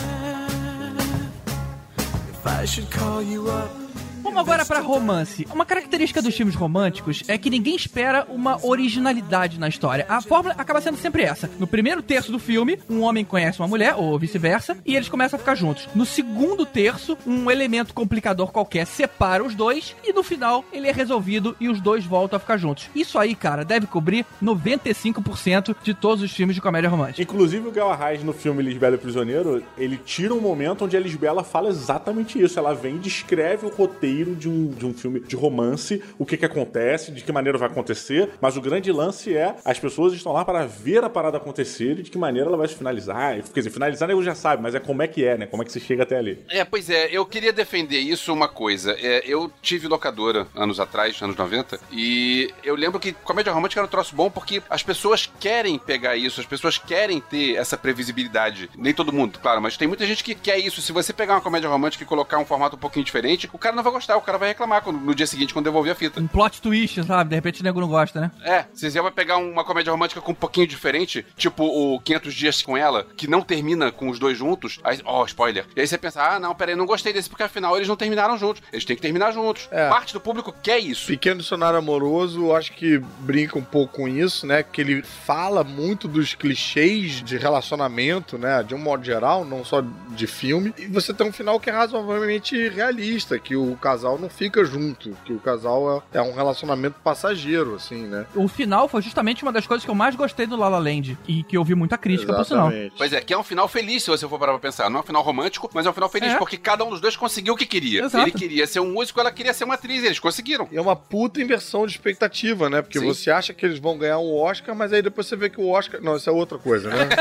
[2.28, 3.93] If I should call you up.
[4.24, 5.46] Vamos agora pra romance.
[5.52, 10.06] Uma característica dos filmes românticos é que ninguém espera uma originalidade na história.
[10.08, 11.50] A fórmula acaba sendo sempre essa.
[11.58, 15.36] No primeiro terço do filme, um homem conhece uma mulher, ou vice-versa, e eles começam
[15.36, 15.86] a ficar juntos.
[15.94, 20.92] No segundo terço, um elemento complicador qualquer separa os dois, e no final, ele é
[20.92, 22.88] resolvido e os dois voltam a ficar juntos.
[22.94, 27.20] Isso aí, cara, deve cobrir 95% de todos os filmes de comédia romântica.
[27.20, 31.44] Inclusive o Galahad no filme Lisbela e Prisioneiro, ele tira um momento onde a Lisbela
[31.44, 32.58] fala exatamente isso.
[32.58, 36.36] Ela vem e descreve o roteiro de um, de um filme de romance, o que
[36.36, 40.32] que acontece, de que maneira vai acontecer, mas o grande lance é as pessoas estão
[40.32, 43.42] lá para ver a parada acontecer e de que maneira ela vai se finalizar.
[43.42, 45.46] Quer dizer, finalizar eu já sabe, mas é como é que é, né?
[45.46, 46.44] Como é que se chega até ali.
[46.48, 48.92] É, pois é, eu queria defender isso uma coisa.
[49.00, 53.86] É, eu tive locadora anos atrás, anos 90, e eu lembro que comédia romântica era
[53.86, 58.70] um troço bom porque as pessoas querem pegar isso, as pessoas querem ter essa previsibilidade.
[58.76, 60.82] Nem todo mundo, claro, mas tem muita gente que quer isso.
[60.82, 63.74] Se você pegar uma comédia romântica e colocar um formato um pouquinho diferente, o cara
[63.74, 66.20] não vai gostar, o cara vai reclamar quando- no dia seguinte quando devolver a fita.
[66.20, 67.30] Um plot twist, sabe?
[67.30, 68.30] De repente o nego não gosta, né?
[68.42, 72.34] É, se você vai pegar uma comédia romântica com um pouquinho diferente, tipo o 500
[72.34, 75.64] Dias com Ela, que não termina com os dois juntos, aí, ó, spoiler.
[75.76, 78.36] E aí você pensa, ah, não, peraí, não gostei desse, porque afinal eles não terminaram
[78.36, 78.62] juntos.
[78.72, 79.68] Eles têm que terminar juntos.
[79.70, 79.88] É.
[79.88, 81.06] Parte do público quer isso.
[81.06, 84.62] Pequeno Dicionário Amoroso, eu acho que brinca um pouco com isso, né?
[84.62, 88.62] Que ele fala muito dos clichês de relacionamento, né?
[88.62, 90.74] De um modo geral, não só de filme.
[90.78, 95.14] E você tem um final que é razoavelmente realista, que o casal não fica junto,
[95.26, 98.24] que o casal é, é um relacionamento passageiro, assim, né?
[98.34, 101.18] O final foi justamente uma das coisas que eu mais gostei do La La Land
[101.28, 102.72] e que eu vi muita crítica por sinal.
[102.96, 104.88] Pois é, que é um final feliz, se você for parar pra pensar.
[104.88, 106.38] Não é um final romântico, mas é um final feliz, É.
[106.38, 108.04] porque cada um dos dois conseguiu o que queria.
[108.04, 108.24] Exato.
[108.24, 110.66] Ele queria ser um músico, ela queria ser uma atriz, e eles conseguiram.
[110.72, 112.80] E é uma puta inversão de expectativa, né?
[112.80, 113.04] Porque Sim.
[113.06, 115.68] você acha que eles vão ganhar um Oscar, mas aí depois você vê que o
[115.68, 116.00] Oscar.
[116.00, 117.06] Não, isso é outra coisa, né?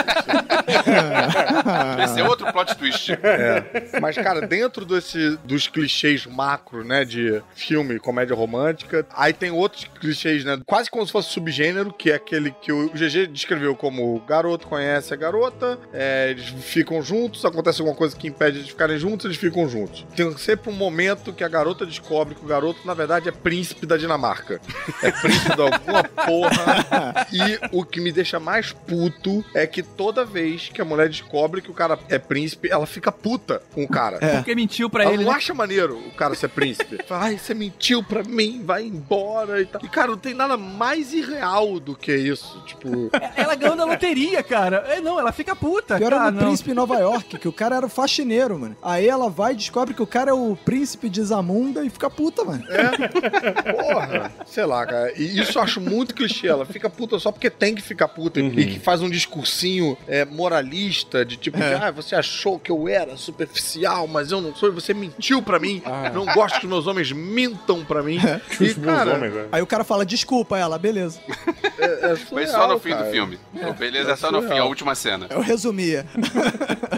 [2.05, 3.11] Esse é outro plot twist.
[3.11, 3.99] É.
[3.99, 9.86] Mas, cara, dentro desse, dos clichês macro, né, de filme, comédia romântica, aí tem outros
[9.99, 14.16] clichês, né, quase como se fosse subgênero, que é aquele que o GG descreveu como
[14.16, 18.70] o garoto conhece a garota, é, eles ficam juntos, acontece alguma coisa que impede de
[18.70, 20.06] ficarem juntos, eles ficam juntos.
[20.16, 23.86] Tem sempre um momento que a garota descobre que o garoto, na verdade, é príncipe
[23.86, 24.62] da Dinamarca.
[25.01, 26.84] É príncipe de alguma porra.
[27.34, 31.61] E o que me deixa mais puto é que toda vez que a mulher descobre
[31.61, 34.19] que o cara é príncipe, ela fica puta com o cara.
[34.19, 35.38] Porque mentiu pra ela ele, não né?
[35.38, 36.99] acha maneiro o cara ser príncipe.
[37.07, 39.82] Fala, Ai, você mentiu pra mim, vai embora e tal.
[39.84, 42.61] E, cara, não tem nada mais irreal do que isso.
[42.65, 43.10] Tipo.
[43.36, 44.84] Ela ganhou na loteria, cara.
[44.88, 45.98] É, não, ela fica puta.
[45.98, 46.48] Pior cara, era no não.
[46.48, 48.76] Príncipe em Nova York, que o cara era o faxineiro, mano.
[48.82, 52.10] Aí ela vai e descobre que o cara é o príncipe de Zamunda e fica
[52.10, 52.64] puta, mano.
[53.72, 55.14] Porra, sei lá, cara.
[55.15, 56.48] E isso eu acho muito clichê.
[56.48, 58.40] Ela fica puta só porque tem que ficar puta.
[58.40, 61.76] E que faz um discursinho é, moralista de tipo, É.
[61.76, 65.60] ah, você achou que eu era superficial, mas eu não sou, e você mentiu pra
[65.60, 65.82] mim.
[65.86, 66.10] Ah.
[66.10, 68.18] Não gosto que meus homens mintam pra mim.
[68.23, 68.41] É.
[68.64, 71.19] E, cara, Aí o cara fala, desculpa ela, beleza.
[71.80, 73.03] é, é Mas só surreal, no fim cara.
[73.05, 73.39] do filme.
[73.60, 73.73] É.
[73.73, 74.65] Beleza, é só no fim, surreal.
[74.65, 75.27] a última cena.
[75.30, 76.05] Eu resumia.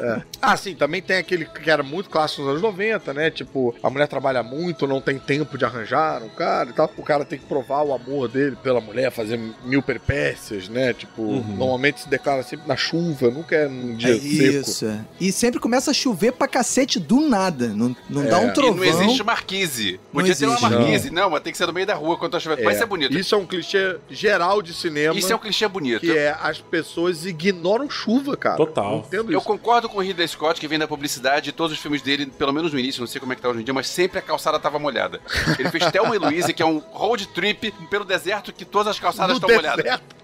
[0.02, 0.22] É.
[0.42, 3.32] Ah, sim, também tem aquele que era muito clássico nos anos 90, né?
[3.32, 6.92] Tipo, a mulher trabalha muito, não tem tempo de arranjar um cara e tal.
[6.98, 10.94] O cara tem que provar o amor dele pela mulher, fazer mil peripécias, né?
[10.94, 11.24] Tipo,
[11.58, 14.70] normalmente se declara sempre na chuva, nunca é num dia É seco.
[14.70, 14.86] isso.
[14.86, 15.00] é.
[15.20, 17.68] E sempre começa a chover pra cacete do nada.
[17.70, 18.76] Não, não dá um E trovão.
[18.76, 20.00] não existe marquise.
[20.14, 21.10] Podia ter uma existe, marquise.
[21.12, 21.30] Não.
[21.30, 22.64] mas tem que ser no meio da rua quando tá chovendo.
[22.64, 23.18] Mas isso é bonito.
[23.18, 25.18] Isso é um clichê geral de cinema.
[25.18, 26.02] Isso é um clichê bonito.
[26.02, 28.58] Que é as pessoas ignoram chuva, cara.
[28.58, 29.48] Não entendo Eu isso.
[29.48, 32.72] concordo com o Ridley Scott, que vem da publicidade, todos os filmes dele, pelo menos
[32.72, 34.60] no início, não sei como é que tá hoje em dia, mas sempre a calçada
[34.60, 35.20] tava molhada.
[35.60, 39.00] Ele fez Thelma e Louise, que é um road trip pelo deserto que todas as
[39.00, 39.86] calçadas estão molhadas.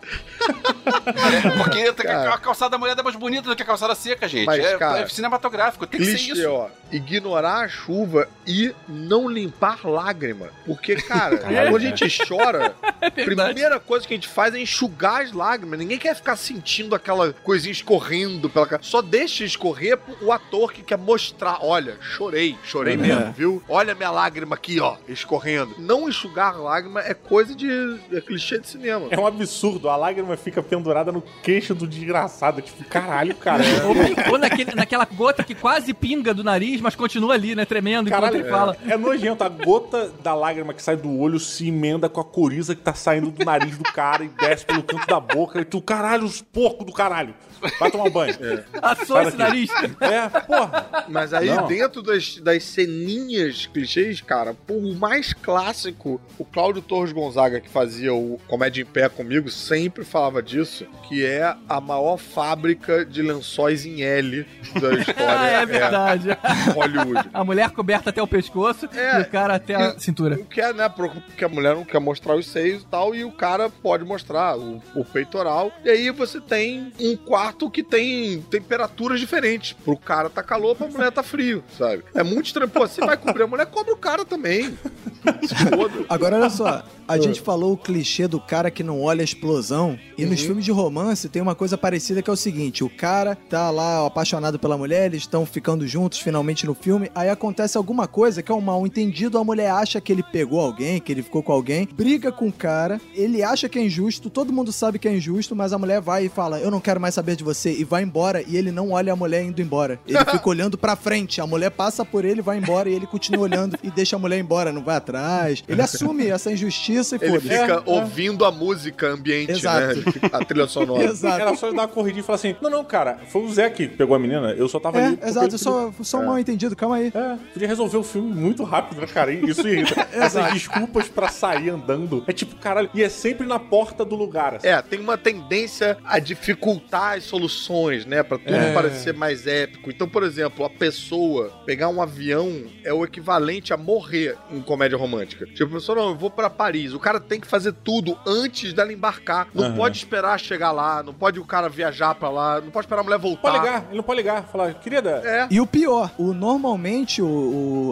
[0.81, 2.33] É, porque Cara.
[2.33, 4.45] a calçada molhada é mais bonita do que a calçada seca, gente.
[4.45, 6.49] Mas, é, cara, é cinematográfico, tem que ser Clichê, isso.
[6.49, 6.67] ó.
[6.91, 10.49] Ignorar a chuva e não limpar lágrima.
[10.65, 11.37] Porque, cara,
[11.69, 11.95] quando a é.
[11.95, 15.79] gente chora, a primeira coisa que a gente faz é enxugar as lágrimas.
[15.79, 18.81] Ninguém quer ficar sentindo aquela coisinha escorrendo pela cara.
[18.83, 21.59] Só deixa escorrer o ator que quer mostrar.
[21.61, 22.97] Olha, chorei, chorei É.
[22.97, 23.63] mesmo, viu?
[23.67, 25.75] Olha minha lágrima aqui, ó, escorrendo.
[25.79, 27.99] Não enxugar lágrima é coisa de.
[28.11, 29.07] é clichê de cinema.
[29.09, 32.61] É um absurdo, a lágrima fica pendurada no queixo do desgraçado.
[32.61, 33.63] Tipo, caralho, cara.
[33.85, 37.65] Ou, ou naquele, naquela gota que quase pinga do nariz, mas continua ali, né?
[37.65, 38.77] Tremendo enquanto Caralho, ele fala.
[38.87, 39.43] É, nojento.
[39.43, 42.93] A gota da lágrima que sai do olho se emenda com a coriza que tá
[42.93, 45.59] saindo do nariz do cara e desce pelo canto da boca.
[45.59, 47.33] E tu, caralho, os porcos do caralho.
[47.79, 48.33] Vai tomar um banho.
[48.81, 49.69] Assou Sai esse nariz.
[49.99, 51.05] É, porra.
[51.07, 51.67] Mas aí, Não.
[51.67, 57.69] dentro das, das ceninhas clichês, cara, pô, o mais clássico, o Cláudio Torres Gonzaga, que
[57.69, 63.21] fazia o Comédia em Pé comigo, sempre falava disso, que é a maior fábrica de
[63.21, 64.45] lençóis em L
[64.79, 65.39] da história.
[65.39, 66.27] Ah, é verdade.
[66.73, 67.29] Hollywood.
[67.33, 70.35] A mulher coberta até o pescoço e o cara até a cintura.
[70.35, 70.89] O que é, né?
[70.89, 74.57] Porque a mulher não quer mostrar os seios e tal, e o cara pode mostrar
[74.57, 75.71] o, o peitoral.
[75.83, 79.73] E aí você tem um quarto que tem temperaturas diferentes.
[79.73, 82.03] Pro cara tá calor, pra mulher tá frio, sabe?
[82.13, 82.69] É muito estranho.
[82.69, 84.77] Pô, você vai cobrir a mulher, cobre o cara também.
[86.09, 86.83] Agora, olha só.
[87.07, 89.99] A gente falou o clichê do cara que não olha a explosão.
[90.17, 93.35] E nos filmes de romance tem uma coisa parecida que é o seguinte: o cara
[93.35, 97.11] tá lá apaixonado pela mulher, eles estão ficando juntos finalmente no filme.
[97.13, 99.37] Aí acontece alguma coisa que é um mal entendido.
[99.37, 102.53] A mulher acha que ele pegou alguém, que ele ficou com alguém, briga com o
[102.53, 105.99] cara, ele acha que é injusto, todo mundo sabe que é injusto, mas a mulher
[105.99, 108.43] vai e fala: Eu não quero mais saber de você, e vai embora.
[108.47, 109.99] E ele não olha a mulher indo embora.
[110.07, 111.39] Ele fica olhando pra frente.
[111.41, 114.39] A mulher passa por ele, vai embora, e ele continua olhando e deixa a mulher
[114.39, 115.63] embora, não vai atrás.
[115.67, 117.81] Ele assume essa injustiça e Ele fica É, é.
[117.85, 119.95] ouvindo a música ambiente, Exato.
[119.97, 120.03] né?
[120.33, 121.03] A trilha sonora.
[121.41, 123.69] Era só ele dar uma corridinha e falar assim: Não, não, cara, foi o Zé
[123.69, 125.19] que pegou a menina, eu só tava É, ali.
[125.23, 126.25] exato, ele só, só um É.
[126.25, 127.11] mal entendido, calma aí.
[127.13, 129.31] É, podia resolver o filme muito rápido, né, cara?
[129.33, 130.07] Isso irrita.
[130.11, 132.23] Essas desculpas pra sair andando.
[132.27, 134.55] É tipo, caralho, e é sempre na porta do lugar.
[134.55, 134.67] assim.
[134.67, 138.21] É, tem uma tendência a dificultar as soluções, né?
[138.23, 138.73] Pra tudo É.
[138.73, 139.89] parecer mais épico.
[139.89, 144.97] Então, por exemplo, a pessoa pegar um avião é o equivalente a morrer em comédia
[144.97, 145.45] romântica.
[145.45, 146.93] Tipo, a pessoa, não, eu vou pra Paris.
[146.93, 149.47] O cara tem que fazer tudo antes dela embarcar.
[149.53, 149.75] Não Aham.
[149.75, 153.03] pode esperar chegar lá, não pode o cara viajar pra lá, não pode esperar a
[153.03, 153.41] mulher voltar.
[153.51, 154.43] Pode ligar, ele não pode ligar.
[154.51, 155.21] Falar, querida.
[155.23, 155.47] É.
[155.49, 157.25] E o pior, o, normalmente o,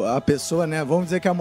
[0.02, 1.32] o- a pessoa, né, vamos dizer que a,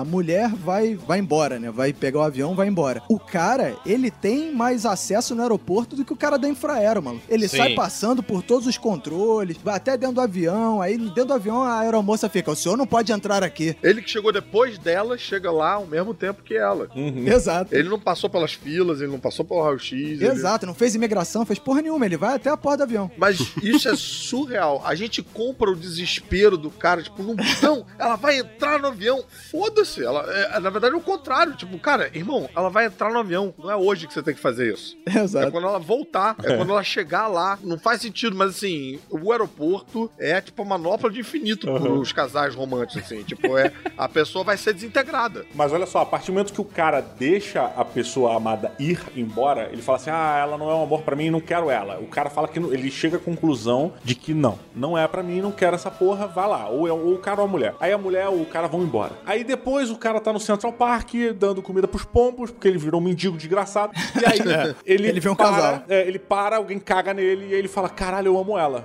[0.00, 3.02] a mulher vai, vai embora, né, vai pegar o avião, vai embora.
[3.08, 7.20] O cara, ele tem mais acesso no aeroporto do que o cara da Infraero, mano.
[7.28, 7.56] Ele Sim.
[7.58, 11.62] sai passando por todos os controles, vai até dentro do avião, aí dentro do avião
[11.62, 13.76] a aeromoça fica, o senhor não pode entrar aqui.
[13.82, 16.88] Ele que chegou depois dela, chega lá ao mesmo tempo que ela.
[16.94, 17.74] Exato.
[17.74, 19.92] Ele não passou pelas filas, ele não passou pelo raio-x.
[19.92, 23.10] ele- Exato, não fez imigração, fez porra nenhuma, ele vai até a porta do avião.
[23.16, 24.82] Mas isso é surreal.
[24.84, 29.22] A gente compra o desespero do cara, tipo, não, não ela vai entrar no avião.
[29.50, 30.02] Foda-se.
[30.04, 31.54] Ela, é, na verdade é o contrário.
[31.56, 33.52] Tipo, cara, irmão, ela vai entrar no avião.
[33.58, 34.96] Não é hoje que você tem que fazer isso.
[35.06, 35.48] Exato.
[35.48, 36.36] É quando ela voltar.
[36.42, 36.56] É, É.
[36.56, 37.58] quando ela chegar lá.
[37.62, 42.54] Não faz sentido, mas assim, o aeroporto é tipo a manopla de infinito pros casais
[42.54, 43.22] românticos, assim.
[43.22, 45.44] Tipo, é, a pessoa vai ser desintegrada.
[45.54, 48.98] Mas olha só, a partir do momento que o cara deixa a pessoa amada ir
[49.16, 51.98] embora, ele fala assim: ah, ela não é um amor pra mim, não quero ela.
[52.00, 55.22] O cara fala que não- ele chega à conclusão de que não, não é pra
[55.22, 56.68] mim, não quero essa porra, vai lá.
[56.68, 57.74] Ou, é, ou o cara ou a mulher.
[57.80, 59.12] Aí a mulher ou o cara vão embora.
[59.26, 63.00] Aí depois o cara tá no Central Park dando comida pros pombos, porque ele virou
[63.00, 63.92] um mendigo desgraçado.
[64.20, 64.74] E aí É.
[64.84, 65.82] ele, Ele vê um para, casal.
[65.88, 68.84] é, ele para, alguém caga nele e aí ele fala: caralho, eu amo ela.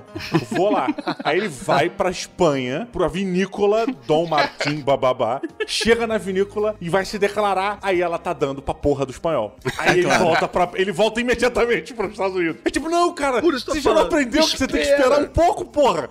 [0.51, 0.87] Vou lá.
[1.23, 7.05] aí ele vai pra Espanha, pra vinícola Dom Martim Bababá, chega na vinícola e vai
[7.05, 7.77] se declarar.
[7.81, 9.55] Aí ela tá dando pra porra do espanhol.
[9.77, 10.23] Aí ele, Claro.
[10.25, 12.57] volta pra, ele volta imediatamente pros Estados Unidos.
[12.65, 15.03] É tipo, não, cara, eu você já não aprendeu que você tem que espera.
[15.03, 16.09] esperar um pouco, porra.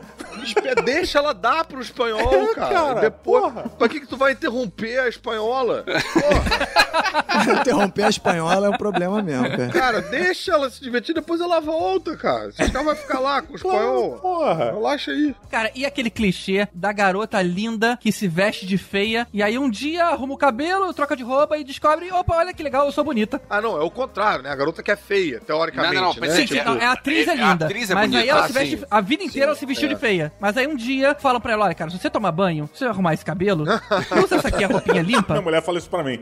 [0.85, 2.21] Deixa ela dar pro espanhol,
[2.51, 2.71] É, cara.
[2.75, 5.85] cara, Depois, pra que, que tu vai interromper a espanhola?
[7.61, 9.69] Interromper a espanhola é um problema mesmo, cara.
[9.73, 12.49] Cara, deixa ela se divertir, depois ela volta, cara.
[12.49, 14.19] Esse cara vai ficar lá com o espanhol.
[14.19, 14.73] Porra.
[14.73, 15.35] Relaxa aí.
[15.51, 19.69] Cara, e aquele clichê da garota linda que se veste de feia e aí um
[19.71, 23.05] dia arruma o cabelo, troca de roupa e descobre, opa, olha que legal, eu sou
[23.05, 23.41] bonita.
[23.49, 24.51] Ah, não, é o contrário, né?
[24.51, 25.95] A garota que é feia, teoricamente.
[25.95, 26.31] Não, não, não, né?
[26.31, 27.65] Sim, Tipo, sim, não, é a atriz é a linda.
[27.67, 28.23] atriz é mas bonita.
[28.23, 28.77] aí ela Ah, se veste.
[28.79, 28.85] sim.
[28.91, 29.95] A vida inteira ela se vestiu é.
[29.95, 30.33] de feia.
[30.41, 32.85] Mas aí um dia falam pra ela: olha, cara, se você tomar banho, se você
[32.87, 33.65] arrumar esse cabelo,
[34.25, 35.35] usa essa aqui a roupinha limpa.
[35.35, 36.21] Minha mulher fala isso pra mim.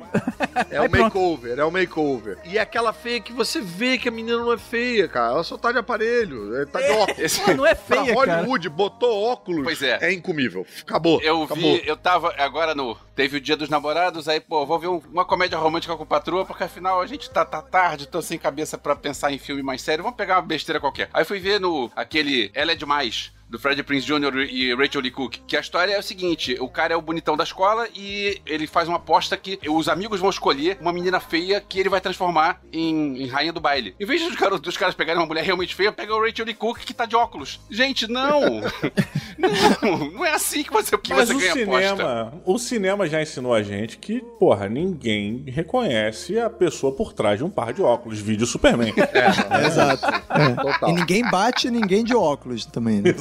[0.71, 2.39] É o makeover, é o makeover.
[2.45, 5.33] E é aquela feia que você vê que a menina não é feia, cara.
[5.33, 7.39] Ela só tá de aparelho, é, tá de óculos.
[7.39, 8.39] Pô, não é feia, pra cara.
[8.41, 9.65] Hollywood, botou óculos.
[9.65, 9.99] Pois é.
[10.01, 10.67] É incomível.
[10.83, 11.21] Acabou.
[11.23, 11.77] Eu acabou.
[11.79, 12.97] vi, eu tava agora no.
[13.15, 16.47] Teve o dia dos namorados, aí, pô, vou ver um- uma comédia romântica com patroa,
[16.47, 19.83] porque afinal a gente tá, tá tarde, tô sem cabeça pra pensar em filme mais
[19.83, 21.11] sério, vamos pegar uma besteira qualquer.
[21.13, 23.33] Aí fui ver no aquele Ela é Demais.
[23.53, 24.49] Do Fred Prince Jr.
[24.51, 25.37] e Rachel Lee Cook.
[25.47, 28.67] Que a história é o seguinte: o cara é o bonitão da escola e ele
[28.67, 32.63] faz uma aposta que os amigos vão escolher uma menina feia que ele vai transformar
[32.73, 33.95] em, em rainha do baile.
[34.01, 36.55] Em vez dos, garotos, dos caras pegarem uma mulher realmente feia, pega o Rachel Lee
[36.55, 37.61] Cook que tá de óculos.
[37.71, 38.41] Gente, não!
[39.37, 41.97] não, não é assim que você, que Mas você o ganha aposta.
[41.97, 47.37] cinema, o cinema já ensinou a gente que, porra, ninguém reconhece a pessoa por trás
[47.37, 48.19] de um par de óculos.
[48.19, 48.95] Vídeo Superman.
[48.97, 50.07] É, exato.
[50.07, 50.55] É.
[50.55, 50.89] Total.
[50.89, 53.13] E ninguém bate ninguém de óculos também, né?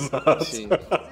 [0.45, 0.68] Sim.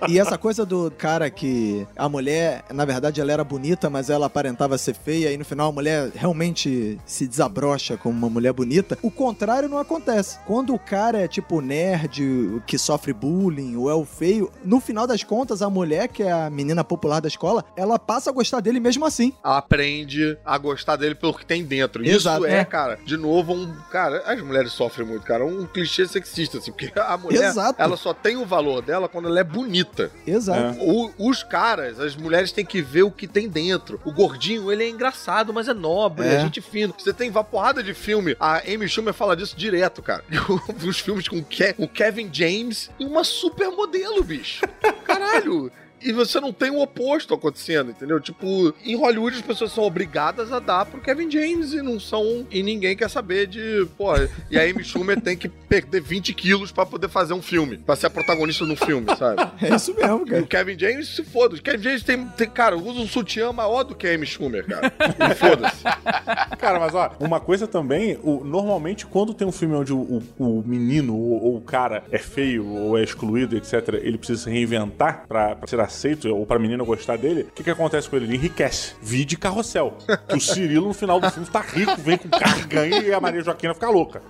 [0.08, 4.26] E essa coisa do cara que a mulher, na verdade, ela era bonita, mas ela
[4.28, 8.98] aparentava ser feia, e no final a mulher realmente se desabrocha como uma mulher bonita.
[9.02, 10.40] O contrário não acontece.
[10.46, 15.06] Quando o cara é tipo nerd, que sofre bullying, ou é o feio, no final
[15.06, 18.60] das contas, a mulher, que é a menina popular da escola, ela passa a gostar
[18.60, 19.34] dele mesmo assim.
[19.44, 22.06] Ela aprende a gostar dele pelo que tem dentro.
[22.06, 22.66] Exato, Isso é, é.
[22.66, 23.74] cara, de novo, um.
[23.92, 25.46] Cara, as mulheres sofrem muito, cara.
[25.46, 27.82] Um clichê sexista, assim, porque a mulher, Exato.
[27.82, 30.10] ela só tem o valor dela quando ela é bonita.
[30.26, 30.80] Exato.
[30.82, 34.02] O- os caras, as mulheres têm que ver o que tem dentro.
[34.04, 36.40] O gordinho, ele é engraçado, mas é nobre, é, É.
[36.40, 36.92] gente fina.
[36.98, 38.36] Você tem uma porrada de filme.
[38.40, 40.24] A Amy Schumer fala disso direto, cara.
[40.84, 41.38] Os filmes com
[41.78, 44.66] o Kevin James e uma supermodelo, bicho.
[45.06, 45.72] Caralho.
[46.02, 48.20] E você não tem o oposto acontecendo, entendeu?
[48.20, 52.46] Tipo, em Hollywood as pessoas são obrigadas a dar pro Kevin James e não são.
[52.52, 53.88] E ninguém quer saber de.
[53.98, 54.14] Pô,
[54.50, 57.78] e a Amy Schumer tem que perder 20 quilos pra poder fazer um filme.
[57.78, 59.40] Pra ser a protagonista no filme, sabe?
[59.62, 60.42] É isso mesmo, E cara.
[60.44, 61.56] o Kevin James se foda.
[61.56, 64.66] O Kevin James tem, tem cara, usa um sutiã maior do que a Amy Schumer,
[64.66, 64.92] cara.
[65.32, 65.84] E foda-se.
[66.60, 70.24] Cara, mas ó, uma coisa também, o- normalmente quando tem um filme onde o, o-
[70.60, 74.50] o menino ou, ou o cara é feio ou é excluído, etc., ele precisa se
[74.50, 78.16] reinventar pra, pra ser aceito ou pra menina gostar dele, o que que acontece com
[78.16, 78.26] ele?
[78.26, 78.94] Ele enriquece.
[79.02, 79.98] Vide carrossel.
[80.28, 83.20] Que o Cirilo no final do filme tá rico, vem com carro, ganha e a
[83.20, 84.22] Maria Joaquina fica louca.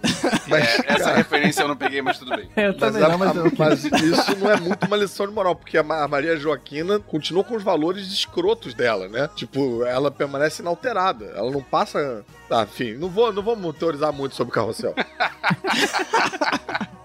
[0.52, 2.50] É, essa referência eu não peguei, mas tudo bem.
[2.58, 3.52] Eu Mas, não, mas eu...
[3.58, 7.00] mas isso não é muito uma lição de moral, porque a, Ma- a Maria Joaquina
[7.00, 9.30] continua com os valores escrotos dela, né?
[9.36, 11.26] Tipo, ela permanece inalterada.
[11.36, 12.24] Ela não passa.
[12.50, 14.94] Ah, enfim, não, vou, não vamos teorizar muito sobre o carrossel.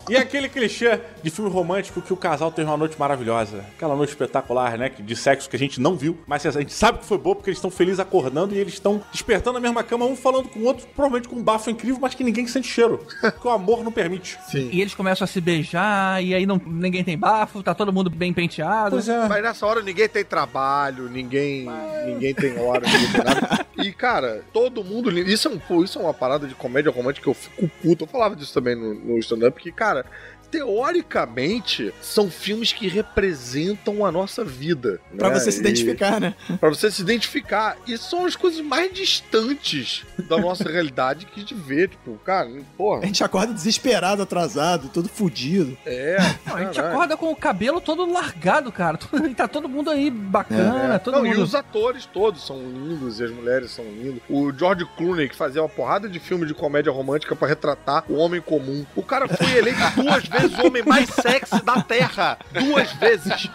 [0.09, 3.65] E aquele clichê de filme romântico que o casal teve uma noite maravilhosa.
[3.77, 4.89] Aquela noite espetacular, né?
[4.91, 7.35] que- De sexo que a gente não viu, mas a gente sabe que foi boa
[7.37, 10.61] porque eles estão felizes acordando e eles estão despertando na mesma cama, um falando com
[10.61, 13.07] o outro, provavelmente com um bafo incrível, mas que ninguém sente cheiro.
[13.41, 14.39] que o amor não permite.
[14.51, 14.69] Sim.
[14.73, 18.11] E eles começam a se beijar, e aí não, ninguém tem bafo, tá todo mundo
[18.11, 18.99] bem penteado.
[18.99, 19.29] é.
[19.29, 21.67] Mas nessa hora ninguém tem trabalho, ninguém,
[22.07, 23.67] ninguém tem hora, ninguém tem nada.
[23.77, 25.11] E, cara, todo mundo.
[25.19, 28.05] Isso é, um, pô, isso é uma parada de comédia romântica que eu fico puto.
[28.05, 29.94] Eu falava disso também no, no stand-up, que, cara.
[30.03, 30.11] cara,
[30.55, 35.01] Teoricamente, são filmes que representam a nossa vida.
[35.17, 35.39] Pra né?
[35.39, 36.35] você se E- identificar, né?
[36.61, 37.77] Pra você se identificar.
[37.87, 41.89] E são as coisas mais distantes da nossa realidade que a gente vê.
[41.89, 43.03] Tipo, cara, porra.
[43.03, 45.77] A gente acorda desesperado, atrasado, todo fudido.
[45.85, 46.17] É.
[46.47, 48.99] Não, a gente acorda com o cabelo todo largado, cara.
[49.29, 50.99] E tá todo mundo aí bacana, É.
[50.99, 51.39] todo Não, mundo.
[51.39, 54.21] E os atores todos são lindos e as mulheres são lindas.
[54.29, 58.15] O George Clooney, que fazia uma porrada de filme de comédia romântica pra retratar o
[58.15, 58.85] homem comum.
[58.95, 62.39] O cara foi eleito duas vezes o homem mais sexy da Terra.
[62.53, 63.49] Duas vezes.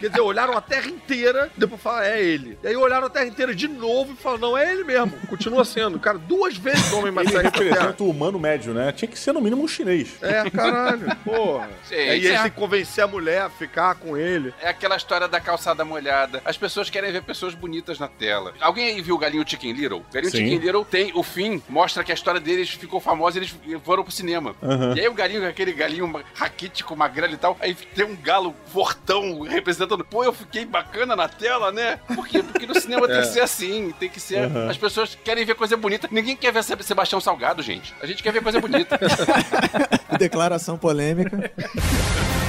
[0.00, 2.58] Quer dizer, olharam a Terra inteira, depois falaram, é ele.
[2.62, 5.12] E aí olharam a Terra inteira de novo e falaram, não, é ele mesmo.
[5.28, 5.98] Continua sendo.
[5.98, 7.70] Cara, duas vezes o homem mais Ele sexy da Terra.
[7.74, 8.92] representa o humano médio, né?
[8.92, 10.16] Tinha que ser no mínimo um chinês.
[10.20, 11.68] É, caralho, porra.
[11.84, 12.42] Sim, e aí ele é.
[12.42, 14.52] tem que convencer a mulher a ficar com ele.
[14.60, 16.42] É aquela história da calçada molhada.
[16.44, 18.54] As pessoas querem ver pessoas bonitas na tela.
[18.60, 19.98] Alguém aí viu o Galinho Chicken Little?
[19.98, 20.38] O Galinho Sim.
[20.38, 23.54] Chicken Little tem o fim, mostra que a história deles ficou famosa e eles
[23.84, 24.54] foram pro cinema.
[24.62, 24.94] Aham.
[24.96, 29.40] E aí o galinho, aquele galinho raquítico, magrelo e tal, aí tem um galo fortão
[29.42, 30.04] representando.
[30.04, 31.98] Pô, eu fiquei bacana na tela, né?
[32.14, 32.42] Por quê?
[32.42, 33.20] Porque no cinema tem É.
[33.20, 34.44] que ser assim, tem que ser.
[34.44, 34.70] Aham.
[34.70, 36.08] As pessoas querem ver coisa bonita.
[36.10, 37.94] Ninguém quer ver Se- Sebastião Salgado, gente.
[38.02, 38.98] A gente quer ver coisa bonita.
[40.18, 41.50] Declaração polêmica.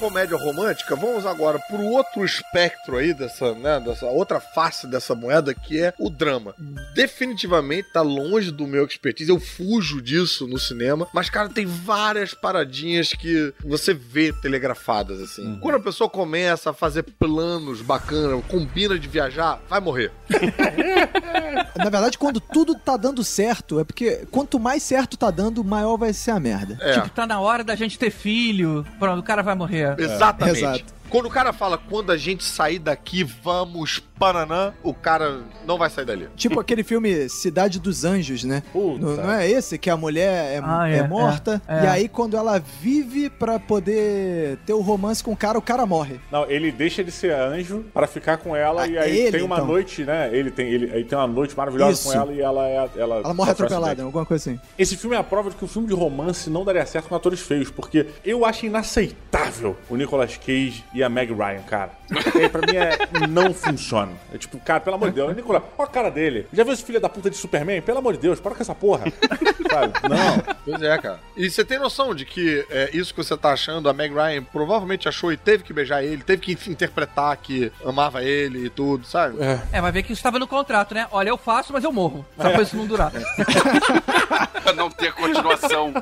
[0.00, 5.52] comédia romântica, vamos agora pro outro espectro aí dessa, né, dessa outra face dessa moeda,
[5.52, 6.54] que é o drama.
[6.94, 12.32] Definitivamente tá longe do meu expertise, eu fujo disso no cinema, mas cara, tem várias
[12.32, 15.58] paradinhas que você vê telegrafadas assim.
[15.60, 20.10] Quando a pessoa começa a fazer planos bacanas, combina de viajar, vai morrer.
[21.76, 25.96] Na verdade, quando tudo tá dando certo, é porque quanto mais certo tá dando, maior
[25.96, 26.78] vai ser a merda.
[26.80, 26.94] É.
[26.94, 28.86] Tipo, tá na hora da gente ter filho.
[28.98, 29.98] Pronto, o cara vai morrer.
[29.98, 30.58] Exatamente.
[30.58, 31.00] Exato.
[31.08, 35.88] Quando o cara fala, quando a gente sair daqui, vamos pananã, o cara não vai
[35.88, 36.28] sair dali.
[36.36, 38.62] Tipo aquele filme Cidade dos Anjos, né?
[38.74, 41.84] Não, não é esse que a mulher é, Ah, é é, morta é, é.
[41.84, 45.86] e aí quando ela vive pra poder ter o romance com o cara, o cara
[45.86, 46.20] morre.
[46.30, 49.42] Não, ele deixa de ser anjo para ficar com ela Ah, e aí ele, tem
[49.42, 49.66] uma então.
[49.66, 50.28] noite, né?
[50.30, 52.04] Ele tem, ele, aí tem uma noite maravilhosa Isso.
[52.08, 52.90] com ela e ela é.
[52.96, 54.60] Ela, Ela morre um atropelada, alguma coisa assim.
[54.78, 57.14] Esse filme é a prova de que o filme de romance não daria certo com
[57.14, 61.90] atores feios, porque eu acho inaceitável o Nicolas Cage e a Meg Ryan, cara.
[62.34, 64.09] E aí, pra mim é, não funciona.
[64.32, 66.46] É tipo, cara, pelo amor de Deus, Nicolas, olha a cara dele.
[66.52, 67.80] Já viu esse filho da puta de Superman?
[67.82, 69.04] Pelo amor de Deus, para com essa porra.
[69.70, 69.92] Sabe?
[70.08, 70.56] Não.
[70.64, 71.20] Pois é, cara.
[71.36, 74.42] E você tem noção de que é, isso que você tá achando, a Meg Ryan
[74.44, 79.06] provavelmente achou e teve que beijar ele, teve que interpretar que amava ele e tudo,
[79.06, 79.36] sabe?
[79.72, 81.06] É, vai ver que isso estava no contrato, né?
[81.10, 82.24] Olha, eu faço, mas eu morro.
[82.36, 82.52] Só É.
[82.52, 83.12] pra isso não durar.
[84.62, 85.92] pra não ter continuação.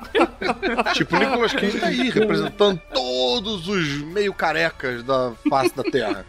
[0.95, 6.25] Tipo, o Nicolas Cage tá aí, representando todos os meio carecas da face da Terra.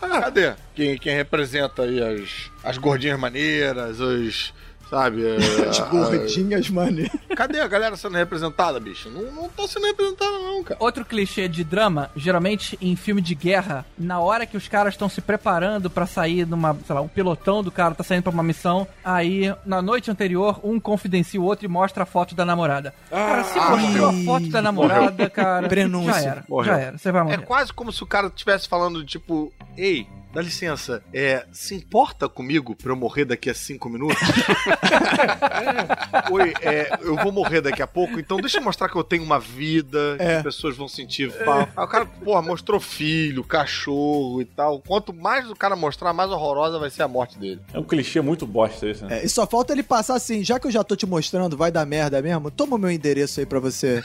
[0.00, 0.54] Cadê?
[0.74, 4.52] Quem, quem representa aí as, as gordinhas maneiras, os.
[4.90, 5.24] Sabe?
[5.24, 5.36] é,
[5.70, 7.08] As a- gordinhas, mano.
[7.36, 9.08] Cadê a galera sendo representada, bicho?
[9.08, 10.76] Não, não tá sendo representada, não, cara.
[10.82, 15.08] Outro clichê de drama, geralmente em filme de guerra, na hora que os caras estão
[15.08, 18.42] se preparando pra sair numa, sei lá, um pelotão do cara tá saindo pra uma
[18.42, 22.92] missão, aí na noite anterior um confidencia o outro e mostra a foto da namorada.
[23.08, 26.12] cara, se mostrou a foto da namorada, cara, Prenúncio.
[26.12, 26.72] já era, Morreu.
[26.74, 27.42] já era, você vai É morrer.
[27.46, 32.74] quase como se o cara estivesse falando, tipo, ei, dá licença, é, se importa comigo
[32.76, 34.16] pra eu morrer daqui a cinco minutos?
[36.30, 39.22] Oi, é, eu vou morrer daqui a pouco, então deixa eu mostrar que eu tenho
[39.24, 40.36] uma vida, que É.
[40.36, 41.72] as pessoas vão sentir falta.
[41.76, 44.80] Aí o cara, porra, mostrou filho, cachorro e tal.
[44.80, 47.60] Quanto mais o cara mostrar, mais horrorosa vai ser a morte dele.
[47.72, 49.20] É um clichê muito bosta esse, né?
[49.20, 51.70] É, e só falta ele passar assim, já que eu já tô te mostrando, vai
[51.72, 54.02] dar merda mesmo, toma o meu endereço aí pra você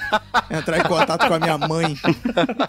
[0.49, 1.95] entrar em contato com a minha mãe.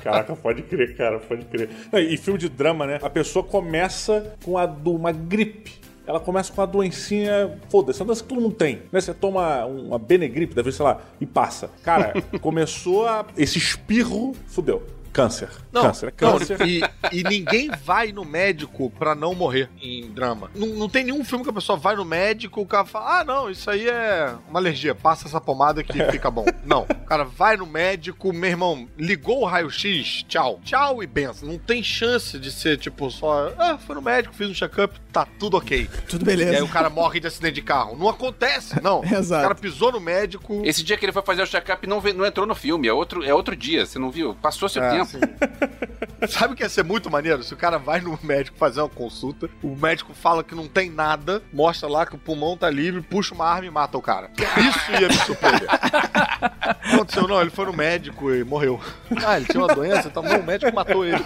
[0.03, 1.71] Caraca, pode crer, cara, pode crer.
[1.95, 2.99] E filme de drama, né?
[3.03, 5.81] A pessoa começa com a do- uma gripe.
[6.07, 8.83] Ela começa com a doencinha, foda-se, é uma doença que todo mundo tem.
[8.93, 9.01] Né?
[9.01, 11.69] Você toma uma Benegripe, deve sei lá, e passa.
[11.83, 14.85] Cara, começou a, esse espirro, fudeu.
[15.17, 15.49] Câncer.
[15.73, 16.07] Não, câncer.
[16.07, 16.61] É não, câncer.
[16.67, 20.51] e, e ninguém vai no médico pra não morrer em drama.
[20.55, 23.25] Não, não tem nenhum filme que a pessoa vai no médico, o cara fala, ah,
[23.25, 26.45] não, isso aí é uma alergia, passa essa pomada que fica bom.
[26.65, 30.61] Não, o cara vai no médico, meu irmão, ligou o raio-x, tchau.
[30.63, 31.49] Tchau e benção.
[31.49, 35.27] Não tem chance de ser, tipo, só, ah, foi no médico, fiz um check-up, tá
[35.39, 35.89] tudo ok.
[36.09, 36.53] Tudo beleza.
[36.53, 37.97] E aí o cara morre de acidente de carro.
[37.97, 39.03] Não acontece, não.
[39.07, 39.41] Exato.
[39.41, 40.63] O cara pisou no médico...
[40.65, 43.25] Esse dia que ele foi fazer o check-up não, não entrou no filme, é outro,
[43.25, 44.35] é outro dia, você não viu?
[44.43, 45.06] Passou seu É, tempo.
[45.07, 45.21] Sim.
[46.29, 47.43] Sabe o que ia ser muito maneiro?
[47.43, 50.91] Se o cara vai no médico fazer uma consulta, o médico fala que não tem
[50.91, 54.31] nada, mostra lá que o pulmão tá livre, puxa uma arma e mata o cara.
[54.39, 55.69] Isso ia me surpreender.
[56.87, 57.41] Não aconteceu, não.
[57.41, 58.81] Ele foi no médico e morreu.
[59.25, 61.23] Ah, ele tinha uma doença, então não, o médico matou ele.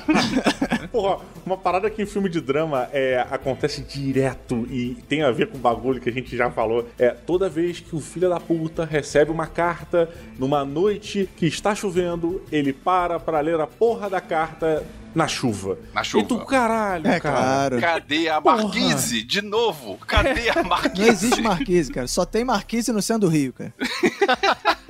[0.90, 5.48] Porra, uma parada que em filme de drama é, acontece direto e tem a ver
[5.48, 6.88] com o bagulho que a gente já falou.
[6.98, 10.08] É toda vez que o filho da puta recebe uma carta
[10.38, 14.84] numa noite que está chovendo, ele para pra ler a porra da carta
[15.14, 15.78] na chuva.
[15.94, 16.24] Na chuva.
[16.24, 17.36] E tu, caralho, É, cara.
[17.36, 17.80] claro.
[17.80, 18.62] Cadê a Porra.
[18.62, 19.22] Marquise?
[19.22, 19.96] De novo.
[20.06, 21.00] Cadê a Marquise?
[21.02, 22.06] Não existe Marquise, cara.
[22.06, 23.72] Só tem Marquise no centro do Rio, cara.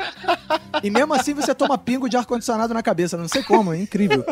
[0.83, 3.17] E mesmo assim você toma pingo de ar-condicionado na cabeça.
[3.17, 4.25] Não sei como, é incrível.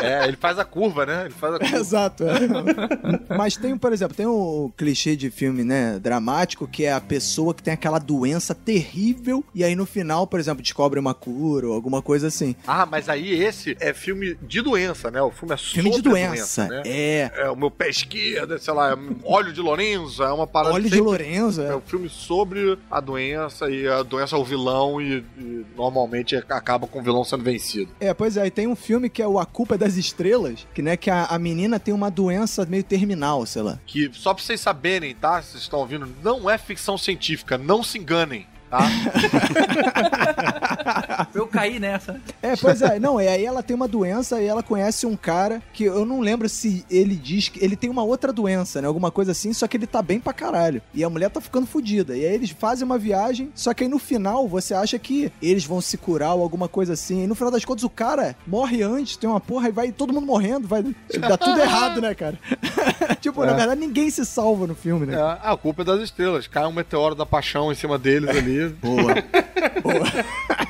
[0.00, 1.24] É, ele faz a curva, né?
[1.26, 1.76] Ele faz a curva.
[1.76, 2.24] Exato.
[2.24, 3.36] é.
[3.36, 7.54] Mas tem, por exemplo, tem o clichê de filme, né, dramático, que é a pessoa
[7.54, 11.74] que tem aquela doença terrível e aí no final, por exemplo, descobre uma cura ou
[11.74, 12.54] alguma coisa assim.
[12.66, 15.20] Ah, mas aí esse é filme de doença, né?
[15.22, 16.82] O filme é Filme de sobre a doença, né?
[16.84, 17.30] é.
[17.36, 20.74] É o meu pé esquerdo, sei lá, é óleo de Lorenzo, é uma parada.
[20.74, 21.68] Óleo de Lorenzo, é.
[21.68, 26.36] É um filme sobre a doença e a doença é o vilão e, e normalmente
[26.36, 27.92] acaba com o vilão sendo vencido.
[28.00, 30.66] É, pois é, e tem um filme que é o A Culpa é das Estrelas,
[30.74, 33.78] que né, que a, a menina tem uma doença meio terminal, sei lá.
[33.86, 35.42] Que só pra vocês saberem, tá?
[35.42, 38.88] Vocês estão ouvindo, não é ficção científica, não se enganem, tá?
[41.34, 42.20] Eu caí nessa.
[42.42, 45.62] É, pois é, não, e aí ela tem uma doença e ela conhece um cara
[45.72, 48.88] que eu não lembro se ele diz que ele tem uma outra doença, né?
[48.88, 50.82] Alguma coisa assim, só que ele tá bem pra caralho.
[50.94, 52.16] E a mulher tá ficando fodida.
[52.16, 55.64] E aí eles fazem uma viagem, só que aí no final você acha que eles
[55.64, 57.24] vão se curar ou alguma coisa assim.
[57.24, 60.12] E no final das contas o cara morre antes, tem uma porra e vai todo
[60.12, 60.82] mundo morrendo, vai
[61.20, 62.38] dar tudo errado, né, cara?
[63.20, 63.56] tipo, na É.
[63.56, 65.14] verdade ninguém se salva no filme, né?
[65.14, 66.46] É, a culpa é das estrelas.
[66.46, 68.61] Cai um meteoro da paixão em cima deles ali.
[68.70, 69.14] Boa.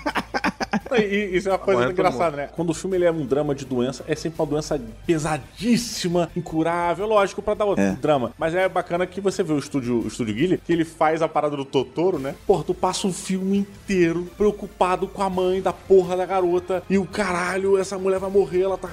[0.98, 2.48] E, e isso é uma coisa engraçada, né?
[2.55, 7.06] Quando o filme ele é um drama de doença, é sempre uma doença pesadíssima, incurável,
[7.06, 7.93] lógico, pra dar outro É.
[7.93, 8.32] drama.
[8.39, 11.56] Mas é bacana que você vê o estúdio, o estúdio que ele faz a parada
[11.56, 12.35] do Totoro, né?
[12.47, 16.82] Porra, tu passa o filme inteiro preocupado com a mãe da porra da garota.
[16.89, 18.89] E o caralho, essa mulher vai morrer, ela tá.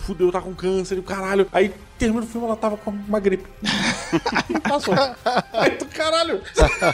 [0.00, 1.46] Fudeu, tá com câncer, e o caralho.
[1.52, 1.72] Aí
[2.04, 3.44] termina o filme, ela tava com uma gripe.
[4.50, 4.94] e passou.
[5.52, 6.42] Aí tu, caralho.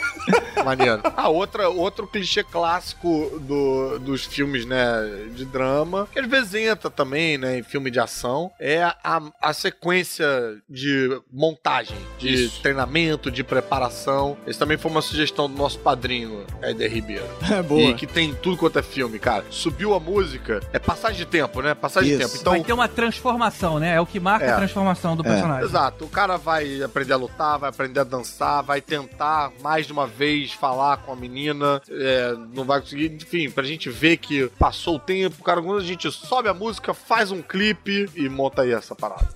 [0.63, 1.01] Maneiro.
[1.17, 6.89] A outra, outro clichê clássico do, dos filmes, né, de drama, que às vezes entra
[6.89, 10.27] também, né, em filme de ação, é a, a sequência
[10.69, 12.61] de montagem, de Isso.
[12.61, 14.37] treinamento, de preparação.
[14.47, 17.25] Esse também foi uma sugestão do nosso padrinho, Éder Ribeiro.
[17.51, 17.81] É boa.
[17.81, 19.43] E que tem tudo quanto é filme, cara.
[19.49, 21.73] Subiu a música, é passagem de tempo, né?
[21.73, 22.29] Passagem de Isso.
[22.31, 22.41] tempo.
[22.41, 23.95] Então, Vai ter uma transformação, né?
[23.95, 24.51] É o que marca É.
[24.51, 25.29] a transformação do É.
[25.29, 25.65] personagem.
[25.65, 26.05] Exato.
[26.05, 30.05] O cara vai aprender a lutar, vai aprender a dançar, vai tentar mais de uma
[30.07, 33.07] vez falar com a menina, é, não vai conseguir.
[33.13, 36.93] Enfim, pra gente ver que passou o tempo, cara, quando a gente sobe a música,
[36.93, 39.27] faz um clipe e monta aí essa parada.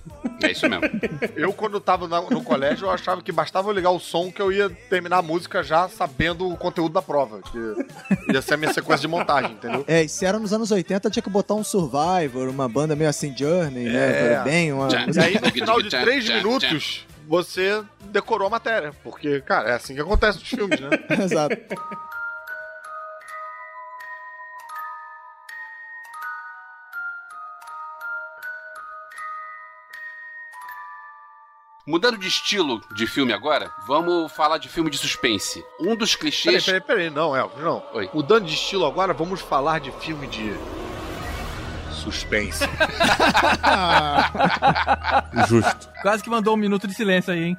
[0.42, 0.84] É isso mesmo.
[1.34, 4.40] Eu, quando tava na- no colégio, eu achava que bastava eu ligar o som que
[4.40, 7.40] eu ia terminar a música já sabendo o conteúdo da prova.
[7.42, 9.84] Que ia ser a minha sequência de montagem, entendeu?
[9.88, 13.08] É, e se era nos anos 80, tinha que botar um Survivor, uma banda meio
[13.10, 14.32] assim, Journey, né?
[14.34, 14.42] É.
[14.44, 14.90] Bem, uma...
[14.90, 18.92] Já- E aí, no final de três minutos, você decorou a matéria.
[19.02, 20.90] Porque, cara, é assim que acontece nos filmes, né?
[21.22, 21.56] Exato.
[31.86, 35.64] Mudando de estilo de filme agora, vamos falar de filme de suspense.
[35.78, 36.64] Um dos Peraí, clichês.
[36.64, 37.10] peraí, peraí.
[37.10, 37.84] Não, Elvis, não.
[37.92, 38.10] Oi.
[38.12, 40.52] Mudando de estilo agora, vamos falar de filme de...
[42.06, 42.62] Suspense.
[45.48, 45.95] Justo.
[46.06, 47.56] Quase que mandou um minuto de silêncio aí, hein?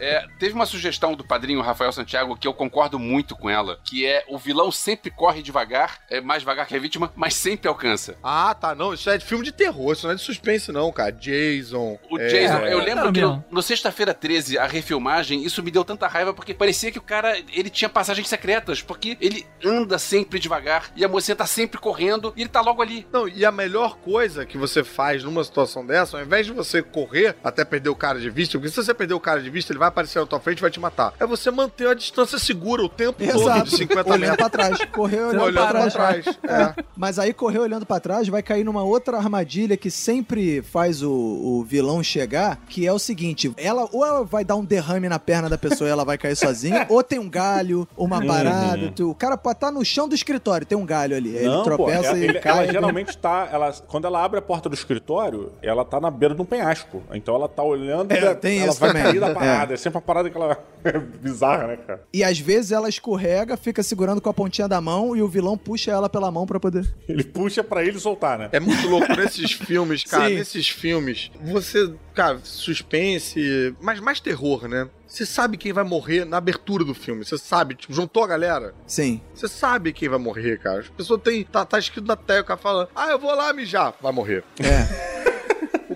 [0.00, 4.04] É, teve uma sugestão do padrinho Rafael Santiago que eu concordo muito com ela, que
[4.04, 8.16] é o vilão sempre corre devagar, é mais devagar que a vítima, mas sempre alcança.
[8.22, 8.74] ah, tá.
[8.74, 9.92] Não, isso é de filme de terror.
[9.92, 11.12] Isso não é de suspense, não, cara.
[11.12, 11.98] Jason.
[12.10, 15.70] O é, Jason, eu lembro não, que no, no Sexta-feira 13, a refilmagem, isso me
[15.70, 19.98] deu tanta raiva porque parecia que o cara, ele tinha passagens secretas, porque ele anda
[19.98, 23.06] sempre devagar e a mocinha tá sempre correndo e ele tá logo ali.
[23.12, 26.82] Não, e a melhor coisa que você faz numa situação dessa, ao invés de você
[26.82, 29.72] correr até perder o cara de vista, porque se você perder o cara de vista,
[29.72, 31.12] ele vai aparecer na tua frente e vai te matar.
[31.20, 33.64] É você manter a distância segura o tempo todo Exato.
[33.70, 34.36] de 50 olhando metros.
[34.36, 34.78] pra trás.
[34.92, 36.24] Correr olhando, Olhando pra pra trás.
[36.24, 36.38] trás.
[36.78, 36.84] É.
[36.96, 41.10] Mas aí correr olhando pra trás vai cair numa outra armadilha que sempre faz o,
[41.10, 45.18] o vilão chegar, que é o seguinte, ela ou ela vai dar um derrame na
[45.18, 48.26] perna da pessoa e ela vai cair sozinha, ou tem um galho, uma Uhum.
[48.26, 51.44] parada, tu- o cara pode estar no chão do escritório, tem um galho ali, aí
[51.44, 52.64] ele Não, pô, tropeça ela, e ele- cai.
[52.64, 53.48] ela geralmente tá.
[53.52, 57.02] Ela, quando ela abre a porta do escritório, ela tá na beira de um penhasco.
[57.12, 59.02] Então ela tá olhando É, e tem ela isso vai também.
[59.04, 59.34] cair da É.
[59.34, 59.74] parada.
[59.74, 59.76] É.
[59.76, 62.02] sempre uma parada que ela é bizarra, né, cara?
[62.12, 65.56] E às vezes ela escorrega, fica segurando com a pontinha da mão e o vilão
[65.56, 66.88] puxa ela pela mão pra poder.
[67.08, 68.48] Ele puxa pra ele soltar, né?
[68.52, 70.28] É muito louco nesses filmes, cara.
[70.28, 70.34] Sim.
[70.36, 74.88] Nesses filmes, você, cara, suspense, mas mais terror, né?
[75.06, 77.24] Você sabe quem vai morrer na abertura do filme.
[77.24, 78.74] Você sabe, tipo, juntou a galera.
[78.86, 79.22] Sim.
[79.34, 80.80] Você sabe quem vai morrer, cara.
[80.80, 81.44] As pessoas têm.
[81.44, 83.94] Tá, tá escrito na tela, o cara fala, ah, eu vou lá mijar.
[84.02, 84.44] Vai morrer.
[84.60, 85.27] É.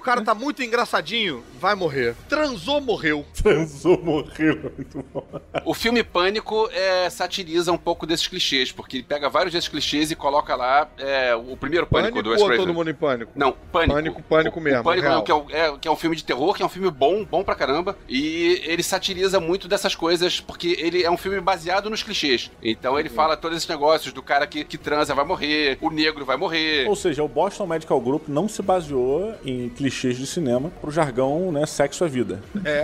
[0.02, 2.16] O cara tá muito engraçadinho, vai morrer.
[2.28, 3.24] Transou, morreu.
[3.40, 4.72] Transou, morreu.
[4.76, 5.24] Muito bom.
[5.64, 10.10] O filme Pânico é, satiriza um pouco desses clichês, porque ele pega vários desses clichês
[10.10, 12.66] e coloca lá é, o primeiro Pânico, Pânico do Wes ou Craven.
[12.66, 13.30] todo mundo em pânico?
[13.36, 13.94] Não, Pânico.
[13.94, 15.16] Pânico, pânico O- mesmo, O Pânico real.
[15.18, 17.24] não, que é, é- que é um filme de terror, que é um filme bom,
[17.24, 17.96] bom pra caramba.
[18.08, 22.50] E ele satiriza muito dessas coisas, porque ele é um filme baseado nos clichês.
[22.60, 26.24] Então ele fala todos esses negócios do cara que, que transa vai morrer, o negro
[26.24, 26.88] vai morrer.
[26.88, 31.52] Ou seja, o Boston Medical Group não se baseou em clichês de cinema pro jargão,
[31.52, 32.42] né, sexo é vida.
[32.64, 32.82] É.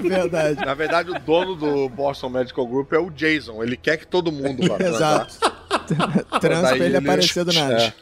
[0.00, 0.64] Verdade.
[0.64, 3.62] Na verdade, o dono do Boston Medical Group é o Jason.
[3.62, 4.76] Ele quer que todo mundo vá.
[4.84, 5.38] Exato.
[6.40, 7.82] Transa pra ele aparecer do nada.
[7.82, 7.92] É.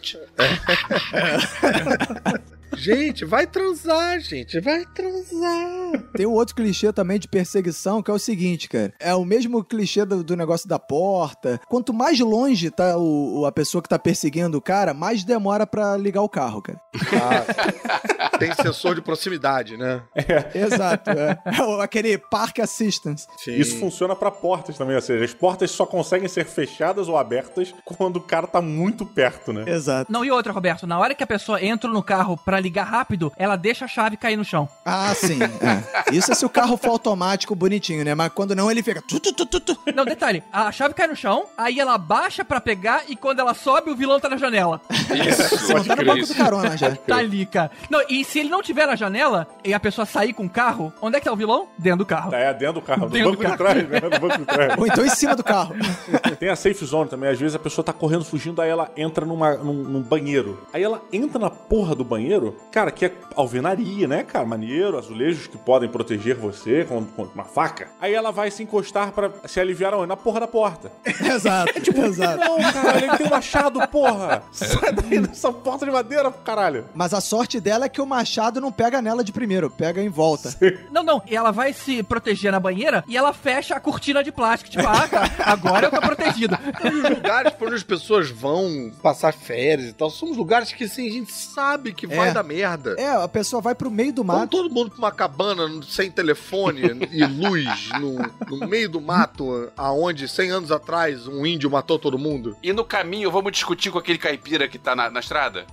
[2.76, 4.60] Gente, vai transar, gente.
[4.60, 6.02] Vai transar.
[6.14, 8.92] Tem um outro clichê também de perseguição, que é o seguinte, cara.
[9.00, 11.58] É o mesmo clichê do, do negócio da porta.
[11.68, 15.96] Quanto mais longe tá o, a pessoa que tá perseguindo o cara, mais demora pra
[15.96, 16.80] ligar o carro, cara.
[17.12, 20.02] Ah, tem sensor de proximidade, né?
[20.54, 21.38] Exato, é.
[21.46, 23.26] É aquele park assistance.
[23.46, 27.74] Isso funciona pra portas também, ou seja, as portas só conseguem ser fechadas ou abertas
[27.84, 29.64] quando o cara tá muito perto, né?
[29.66, 30.10] Exato.
[30.10, 33.32] Não, e outra, Roberto, na hora que a pessoa entra no carro pra ligar rápido,
[33.36, 34.68] ela deixa a chave cair no chão.
[34.84, 35.38] Ah, sim.
[35.42, 36.14] é.
[36.14, 38.14] Isso é se o carro for automático bonitinho, né?
[38.14, 39.02] Mas quando não, ele fica.
[39.02, 39.78] tu, tu, tu, tu, tu.
[39.94, 43.54] Não, detalhe, a chave cai no chão, aí ela baixa pra pegar e quando ela
[43.54, 44.80] sobe, o vilão tá na janela.
[44.90, 46.94] Isso, Não, tá no banco do carona já.
[46.94, 47.70] Tá ali, cara.
[47.90, 50.92] Não, e se ele não tiver na janela e a pessoa sair com o carro,
[51.00, 51.68] onde é que tá o vilão?
[51.78, 52.34] Dentro do carro.
[52.34, 53.58] É, dentro do carro, no Dentro banco do de carro.
[53.58, 54.00] trás, né?
[54.00, 54.74] No banco de trás.
[54.78, 55.74] Ou então em cima do carro.
[56.38, 57.30] Tem a safe zone também.
[57.30, 60.60] Às vezes a pessoa tá correndo, fugindo, aí ela entra numa, num, num banheiro.
[60.72, 64.44] Aí ela entra na porra do banheiro, cara, que é alvenaria, né, cara?
[64.44, 67.88] Maneiro, azulejos que podem proteger você com, com uma faca.
[68.00, 70.08] Aí ela vai se encostar pra se aliviar aonde?
[70.08, 70.90] Na porra da porta.
[71.06, 72.38] Exato, exato.
[72.38, 74.42] Não, caralho, ele tem um machado, porra!
[74.52, 76.84] Sai daí dessa porta de madeira, caralho!
[76.94, 80.09] Mas a sorte dela é que o machado não pega nela de primeiro, pega em
[80.09, 80.55] volta.
[80.90, 84.32] Não, não, e ela vai se proteger na banheira e ela fecha a cortina de
[84.32, 84.70] plástico.
[84.70, 86.56] Tipo, ah, tá, agora eu tô protegido.
[86.82, 90.84] Os lugares pra onde as pessoas vão passar férias e tal, são os lugares que
[90.84, 92.32] assim, a gente sabe que vai É.
[92.32, 92.94] dar merda.
[92.98, 94.51] É, a pessoa vai pro meio do Vamos mato.
[94.51, 96.82] todo mundo pra uma cabana sem telefone
[97.12, 102.18] e luz no, no meio do mato, aonde 100 anos atrás um índio matou todo
[102.18, 102.56] mundo.
[102.62, 105.66] E no caminho, vamos discutir com aquele caipira que tá na, na estrada?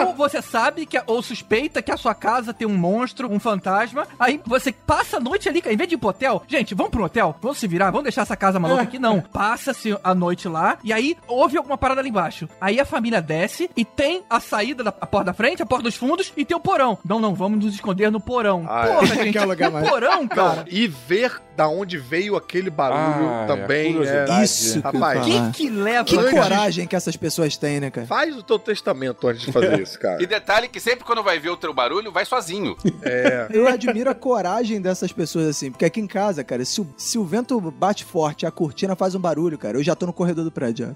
[0.00, 4.06] Ou você sabe que, ou suspeita que a sua casa tem um monstro, um fantasma,
[4.18, 7.04] aí você passa a noite ali, em vez de ir pro hotel, gente, vamos pro
[7.04, 9.20] hotel, vamos se virar, vamos deixar essa casa maluca aqui, não.
[9.22, 12.46] Passa-se a noite lá, e aí houve alguma parada ali embaixo.
[12.60, 15.84] Aí a família desce e tem a saída da a porta da frente, a porta
[15.84, 16.98] dos fundos e tem o porão.
[17.04, 18.66] Não, não, vamos nos esconder no porão.
[18.68, 18.92] Ah, é.
[18.92, 20.56] Porra, gente, é lugar no mais- porão, cara.
[20.56, 23.96] Não, e ver da onde veio aquele barulho Ah, é, também.
[24.06, 28.06] É, Isso Rapaz, Que que leva Que coragem que essas pessoas têm, né, cara?
[28.06, 30.22] Faz o teu testamento antes de fazer isso, cara.
[30.22, 32.76] E detalhe que sempre quando vai ver o teu barulho, vai sozinho.
[33.02, 33.46] É.
[33.54, 37.18] Eu admiro a coragem dessas pessoas assim, porque aqui em casa, cara, se o, se
[37.18, 40.44] o vento bate forte, a cortina faz um barulho, cara, eu já tô no corredor
[40.44, 40.94] do prédio.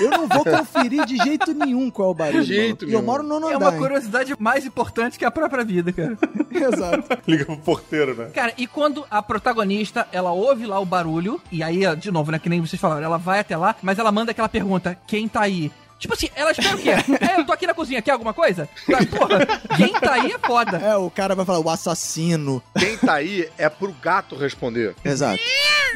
[0.00, 2.40] Eu não vou conferir de jeito nenhum qual é o barulho.
[2.42, 2.84] De jeito.
[2.84, 3.02] E eu nenhum.
[3.04, 3.66] moro no nono É andar.
[3.66, 3.78] uma hein?
[3.80, 6.18] curiosidade mais importante que a própria vida, cara.
[6.50, 7.18] Exato.
[7.26, 8.30] Liga pro porteiro, né?
[8.34, 12.38] Cara, e quando a protagonista, ela ouve lá o barulho, e aí, de novo, né,
[12.38, 15.42] que nem vocês falaram, ela vai até lá, mas ela manda aquela pergunta, quem tá
[15.42, 15.70] aí?
[16.02, 16.90] Tipo assim, ela espera o quê?
[17.20, 18.68] é, eu tô aqui na cozinha, quer alguma coisa?
[18.90, 19.46] Tá, Porra,
[19.76, 20.76] quem tá aí é foda.
[20.78, 22.60] É, o cara vai falar, o assassino.
[22.76, 24.96] Quem tá aí é pro gato responder.
[25.04, 25.40] Exato.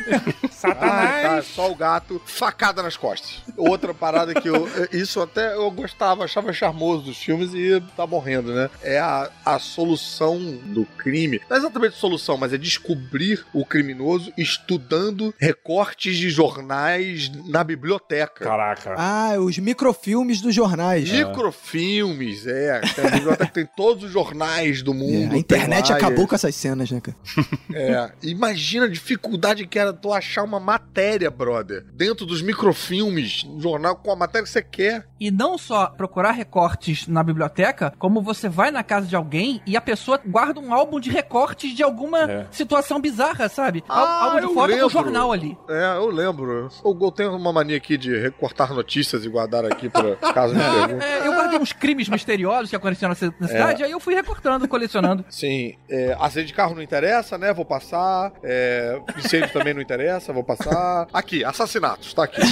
[0.64, 3.42] Ah, tá, só o gato, facada nas costas.
[3.56, 4.68] Outra parada que eu.
[4.92, 8.68] Isso até eu gostava, achava charmoso dos filmes e tá morrendo, né?
[8.82, 11.40] É a, a solução do crime.
[11.48, 18.44] Não é exatamente solução, mas é descobrir o criminoso estudando recortes de jornais na biblioteca.
[18.44, 18.94] Caraca.
[18.96, 19.58] Ah, os
[20.01, 21.10] microfilmes dos jornais.
[21.10, 22.81] Microfilmes, é.
[22.94, 25.32] Tem a biblioteca tem todos os jornais do mundo.
[25.32, 27.16] É, a internet acabou e- com essas cenas, né, cara?
[27.78, 33.60] É, imagina a dificuldade que era tu achar uma matéria, brother, dentro dos microfilmes, no
[33.60, 35.06] jornal, com a matéria que você quer.
[35.20, 39.77] E não só procurar recortes na biblioteca, como você vai na casa de alguém e
[39.77, 42.47] a pessoa guarda um álbum de recortes de alguma É.
[42.51, 43.85] situação bizarra, sabe?
[43.89, 45.56] Ah, álbum de foto com jornal ali.
[45.68, 46.70] É, eu lembro.
[46.82, 50.60] Eu, eu tenho uma mania aqui de recortar notícias e guardar aqui pra caso me
[50.86, 51.04] pergunte.
[51.04, 53.86] É, eu guardei uns crimes misteriosos que aconteceram na na cidade, É.
[53.86, 55.24] aí eu fui recortando, colecionando.
[55.30, 57.52] Sim, é, acidente de carro não interessa, né?
[57.52, 58.32] Vou passar.
[58.42, 61.06] É, incêndio também não interessa, vou passar.
[61.12, 62.40] Aqui, assassinatos, tá aqui.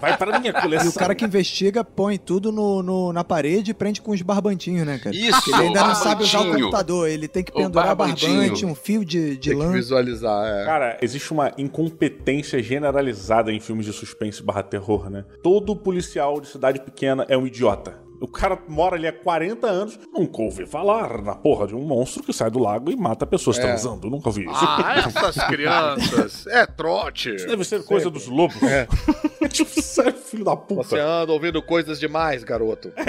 [0.00, 0.52] Vai para minha
[0.84, 4.20] E o cara que investiga põe tudo no, no- na parede e prende com os
[4.20, 5.16] barbantinhos, né, cara?
[5.16, 6.64] Isso, Porque ele ainda não sabe usar o barbantinho.
[6.66, 7.08] computador.
[7.08, 8.38] Ele tem que pendurar barbantinho.
[8.40, 10.64] barbante, um fio de, de Tem que visualizar, é.
[10.66, 15.24] Cara, existe uma incompetência generalizada em filmes de suspense barra terror, né?
[15.42, 18.02] Todo policial de cidade pequena é um idiota.
[18.24, 22.22] O cara mora ali há 40 anos, nunca ouvi falar na porra de um monstro
[22.22, 23.62] que sai do lago e mata pessoas É.
[23.62, 24.08] transando.
[24.08, 24.52] Nunca ouvi isso.
[24.64, 26.46] Ah, essas crianças.
[26.46, 27.34] É trote.
[27.34, 28.62] Isso deve ser coisa dos lobos.
[28.62, 28.86] É.
[29.48, 30.82] tipo, sério, filho da puta.
[30.84, 32.92] Você anda ouvindo coisas demais, garoto.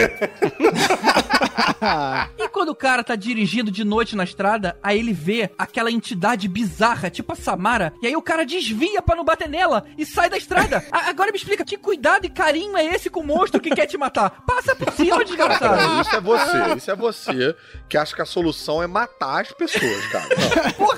[2.38, 6.48] E quando o cara tá dirigindo de noite na estrada, aí ele vê aquela entidade
[6.48, 10.30] bizarra, tipo a Samara, e aí o cara desvia pra não bater nela e sai
[10.30, 10.84] da estrada.
[10.92, 13.86] A- agora me explica, que cuidado e carinho é esse com o monstro que quer
[13.86, 14.44] te matar?
[14.48, 15.78] Passa por cima, desgraçado.
[15.78, 17.56] Cara, isso é você, isso é você
[17.90, 20.26] que acha que a solução é matar as pessoas, cara.
[20.80, 20.96] Não.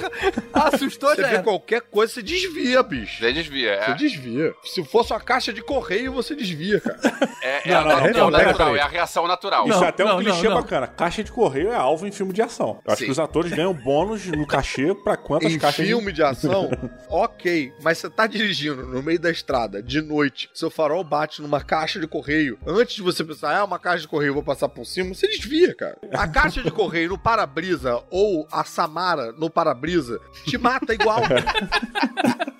[0.53, 1.43] Assustou, Você já vê era.
[1.43, 3.19] qualquer coisa, você desvia, bicho.
[3.19, 3.85] Você desvia, é.
[3.85, 4.53] Você desvia.
[4.63, 6.99] Se fosse uma caixa de correio, você desvia, cara.
[7.41, 9.67] É, é, Não, não, é, é natural, é a reação natural.
[9.67, 10.87] Isso é até um clichê bacana.
[10.87, 12.79] Caixa de correio é alvo em filme de ação.
[12.85, 13.05] Eu acho Sim.
[13.05, 16.69] que os atores ganham bônus no cachê pra quantas Em caixas filme de ação,
[17.09, 17.73] ok.
[17.81, 21.99] Mas você tá dirigindo no meio da estrada, de noite, seu farol bate numa caixa
[21.99, 22.57] de correio.
[22.65, 25.13] Antes de você pensar, ah, é uma caixa de correio, eu vou passar por cima,
[25.13, 25.97] você desvia, cara.
[26.13, 31.21] A caixa de correio no para-brisa ou a Samara no para-brisa te mata igual.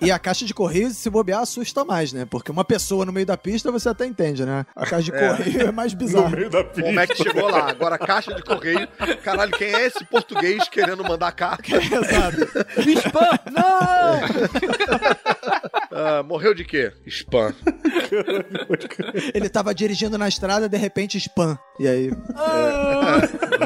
[0.00, 2.24] E a caixa de correio, se bobear, assusta mais, né?
[2.24, 4.64] Porque uma pessoa no meio da pista você até entende, né?
[4.76, 5.28] A caixa de É.
[5.28, 6.30] correio é mais bizarro.
[6.30, 6.82] no meio da pista.
[6.84, 7.68] Como é que chegou lá?
[7.68, 8.86] Agora, a caixa de correio.
[9.24, 11.64] Caralho, quem é esse português querendo mandar carta?
[11.74, 12.46] Exato.
[12.80, 13.38] Spam!
[13.50, 14.20] Não!
[16.00, 16.92] Ah, morreu de quê?
[17.06, 17.52] Spam.
[19.34, 21.58] Ele tava dirigindo na estrada, de repente, spam.
[21.80, 22.10] E aí.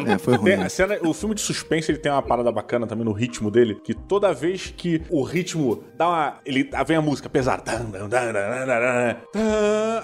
[0.06, 0.56] É, foi ruim.
[0.56, 3.74] Tem cena- o filme de suspense ele tem uma parada bacana também no ritmo dele,
[3.84, 6.40] que toda vez que o ritmo dá uma.
[6.44, 7.62] Ele vem a música pesada.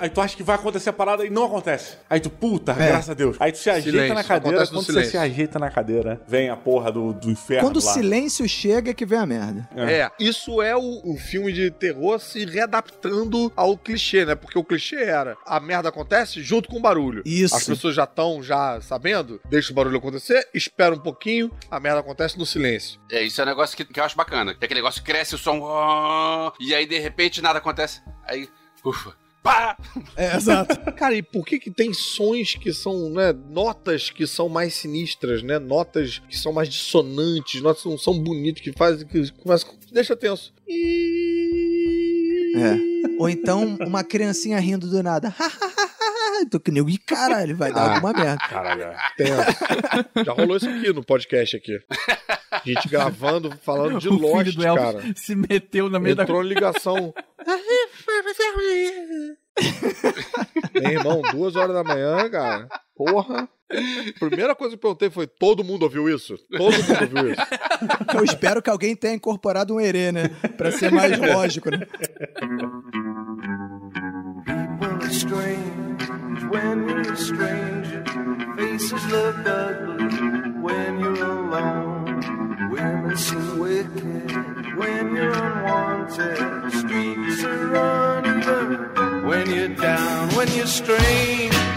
[0.00, 1.96] Aí tu acha que vai acontecer a parada e não acontece.
[2.08, 2.88] Aí tu, puta, É.
[2.88, 3.36] graças a Deus.
[3.40, 5.10] Aí tu se ajeita Silêncio, na cadeira, quando você silêncio.
[5.12, 7.68] se ajeita na cadeira, vem a porra do, do inferno.
[7.68, 7.92] Quando o lá.
[7.92, 9.68] silêncio chega é que vem a merda.
[9.76, 14.34] É, isso é o, o filme de terror se readaptando ao clichê, né?
[14.34, 17.22] Porque o clichê era a merda acontece junto com o barulho.
[17.24, 17.54] Isso.
[17.54, 22.00] As pessoas já estão já sabendo, deixa o barulho acontecer, espera um pouquinho, a merda
[22.00, 23.00] acontece no silêncio.
[23.10, 24.54] É, isso é um negócio que, que eu acho bacana.
[24.54, 28.02] Que aquele negócio que cresce o som, e aí de repente nada acontece.
[28.24, 28.48] Aí,
[28.84, 29.76] ufa, pá!
[30.16, 30.78] É, exato.
[30.92, 35.42] Cara, e por que que tem sons que são, né, notas que são mais sinistras,
[35.42, 35.58] né?
[35.58, 40.16] Notas que são mais dissonantes, notas que não são bonitas, que fazem que começa, deixa
[40.16, 40.52] tenso.
[42.56, 42.76] É.
[43.18, 45.34] Ou então uma criancinha rindo do nada.
[46.50, 47.94] Tô que nego, Ih, caralho, vai dar Ah.
[47.96, 48.38] alguma merda.
[48.48, 48.82] Caralho.
[48.84, 50.24] é.
[50.24, 51.80] Já rolou isso aqui no podcast aqui.
[52.64, 55.02] Gente gravando, falando de o Lost, cara.
[55.16, 57.12] se meteu na meio Entrou em ligação.
[60.74, 62.68] Meu irmão, duas horas da manhã, cara.
[62.94, 63.48] Porra.
[64.18, 66.36] Primeira coisa que eu perguntei foi: todo mundo ouviu isso?
[66.50, 67.42] Todo mundo ouviu isso?
[68.16, 70.28] Eu espero que alguém tenha incorporado um herê, né?
[70.56, 71.86] Pra ser mais lógico, né?
[74.46, 78.04] People are strange when you're a stranger.
[78.56, 80.06] Faces look ugly
[80.62, 82.20] when you're alone.
[82.70, 86.72] Women seem wicked when you're unwanted.
[86.72, 91.67] Streets are uneven when you're down, when you're strange.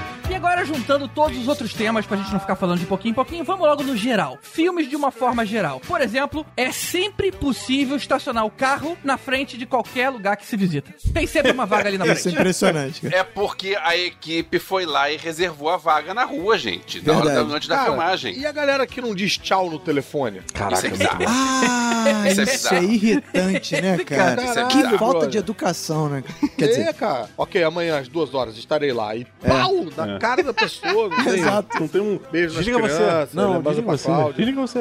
[0.42, 3.44] Agora, juntando todos os outros temas, pra gente não ficar falando de pouquinho em pouquinho,
[3.44, 4.40] vamos logo no geral.
[4.42, 5.80] Filmes de uma forma geral.
[5.82, 10.58] Por exemplo, é sempre possível estacionar o carro na frente de qualquer lugar que se
[10.58, 10.92] visita.
[11.14, 12.36] Tem sempre uma vaga ali na Isso é frente.
[12.40, 13.18] impressionante, cara.
[13.18, 17.06] É porque a equipe foi lá e reservou a vaga na rua, gente.
[17.06, 18.36] Na hora antes da Cara, filmagem.
[18.40, 20.42] E a galera que não diz tchau no telefone?
[20.74, 21.24] Isso é bizarro.
[21.28, 24.42] Ah, Isso é isso é irritante, né, cara?
[24.42, 25.30] Caralho, que falta brother.
[25.30, 26.24] de educação, né?
[26.58, 27.30] Quer é, dizer, cara.
[27.38, 29.16] Ok, amanhã às duas horas estarei lá.
[29.16, 30.20] E pau na É.
[30.36, 31.10] cara da pessoa.
[31.10, 31.80] Não tem Exato.
[31.80, 32.20] Não tem um.
[32.32, 32.96] beijo nas Desliga você.
[32.96, 33.34] crianças.
[33.34, 34.06] Não, desliga pra você.
[34.06, 34.34] Cláudia.
[34.34, 34.80] Desliga você.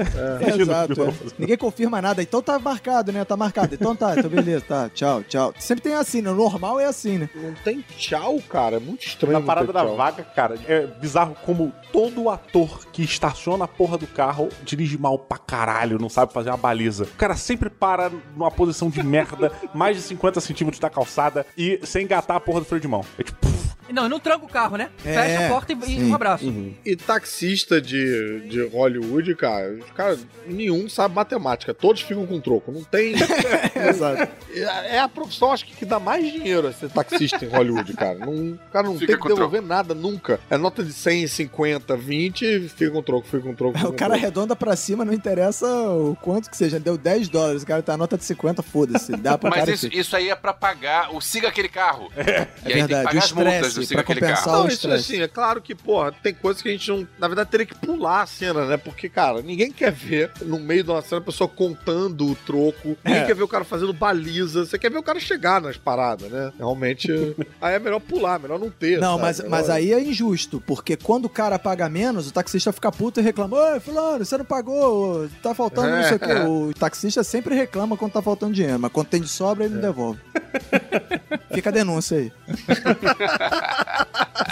[0.61, 1.03] Exato.
[1.03, 1.13] é.
[1.39, 2.23] Ninguém confirma nada.
[2.23, 3.25] Então tá marcado, né?
[3.25, 3.75] Tá marcado.
[3.75, 4.89] Então tá, então beleza, tá.
[4.93, 5.55] Tchau, tchau.
[5.59, 6.31] Sempre tem assim, né?
[6.31, 7.31] O normal é assim, né?
[7.35, 8.77] Não tem tchau, cara.
[8.77, 9.39] É muito estranho.
[9.39, 14.07] Na parada da vaga, cara, é bizarro como todo ator que estaciona a porra do
[14.07, 17.05] carro dirige mal pra caralho, não sabe fazer uma baliza.
[17.05, 21.81] O cara sempre para numa posição de merda, mais de 50 centímetros da calçada e
[21.85, 23.05] sem engatar a porra do freio de mão.
[23.19, 23.50] É tipo,
[23.93, 24.91] Não, e não tranca o carro, né?
[25.05, 26.45] É, Fecha a porta e, e um abraço.
[26.85, 31.73] E taxista de, de Hollywood, cara, os cara, nenhum sabe matemática.
[31.75, 32.71] Todos ficam com troco.
[32.73, 33.15] Não tem.
[33.89, 34.29] Exato.
[34.55, 37.93] É é a profissão, acho que, que dá mais dinheiro a ser taxista em Hollywood,
[37.95, 38.19] cara.
[38.19, 40.41] Não, o cara não Fica tem que devolver nada nunca.
[40.51, 43.77] É nota de 100, 50, 20, fica com troco, fica com troco.
[43.79, 44.25] fica O com cara troco.
[44.27, 46.79] arredonda pra cima, não interessa o quanto que seja.
[46.81, 49.13] Deu 10 dólares, o cara tá a nota de 50, foda-se.
[49.17, 52.11] Dá pro Mas cara isso, que- isso aí é pra pagar o siga aquele carro.
[52.17, 54.45] E aí tem verdade, que pagar o as multas estresse, do siga pra aquele compensar
[54.45, 54.59] carro.
[54.59, 57.07] Não, isso assim, é claro que, porra, tem coisas que a gente não.
[57.19, 58.77] Na verdade, teria que pular a cena, né?
[58.77, 62.97] Porque, cara, ninguém quer ver no meio de uma cena a pessoa contando o troco.
[63.05, 63.27] Ninguém É.
[63.27, 64.65] quer ver o cara fazendo baliza.
[64.67, 66.53] Você quer ver o cara chegar nas paradas, né?
[66.59, 67.09] Realmente.
[67.61, 68.99] aí é melhor pular, melhor não ter.
[69.01, 69.23] Não, sabe?
[69.23, 72.91] mas, Melhor- mas aí é injusto, porque quando o cara paga menos, o taxista fica
[72.93, 76.33] puto e reclama: Oi, fulano, você não pagou, tá faltando não sei o quê.
[76.47, 79.81] O taxista sempre reclama quando tá faltando dinheiro, mas quando tem de sobra, ele não
[79.81, 80.21] devolve.
[81.53, 82.33] Fica a denúncia aí.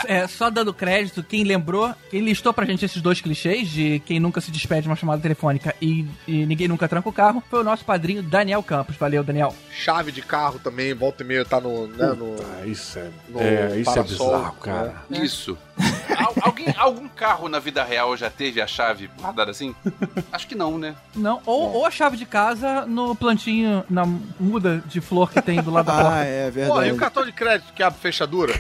[0.07, 4.19] É, só dando crédito, quem lembrou, quem listou pra gente esses dois clichês de quem
[4.21, 7.61] nunca se despede de uma chamada telefônica e, e ninguém nunca tranca o carro, foi
[7.61, 8.97] o nosso padrinho Daniel Campos.
[8.97, 9.55] Valeu, Daniel.
[9.71, 11.87] Chave de carro também, volta e meia tá no.
[11.87, 13.11] Né, no Ah, isso é.
[13.29, 14.95] no é, isso é bizarro, cara.
[15.11, 15.19] né?
[15.25, 15.59] Isso.
[16.19, 19.75] Al- alguém, algum carro na vida real já teve a chave guardada assim?
[20.33, 20.95] Acho que não, né?
[21.15, 24.05] Não, ou, ou a chave de casa no plantinho, na
[24.39, 26.25] muda de flor que tem do lado da Ah, porta.
[26.25, 26.91] é Pô, e verdade.
[26.93, 28.53] o cartão de crédito que abre fechadura?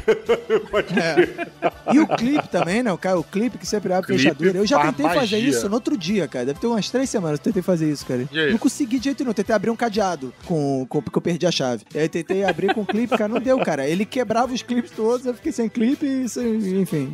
[0.96, 1.92] É.
[1.94, 2.92] E o clipe também, né?
[2.92, 4.58] O, cara, o clipe que sempre abre Clipe fechadura.
[4.58, 5.48] Eu já tentei fazer magia.
[5.48, 6.46] isso no outro dia, cara.
[6.46, 8.28] Deve ter umas três semanas que eu tentei fazer isso, cara.
[8.50, 9.32] Não consegui de jeito nenhum.
[9.34, 11.84] Tentei abrir um cadeado com, com, porque eu perdi a chave.
[11.94, 13.86] E aí tentei abrir com o clipe, cara, não deu, cara.
[13.88, 17.07] Ele quebrava os clipes todos, eu fiquei sem clipe e sem- enfim.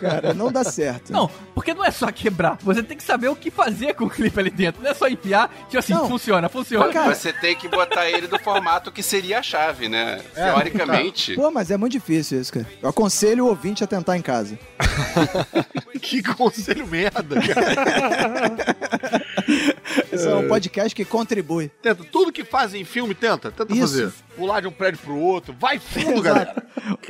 [0.00, 1.12] Cara, não dá certo.
[1.12, 2.58] Não, porque não é só quebrar.
[2.62, 4.82] Você tem que saber o que fazer com o clipe ali dentro.
[4.82, 6.08] Não é só enfiar, tipo assim, Não.
[6.08, 6.92] funciona, funciona.
[6.92, 7.14] Cara.
[7.14, 10.20] Você tem que botar ele do formato que seria a chave, né?
[10.34, 11.34] Teoricamente.
[11.34, 12.66] Pô, mas é muito difícil isso, cara.
[12.82, 14.58] Eu aconselho o ouvinte a tentar em casa.
[16.00, 19.24] que conselho merda, cara.
[20.12, 21.70] Esse é um podcast que contribui.
[21.82, 23.50] Tenta, tudo que fazem em filme, tenta.
[23.50, 23.80] Tenta Isso.
[23.80, 24.12] fazer.
[24.36, 25.54] Pular de um prédio pro outro.
[25.58, 26.54] Vai fundo, galera.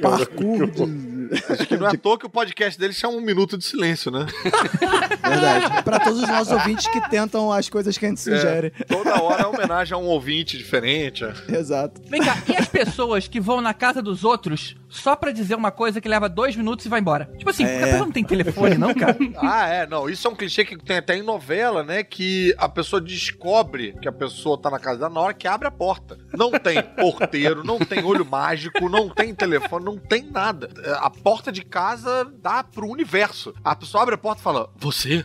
[0.01, 1.31] Parkour de...
[1.49, 4.11] Acho que não é à toa que o podcast dele chama um minuto de silêncio,
[4.11, 4.27] né?
[5.23, 5.82] Verdade.
[5.82, 8.73] Pra todos os nossos ouvintes que tentam as coisas que a gente sugere.
[8.78, 11.24] É, toda hora é homenagem a um ouvinte diferente.
[11.24, 11.35] é.
[11.57, 12.01] Exato.
[12.09, 15.71] Vem cá, e as pessoas que vão na casa dos outros só pra dizer uma
[15.71, 17.31] coisa que leva dois minutos e vai embora?
[17.39, 17.79] Tipo assim, É.
[17.79, 19.17] a pessoa não tem telefone, não, cara?
[19.41, 20.09] Ah, é, não.
[20.09, 22.03] Isso é um clichê que tem até em novela, né?
[22.03, 25.67] Que a pessoa descobre que a pessoa tá na casa dela na hora que abre
[25.67, 26.19] a porta.
[26.37, 30.69] Não tem porteiro, não tem olho mágico, não tem telefone, não tem nada.
[31.01, 33.55] A porta de casa dá pro universo.
[33.65, 35.25] A pessoa abre a porta e fala: Você?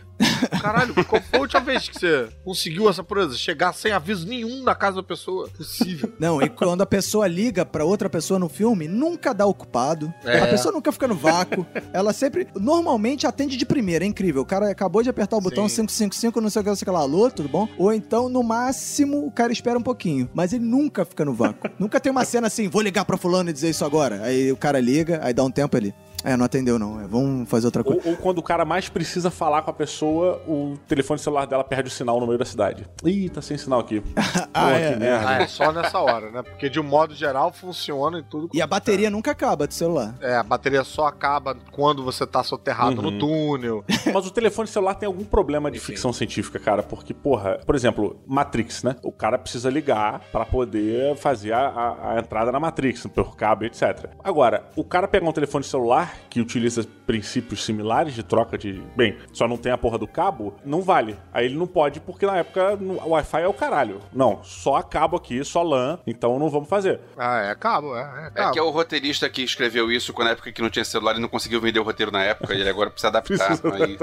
[0.60, 3.36] Caralho, qual foi a última vez que você conseguiu essa proeza?
[3.36, 5.48] Chegar sem aviso nenhum na casa da pessoa?
[5.48, 6.12] Possível.
[6.18, 10.12] Não, e quando a pessoa liga pra outra pessoa no filme, nunca dá ocupado.
[10.24, 10.38] É.
[10.40, 11.66] A pessoa nunca fica no vácuo.
[11.92, 14.04] Ela sempre, normalmente, atende de primeira.
[14.04, 14.42] É incrível.
[14.42, 15.86] O cara acabou de apertar o botão Sim.
[15.86, 17.00] 555, não sei o que, não sei o que lá.
[17.00, 17.68] Alô, tudo bom?
[17.78, 20.28] Ou então, no máximo, o cara espera um pouquinho.
[20.32, 21.70] Mas ele nunca fica no vácuo.
[21.78, 24.22] nunca tem uma cena assim, vou ligar pra fulano e dizer isso agora.
[24.22, 25.94] Aí o cara liga, aí dá um tempo ali.
[26.26, 27.00] É, não atendeu não.
[27.00, 28.00] É, vamos fazer outra coisa.
[28.04, 31.62] Ou, ou quando o cara mais precisa falar com a pessoa, o telefone celular dela
[31.64, 32.84] perde o sinal no meio da cidade.
[33.04, 34.02] Ih, tá sem sinal aqui.
[34.58, 34.92] Ah, Pô, é.
[34.92, 35.28] que merda.
[35.28, 36.42] Ah, é só nessa hora, né?
[36.42, 38.48] Porque de um modo geral funciona em tudo.
[38.54, 40.14] E a bateria nunca acaba do celular.
[40.18, 43.10] É, a bateria só acaba quando você tá soterrado Uhum.
[43.10, 43.84] no túnel.
[44.14, 48.18] Mas o telefone celular tem algum problema de ficção científica, cara, porque, porra, por exemplo,
[48.26, 48.96] Matrix, né?
[49.02, 53.64] O cara precisa ligar pra poder fazer a, a- a entrada na Matrix, por cabo,
[53.66, 54.08] etc.
[54.24, 58.82] Agora, o cara pegar um telefone celular que utiliza princípios similares de troca de.
[58.96, 61.16] Bem, só não tem a porra do cabo, não vale.
[61.32, 64.00] Aí ele não pode, porque na época o Wi-Fi é o caralho.
[64.12, 67.00] Não, só cabo aqui, só LAN, então não vamos fazer.
[67.16, 68.52] Ah, é cabo, é, é É cabo.
[68.52, 71.28] que é o roteirista que escreveu isso na época que não tinha celular e não
[71.28, 73.52] conseguiu vender o roteiro na época, e ele agora precisa adaptar.
[73.74, 73.96] Aí,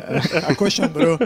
[0.50, 1.18] Acostumbrou.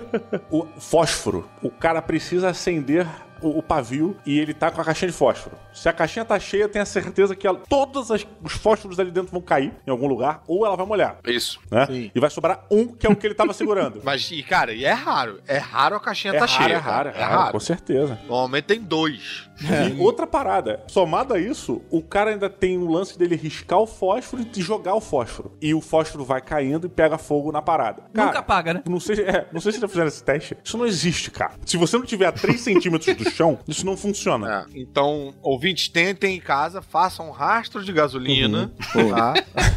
[0.51, 1.49] O fósforo.
[1.63, 3.07] O cara precisa acender
[3.45, 5.57] o, o pavio e ele tá com a caixinha de fósforo.
[5.73, 9.31] Se a caixinha tá cheia, tenha certeza que ela- todos as- os fósforos ali dentro
[9.31, 11.19] vão cair em algum lugar ou ela vai molhar.
[11.27, 11.61] Isso.
[11.71, 11.87] Né?
[11.87, 12.11] Sim.
[12.15, 14.01] E vai sobrar um, que é o que ele tava segurando.
[14.05, 15.41] Mas, e, cara, e é raro.
[15.47, 16.75] É raro a caixinha É tá raro, cheia.
[16.75, 17.27] é raro, é cara.
[17.37, 18.19] raro, com certeza.
[18.27, 19.49] Normalmente tem dois.
[19.61, 23.87] E outra parada, somado a isso, o cara ainda tem o lance dele riscar o
[23.87, 25.53] fósforo e jogar o fósforo.
[25.61, 28.03] E o fósforo vai caindo e pega fogo na parada.
[28.13, 28.83] Cara, Nunca apaga, né?
[28.89, 30.57] Não sei, é, não sei se já fizeram esse teste.
[30.65, 31.53] Isso não existe, cara.
[31.65, 34.67] Se você não tiver a 3 centímetros do chão, isso não funciona.
[34.75, 39.11] É, então, ouvintes, tentem em casa, façam um rastro de gasolina, Uhum.
[39.11, 39.35] tá?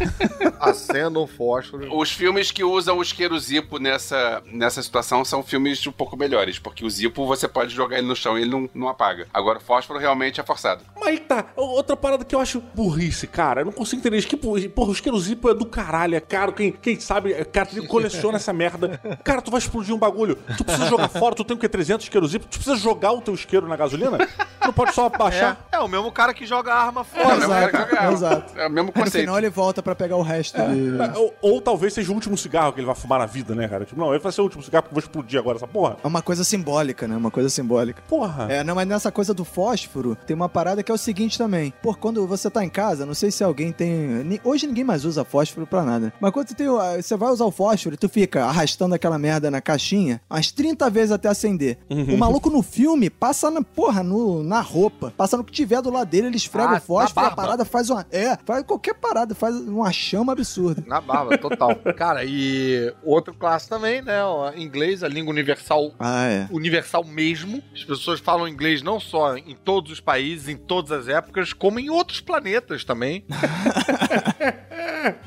[0.59, 1.95] Acendam o fósforo.
[1.97, 6.59] Os filmes que usam o isqueiro Zipo nessa, nessa situação são filmes um pouco melhores,
[6.59, 9.27] porque o Zipo você pode jogar ele no chão e ele não, não apaga.
[9.33, 10.83] Agora, o fósforo realmente é forçado.
[10.95, 13.61] Mas aí tá, outra parada que eu acho burrice, cara.
[13.61, 14.27] Eu não consigo entender isso.
[14.27, 16.53] Que, porra, porra, o isqueiro Zipo é do caralho, é caro.
[16.53, 18.99] Quem, quem sabe, é, cara, tu coleciona essa merda.
[19.23, 20.37] Cara, tu vai explodir um bagulho.
[20.57, 21.67] Tu precisa jogar fora, tu tem o quê?
[21.69, 22.45] 300 isqueiros Zipo?
[22.45, 24.17] Tu precisa jogar o teu isqueiro na gasolina?
[24.17, 25.57] Tu não pode só abaixar?
[25.71, 27.69] É, é o mesmo cara que joga a arma É, fora.
[27.69, 28.59] cara que Exato, joga- exato.
[28.59, 29.19] É o mesmo conceito.
[29.19, 30.97] final ele volta pra pegar o resto de...
[31.01, 33.67] É, Ou, ou talvez seja o último cigarro que ele vai fumar na vida, né,
[33.67, 33.85] cara?
[33.85, 35.97] Tipo, não, ele vai ser o último cigarro porque eu vou explodir agora essa porra.
[36.03, 37.15] É uma coisa simbólica, né?
[37.15, 38.01] Uma coisa simbólica.
[38.09, 38.47] Porra.
[38.51, 41.73] É, não, mas nessa coisa do fósforo, tem uma parada que é o seguinte também.
[41.81, 44.39] Pô, quando você tá em casa, não sei se alguém tem.
[44.43, 46.11] Hoje ninguém mais usa fósforo pra nada.
[46.19, 49.17] Mas quando tem, o- ah, você vai usar o fósforo e tu fica arrastando aquela
[49.17, 51.77] merda na caixinha umas 30 vezes até acender.
[51.89, 52.15] Uhum.
[52.15, 55.13] O maluco no filme passa na, porra, no, na roupa.
[55.17, 57.89] Passa no que tiver do lado dele, ele esfrega Ah, o fósforo a parada faz
[57.89, 58.05] uma.
[58.09, 60.81] É, faz qualquer parada, faz uma chama absurda.
[60.87, 61.75] Na barba, total.
[61.97, 64.23] Cara, e outro clássico também, né?
[64.23, 65.91] O inglês, a língua universal.
[65.99, 66.47] Ah, é.
[66.51, 67.61] Universal mesmo.
[67.73, 71.79] As pessoas falam inglês não só em todos os países, em todas as épocas, como
[71.79, 73.25] em outros planetas também.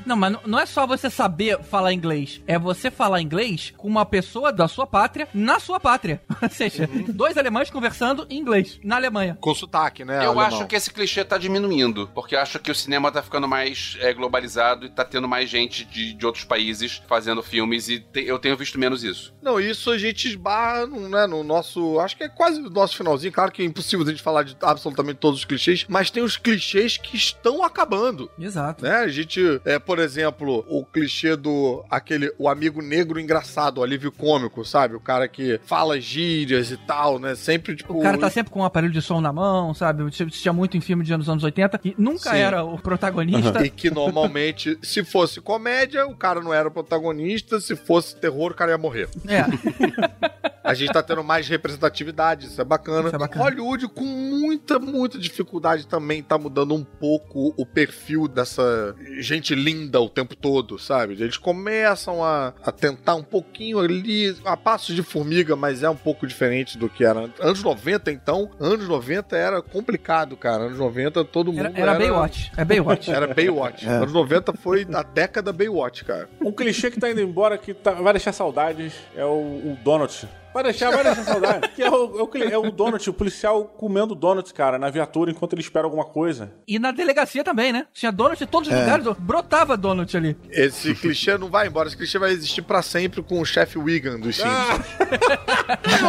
[0.05, 2.41] Não, mas não- é só você saber falar inglês.
[2.47, 6.21] É você falar inglês com uma pessoa da sua pátria na sua pátria.
[6.41, 9.37] Ou seja, dois alemães conversando em inglês na Alemanha.
[9.39, 10.17] Com sotaque, né?
[10.25, 10.45] Eu alemão?
[10.45, 13.97] acho que esse clichê tá diminuindo, porque eu acho que o cinema tá ficando mais
[13.99, 18.25] é, globalizado e tá tendo mais gente de, de outros países fazendo filmes e te-
[18.25, 19.33] eu tenho visto menos isso.
[19.41, 21.99] Não, isso a gente esbarra no, né, no nosso.
[21.99, 23.31] Acho que é quase o nosso finalzinho.
[23.31, 26.37] Claro que é impossível a gente falar de absolutamente todos os clichês, mas tem os
[26.37, 28.29] clichês que estão acabando.
[28.39, 28.83] Exato.
[28.83, 28.95] Né?
[28.97, 34.11] A gente, é, por exemplo, o clichê do aquele o amigo negro engraçado, o alívio
[34.11, 34.95] cômico, sabe?
[34.95, 37.35] O cara que fala gírias e tal, né?
[37.35, 40.09] Sempre tipo O cara tá sempre com um aparelho de som na mão, sabe?
[40.11, 42.37] Tinha muito em filme de anos, anos 80 e nunca Sim.
[42.37, 43.65] era o protagonista.
[43.65, 48.51] E que normalmente, se fosse comédia, o cara não era o protagonista, se fosse terror,
[48.51, 49.09] o cara ia morrer.
[49.27, 49.41] É.
[50.63, 53.07] A gente tá tendo mais representatividade, isso é bacana.
[53.07, 53.43] Isso é bacana.
[53.43, 59.99] Hollywood, com muita, muita dificuldade, também tá mudando um pouco o perfil dessa gente linda
[59.99, 61.13] o tempo todo, sabe?
[61.13, 65.95] Eles começam a, a tentar um pouquinho ali, a passos de formiga, mas é um
[65.95, 67.29] pouco diferente do que era.
[67.39, 70.63] Anos 90, então, anos 90 era complicado, cara.
[70.63, 72.51] Anos 90 todo mundo Era, era Baywatch.
[72.57, 73.11] É Baywatch.
[73.11, 73.85] Era Baywatch.
[73.87, 73.89] É.
[73.89, 76.29] Anos 90 foi a década Baywatch, cara.
[76.41, 80.27] Um clichê que tá indo embora, que tá- vai deixar saudades, é o, o Donut.
[80.53, 81.69] Vai deixar, vai deixar saudade.
[81.69, 85.31] Que é o, é, o, é o Donut, o policial comendo donuts, cara, na viatura
[85.31, 86.51] enquanto ele espera alguma coisa.
[86.67, 87.87] E na delegacia também, né?
[87.93, 88.79] Tinha donut em todos os É.
[88.79, 90.35] lugares, brotava donut ali.
[90.49, 91.87] Esse clichê não vai embora.
[91.87, 94.85] Esse clichê vai existir pra sempre com o chefe Wigan dos Simpsons.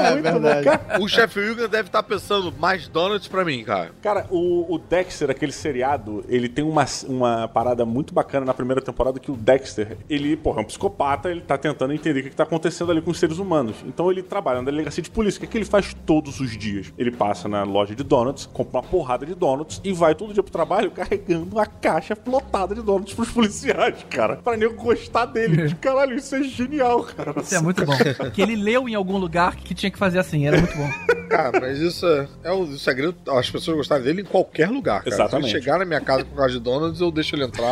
[0.02, 0.69] É verdade.
[1.01, 3.93] O chefe Wigan deve estar pensando, mais donuts pra mim, cara.
[4.02, 8.81] Cara, o, o Dexter, aquele seriado, ele tem uma, uma parada muito bacana na primeira
[8.81, 12.31] temporada que o Dexter, ele, porra, é um psicopata, ele tá tentando entender o que,
[12.31, 13.77] que tá acontecendo ali com os seres humanos.
[13.86, 15.36] Então ele trabalha na delegacia de polícia.
[15.36, 16.90] O que, que ele faz todos os dias?
[16.96, 20.42] Ele passa na loja de donuts, compra uma porrada de donuts e vai todo dia
[20.42, 24.36] pro trabalho carregando a caixa lotada de donuts pros policiais, cara.
[24.36, 25.74] Pra nego gostar dele.
[25.82, 27.34] Caralho, isso é genial, cara.
[27.42, 27.92] Isso é muito bom.
[28.32, 30.88] que ele leu em algum lugar que tinha que fazer assim, era muito bom.
[31.28, 33.14] Cara, mas isso é, é o segredo.
[33.28, 35.14] As pessoas gostarem dele em qualquer lugar, cara.
[35.14, 35.50] Exatamente.
[35.50, 37.70] Se ele chegar na minha casa com caixa de donuts, eu deixo ele entrar.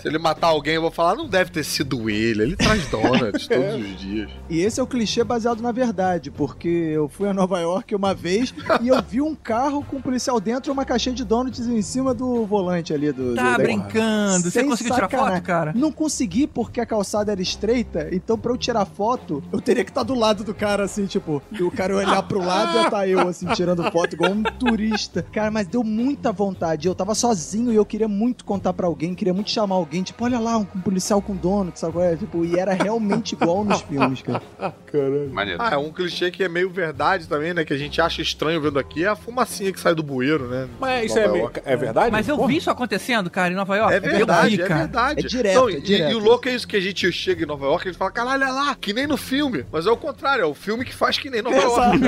[0.00, 2.42] Se ele matar alguém, eu vou falar, não deve ter sido ele.
[2.42, 4.30] Ele traz donuts todos os dias.
[4.48, 8.14] E esse é o clichê baseado na verdade, porque eu fui a Nova York uma
[8.14, 11.66] vez e eu vi um carro com um policial dentro e uma caixinha de donuts
[11.66, 13.34] em cima do volante ali do.
[13.34, 14.42] Tá do, brincando.
[14.42, 15.72] Você Sem conseguiu tirar foto, cara?
[15.74, 19.90] Não consegui porque a calçada era estreita, então pra eu tirar foto, eu teria que
[19.90, 22.90] estar do lado do cara, assim, tipo, e o cara olhar pro lado e ia
[22.90, 25.24] tá eu, assim, tirando foto igual um turista.
[25.32, 26.86] Cara, mas deu muita vontade.
[26.86, 30.02] Eu tava sozinho e eu queria muito contar pra alguém, queria muito chamar alguém alguém,
[30.02, 32.16] tipo, olha lá, um, policial com dono, que sabe qual é?
[32.16, 34.42] Tipo, e era realmente igual nos filmes, cara.
[34.86, 35.30] Caralho.
[35.32, 35.62] Maneiro.
[35.62, 37.64] Ah, é um clichê que é meio verdade também, né?
[37.64, 40.68] Que a gente acha estranho vendo aqui é a fumacinha que sai do bueiro, né?
[40.80, 42.10] Mas isso é, meio- é verdade?
[42.10, 42.48] Mas eu Porra.
[42.48, 43.94] vi isso acontecendo, cara, em Nova York.
[43.94, 45.24] É verdade, eu vi, é verdade.
[45.24, 47.42] É direto, Não, é e- direto E, o louco é isso que a gente chega
[47.44, 49.64] em Nova York e a gente fala, caralho, olha lá, que nem no filme.
[49.70, 51.98] Mas é o contrário, é o filme que faz que nem Nova York.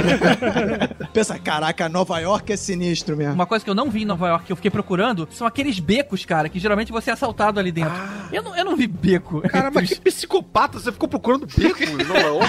[1.13, 3.35] Pensa, caraca, Nova York é sinistro mesmo.
[3.35, 5.79] Uma coisa que eu não vi em Nova York, que eu fiquei procurando, são aqueles
[5.79, 7.93] becos, cara, que geralmente você é assaltado ali dentro.
[8.33, 9.41] Eu, não, eu não vi beco.
[9.49, 12.49] Cara, mas que psicopata, você ficou procurando beco em Nova York?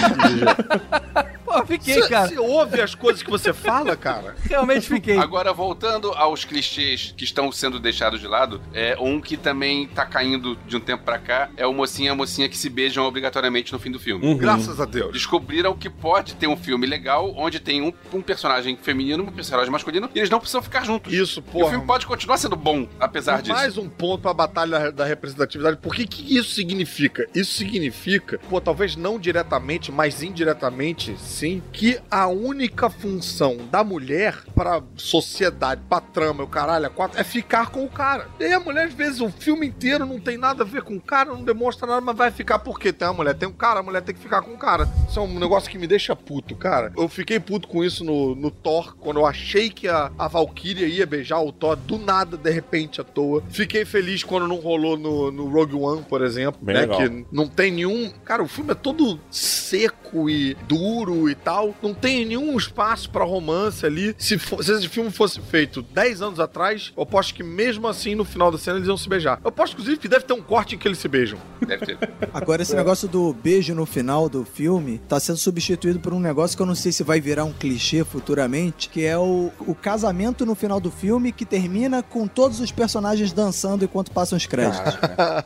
[1.44, 2.28] Pô, eu fiquei, Você cara.
[2.28, 4.36] você ouve as coisas que você fala, cara?
[4.48, 5.18] Realmente fiquei.
[5.18, 10.06] Agora, voltando aos clichês que estão sendo deixados de lado, é um que também tá
[10.06, 13.04] caindo de um tempo pra cá é o mocinho e a mocinha que se beijam
[13.04, 14.24] obrigatoriamente no fim do filme.
[14.24, 14.36] Uhum.
[14.36, 15.12] Graças a Deus.
[15.12, 19.32] Descobriram que pode ter um filme legal onde tem um, um personagem feminino e um
[19.32, 21.12] personagem masculino e eles não precisam ficar juntos.
[21.12, 23.54] Isso, E o filme pode continuar sendo bom, apesar disso.
[23.54, 25.76] Mais um ponto pra batalha da representatividade.
[25.76, 27.26] Por que, isso significa?
[27.34, 34.36] Isso significa, pô, talvez não diretamente, mas indiretamente, sim, que a única função da mulher
[34.54, 38.28] pra sociedade, pra trama, o caralho, a quatro, é ficar com o cara.
[38.38, 40.96] E aí a mulher, às vezes, o filme inteiro não tem nada a ver com
[40.96, 42.92] o cara, não demonstra nada, mas vai ficar por quê?
[42.92, 44.88] Tem a mulher, tem um cara, a mulher tem que ficar com o cara.
[45.08, 46.92] Isso é um negócio que me deixa puto, cara.
[46.96, 50.86] Eu fiquei puto com isso no, no Thor, quando eu achei que a, a Valkyria
[50.86, 53.42] ia beijar o Thor do nada, de repente, à toa.
[53.50, 56.80] Fiquei feliz quando não rolou no, no Rogue One, por exemplo, Bem né?
[56.82, 56.98] legal.
[56.98, 58.10] Que não tem nenhum.
[58.24, 61.74] Cara, o filme é todo seco e duro e tal.
[61.82, 64.14] Não tem nenhum espaço pra romance ali.
[64.18, 68.14] Se, fo- se esse filme fosse feito 10 anos atrás, eu aposto que mesmo assim,
[68.14, 69.40] no final da cena, eles iam se beijar.
[69.42, 71.38] Eu aposto, inclusive, que deve ter um corte em que eles se beijam.
[71.66, 71.98] Deve ter.
[72.32, 76.56] Agora, esse negócio do beijo no final do filme tá sendo substituído por um negócio
[76.56, 80.44] que eu não sei se vai virar um clichê futuramente, que é o, o casamento
[80.44, 84.89] no final do filme que termina com todos os personagens dançando enquanto passam os créditos.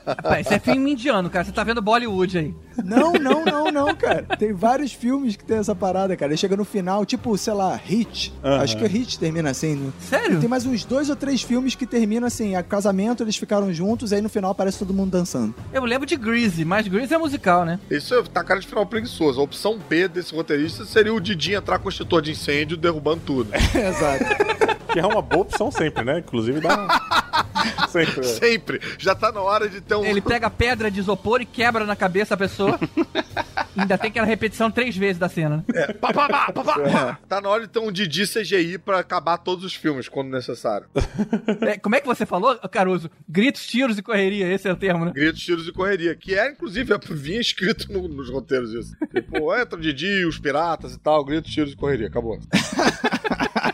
[0.06, 1.44] Rapaz, isso é filme indiano, cara.
[1.44, 2.54] Você tá vendo Bollywood aí.
[2.82, 4.22] Não, não, não, não, cara.
[4.38, 6.32] Tem vários filmes que tem essa parada, cara.
[6.32, 8.32] Ele chega no final, tipo, sei lá, Hit.
[8.42, 8.62] Aham.
[8.62, 9.76] Acho que Hit termina assim.
[9.76, 9.92] Né?
[10.00, 10.40] Sério?
[10.40, 14.12] Tem mais uns dois ou três filmes que terminam assim, a casamento, eles ficaram juntos,
[14.12, 15.54] aí no final aparece todo mundo dançando.
[15.72, 17.78] Eu lembro de Greasy, mas Greasy é musical, né?
[17.90, 19.40] Isso tá cara de final preguiçoso.
[19.40, 23.22] A opção B desse roteirista seria o Didi entrar com o extintor de incêndio derrubando
[23.24, 23.50] tudo.
[23.54, 24.24] Exato.
[24.92, 26.18] Que é uma boa opção sempre, né?
[26.20, 26.86] Inclusive dá.
[27.90, 28.20] sempre.
[28.20, 28.22] é.
[28.22, 28.80] Sempre.
[28.98, 30.04] Já tá na hora de ter um.
[30.04, 32.78] Ele pega pedra de isopor e quebra na cabeça da pessoa.
[33.76, 35.86] Ainda tem aquela repetição três vezes da cena, né?
[36.00, 37.18] Pá, pá, pá, pá, pá.
[37.28, 40.86] Tá na hora de ter um Didi CGI pra acabar todos os filmes, quando necessário.
[41.62, 43.10] É, como é que você falou, Caruso?
[43.28, 45.12] Gritos, tiros e correria, esse é o termo, né?
[45.12, 46.14] Gritos, tiros e correria.
[46.14, 48.96] Que é, inclusive, vinha escrito no- nos roteiros isso.
[49.12, 52.06] Tipo, entra o Didi, os piratas e tal, gritos, tiros e correria.
[52.06, 52.38] Acabou.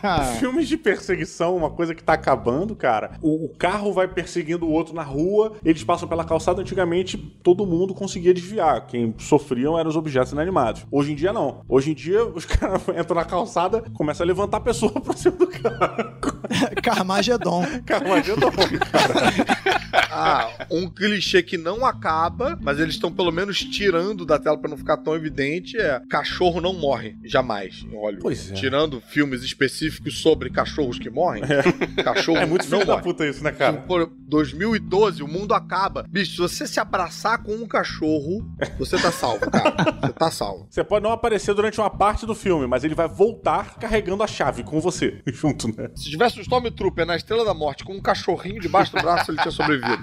[0.39, 3.12] Filmes de perseguição, uma coisa que tá acabando, cara.
[3.20, 6.60] O, o carro vai perseguindo o outro na rua, eles passam pela calçada.
[6.60, 8.86] Antigamente, todo mundo conseguia desviar.
[8.86, 10.86] Quem sofriam eram os objetos inanimados.
[10.90, 11.64] Hoje em dia, não.
[11.68, 15.36] Hoje em dia, os caras entram na calçada, começam a levantar a pessoa pra cima
[15.36, 16.20] do carro.
[16.82, 17.64] Carmageddon.
[17.85, 19.70] Carmageddon, cara.
[20.12, 24.68] Ah, um clichê que não acaba, mas eles estão pelo menos tirando da tela pra
[24.68, 28.22] não ficar tão evidente é cachorro não morre, jamais, em Hollywood.
[28.22, 28.55] Pois é.
[28.55, 31.42] Tirando filmes específicos sobre cachorros que morrem,
[32.04, 33.02] cachorro É muito não filho da morre.
[33.04, 33.78] puta isso, né, cara?
[33.78, 36.04] Por 2012, o mundo acaba.
[36.08, 38.44] Bicho, se você se abraçar com um cachorro,
[38.78, 39.74] você tá salvo, cara.
[40.00, 40.66] Você tá salvo.
[40.70, 44.26] Você pode não aparecer durante uma parte do filme, mas ele vai voltar carregando a
[44.26, 45.90] chave com você, junto, né?
[45.94, 49.38] Se tivesse um Stormtrooper na Estrela da Morte com um cachorrinho debaixo do braço, ele
[49.38, 50.02] tinha sobrevivido.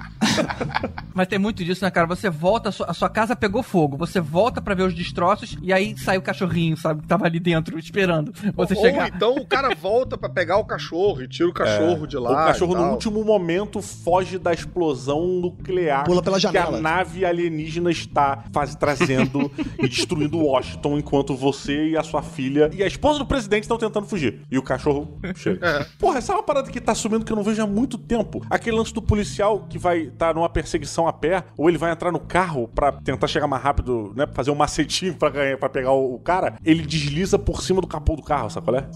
[1.14, 2.08] Mas tem muito disso, né, cara?
[2.08, 5.58] Você volta, a sua, a sua casa pegou fogo, você volta pra ver os destroços
[5.62, 7.02] e aí sai o cachorrinho, sabe?
[7.02, 9.08] Que tava ali dentro esperando você Ou chegar.
[9.10, 12.08] então o cara volta pra pegar o cachorro e tira o cachorro É.
[12.08, 12.32] de lá.
[12.32, 16.78] O cachorro e no último momento foge da explosão nuclear Pula pela que janela.
[16.78, 22.70] a nave alienígena está faz, trazendo e destruindo Washington enquanto você e a sua filha
[22.74, 24.42] e a esposa do presidente estão tentando fugir.
[24.52, 25.88] E o cachorro chega.
[26.00, 28.46] Porra, essa é uma parada que tá sumindo que eu não vejo há muito tempo.
[28.50, 32.12] Aquele lance do policial que vai estar numa perseguição a pé, ou ele vai entrar
[32.12, 34.26] no carro pra tentar chegar mais rápido, né?
[34.34, 37.88] Fazer um macetinho pra, ganhar, pra pegar o, o cara, ele desliza por cima do
[37.88, 38.88] capô do carro, sabe qual é?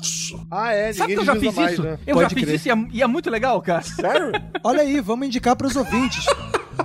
[0.49, 1.84] Ah, é, Sabe que eu já fiz mais, isso?
[1.84, 1.98] né?
[2.06, 2.56] Eu Pode já fiz crer.
[2.56, 3.81] isso e é, e é muito legal, cara.
[3.81, 4.31] Sério?
[4.64, 6.26] Olha aí, vamos indicar pros ouvintes.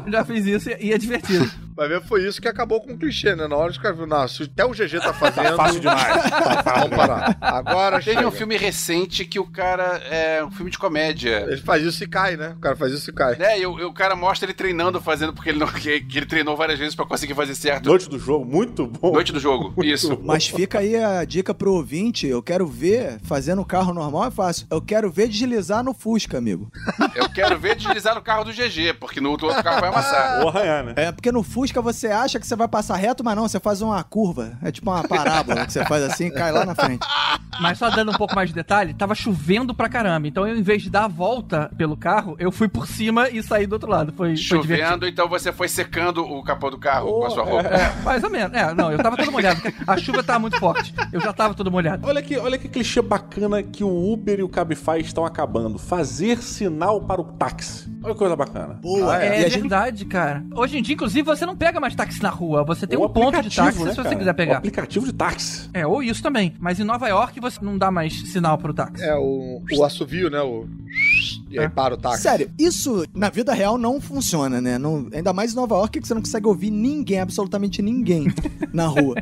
[0.11, 1.51] Já fiz isso e e é divertido.
[1.77, 3.47] Vai ver, foi isso que acabou com o clichê, né?
[3.47, 5.57] Na hora os caras viram, não, se até o GG tá fazendo.
[5.57, 6.23] fácil demais.
[6.31, 7.37] Tá fácil Vamos parar.
[7.41, 8.29] Agora Teve chega.
[8.29, 11.45] um filme recente que o cara é um filme de comédia.
[11.49, 12.55] Ele faz isso e cai, né?
[12.57, 13.37] O cara faz isso e cai.
[13.39, 16.19] É, e o, e o cara mostra ele treinando, fazendo, porque ele não que, que
[16.19, 17.87] ele treinou várias vezes pra conseguir fazer certo.
[17.91, 19.13] Noite do jogo, muito bom.
[19.13, 20.19] Noite do jogo, isso.
[20.25, 22.27] Mas fica aí a dica pro ouvinte.
[22.27, 24.67] Eu quero ver, fazendo carro normal é fácil.
[24.71, 26.71] Eu quero ver deslizar no Fusca, amigo.
[27.15, 30.43] Eu quero ver deslizar no carro do GG, porque no outro carro vai amassar.
[30.43, 30.93] Ou arranhar, né?
[30.97, 33.81] É, porque no Fusca você acha que você vai passar reto, mas não, você faz
[33.83, 34.53] uma curva.
[34.63, 37.07] É tipo uma parábola que você faz assim e cai lá na frente.
[37.61, 40.29] Mas só dando um pouco mais de detalhe, tava chovendo pra caramba.
[40.29, 43.43] Então eu, em vez de dar a volta pelo carro, eu fui por cima e
[43.43, 44.13] saí do outro lado.
[44.13, 44.37] Foi, foi.
[44.37, 47.69] Chovendo, então você foi secando o capô do carro com a sua roupa.
[47.69, 48.57] É, mais ou menos.
[48.57, 49.61] É, não, eu tava todo molhado.
[49.87, 50.95] A chuva tava muito forte.
[51.13, 52.07] Eu já tava todo molhado.
[52.07, 55.79] Olha que, olha que clichê bacana que o Uber e o Cabify estão acabando.
[55.79, 57.89] Fazer sinal para o táxi.
[58.03, 58.75] Olha que coisa bacana.
[58.83, 60.45] Boa, É, E a gente- verdade, cara.
[60.55, 62.65] Hoje em dia, inclusive, você não pega mais táxi na rua.
[62.65, 64.17] Você tem O um ponto de aplicativo, táxi né, se você cara?
[64.17, 64.57] quiser O pegar.
[64.57, 65.71] aplicativo de táxi.
[65.75, 66.55] É, ou isso também.
[66.59, 69.05] Mas em Nova York você não dá mais sinal pro táxi.
[69.05, 70.41] É, o, o assovio, né?
[70.41, 70.67] O...
[71.49, 72.23] E aí para o táxi.
[72.23, 74.79] Sério, isso na vida real não funciona, né?
[74.79, 78.27] Não- ainda mais em Nova York que você não consegue ouvir ninguém, absolutamente ninguém
[78.73, 79.15] na rua.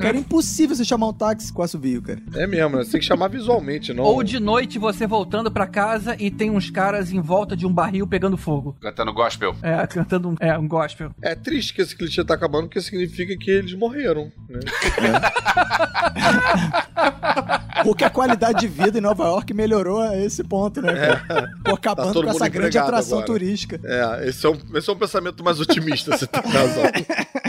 [0.00, 2.20] Cara, é impossível você chamar um táxi com assovio, cara.
[2.34, 2.84] É mesmo, né?
[2.84, 4.04] Você tem que chamar visualmente, não.
[4.04, 7.72] Ou de noite você voltando pra casa e tem uns caras em volta de um
[7.72, 8.76] barril pegando fogo.
[8.80, 9.54] Cantando gospel.
[9.62, 11.10] É, cantando um, é, um gospel.
[11.22, 14.60] É triste que esse clichê tá acabando, porque significa que eles morreram, né?
[17.84, 21.16] Porque a qualidade de vida em Nova York melhorou a esse ponto, né?
[21.16, 21.50] cara?
[21.64, 23.26] Pô, acabando Tá com essa grande atração agora.
[23.26, 23.80] turística.
[23.84, 26.82] É, esse é, um, esse é um pensamento mais otimista, você tem razão.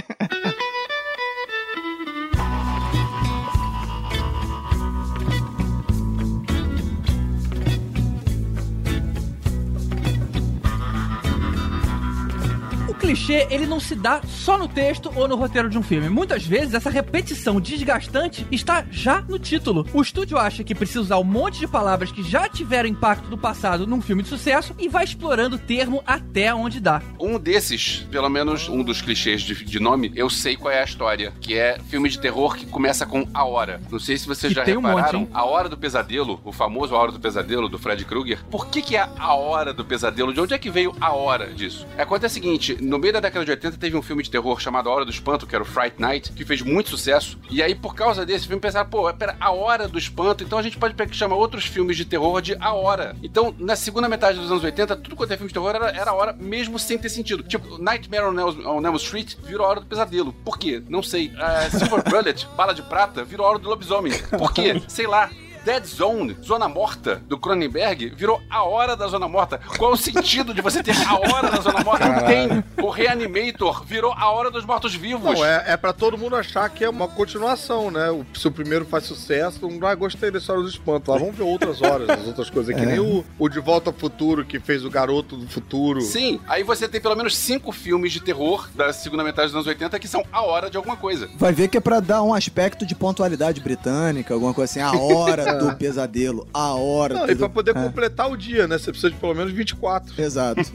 [13.09, 16.07] clichê, ele não se dá só no texto ou no roteiro de um filme.
[16.09, 19.83] Muitas vezes, essa repetição desgastante está já no título.
[19.91, 23.35] O estúdio acha que precisa usar um monte de palavras que já tiveram impacto no
[23.37, 27.01] passado num filme de sucesso e vai explorando o termo até onde dá.
[27.19, 30.85] Um desses, pelo menos um dos clichês de, de nome, eu sei qual é a
[30.85, 33.81] história, que é filme de terror que começa com A Hora.
[33.89, 35.31] Não sei se vocês E já tem um repararam, monte?
[35.33, 38.45] A Hora do Pesadelo, o famoso A Hora do Pesadelo do Fred Krueger.
[38.51, 40.31] Por que que é A Hora do Pesadelo?
[40.31, 41.87] De onde é que veio a hora disso?
[41.97, 44.89] Acontece o seguinte, no meio da década de 80 teve um filme de terror chamado
[44.89, 47.39] A Hora do Espanto, que era o Fright Night, que fez muito sucesso.
[47.49, 50.61] E aí, por causa desse filme, pensaram, pô, pera, A Hora do Espanto, então a
[50.61, 53.15] gente pode chamar outros filmes de terror de A Hora.
[53.23, 56.11] Então, na segunda metade dos anos 80, tudo quanto é filme de terror era, era
[56.11, 57.43] a hora, mesmo sem ter sentido.
[57.43, 60.33] Tipo, Nightmare on Elm, on Elm Street virou a hora do pesadelo.
[60.33, 60.83] Por quê?
[60.87, 61.27] Não sei.
[61.27, 64.13] Uh, Silver Bullet, Bala de Prata, virou a hora do lobisomem.
[64.37, 64.81] Por quê?
[64.87, 65.29] Sei lá.
[65.69, 69.59] Dead Zone, Zona Morta, do Cronenberg, virou a hora da Zona Morta.
[69.77, 72.09] Qual é o sentido de você ter a hora da Zona Morta?
[72.09, 72.63] Não tem.
[72.83, 75.23] O Reanimator virou a hora dos mortos-vivos.
[75.23, 78.09] Não, é, é pra todo mundo achar que é uma continuação, né?
[78.09, 81.11] O, se o primeiro faz sucesso, mundo, ah, gostei da história do espanto.
[81.11, 82.73] Lá, vamos ver outras horas, as outras coisas.
[82.75, 82.85] Que É.
[82.87, 86.01] nem o, o De Volta ao Futuro, que fez o Garoto do Futuro.
[86.01, 89.67] Sim, aí você tem pelo menos cinco filmes de terror da segunda metade dos anos
[89.67, 91.29] 80 que são a hora de alguma coisa.
[91.37, 94.79] Vai ver que é pra dar um aspecto de pontualidade britânica, alguma coisa assim.
[94.81, 97.31] A hora do pesadelo, a hora Não, do...
[97.31, 97.73] e pra poder É.
[97.83, 98.77] completar o dia, né?
[98.77, 100.21] Você precisa de pelo menos 24.
[100.21, 100.61] Exato.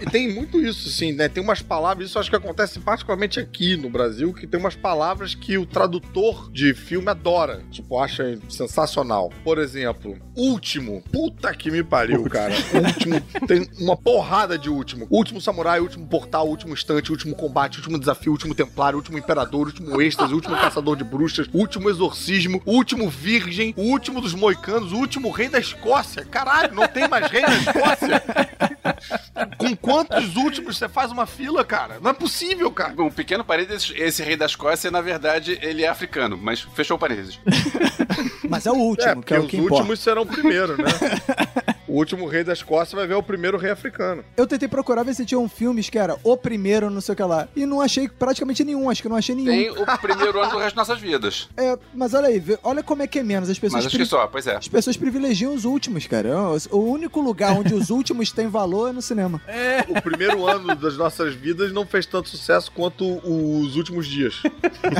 [0.00, 1.28] E tem muito isso, assim, né?
[1.28, 5.34] Tem umas palavras, isso acho que acontece particularmente aqui no Brasil, que tem umas palavras
[5.34, 7.62] que o tradutor de filme adora.
[7.70, 9.32] Tipo, acha sensacional.
[9.42, 11.02] Por exemplo, último.
[11.12, 12.54] Puta que me pariu, cara.
[12.74, 13.20] Último.
[13.46, 15.06] Tem uma porrada de último.
[15.10, 20.00] Último samurai, último portal, último instante, último combate, último desafio, último templário, último imperador, último
[20.00, 25.30] êxtase, último caçador de bruxas, último exorcismo, último virgem, o último dos moicanos, o último
[25.30, 26.24] rei da Escócia.
[26.24, 28.22] Caralho, não tem mais rei da Escócia?
[29.56, 31.98] Com quantos últimos você faz uma fila, cara?
[32.00, 32.94] Não é possível, cara.
[33.00, 37.00] Um pequeno parênteses, esse rei da Escócia, na verdade, ele é africano, mas fechou o
[37.00, 37.38] parênteses.
[38.48, 39.74] Mas é o último, É, que porque é o os que importa.
[39.74, 40.84] últimos serão o primeiro, né?
[41.88, 44.24] o último rei da Escócia vai ver o primeiro rei africano.
[44.36, 47.16] Eu tentei procurar ver se tinha um filmes que era o primeiro, não sei o
[47.16, 47.48] que lá.
[47.56, 49.74] E não achei praticamente nenhum, acho que não achei nenhum.
[49.74, 51.48] Tem o primeiro ano do resto das nossas vidas.
[51.56, 53.48] É, mas olha aí, olha como é que é menos.
[53.48, 54.56] As pessoas, Mas acho que só, pois é.
[54.56, 56.28] as pessoas privilegiam os últimos, cara.
[56.70, 59.40] O único lugar onde os últimos têm valor é no cinema.
[59.88, 64.42] O primeiro ano das nossas vidas não fez tanto sucesso quanto os últimos dias.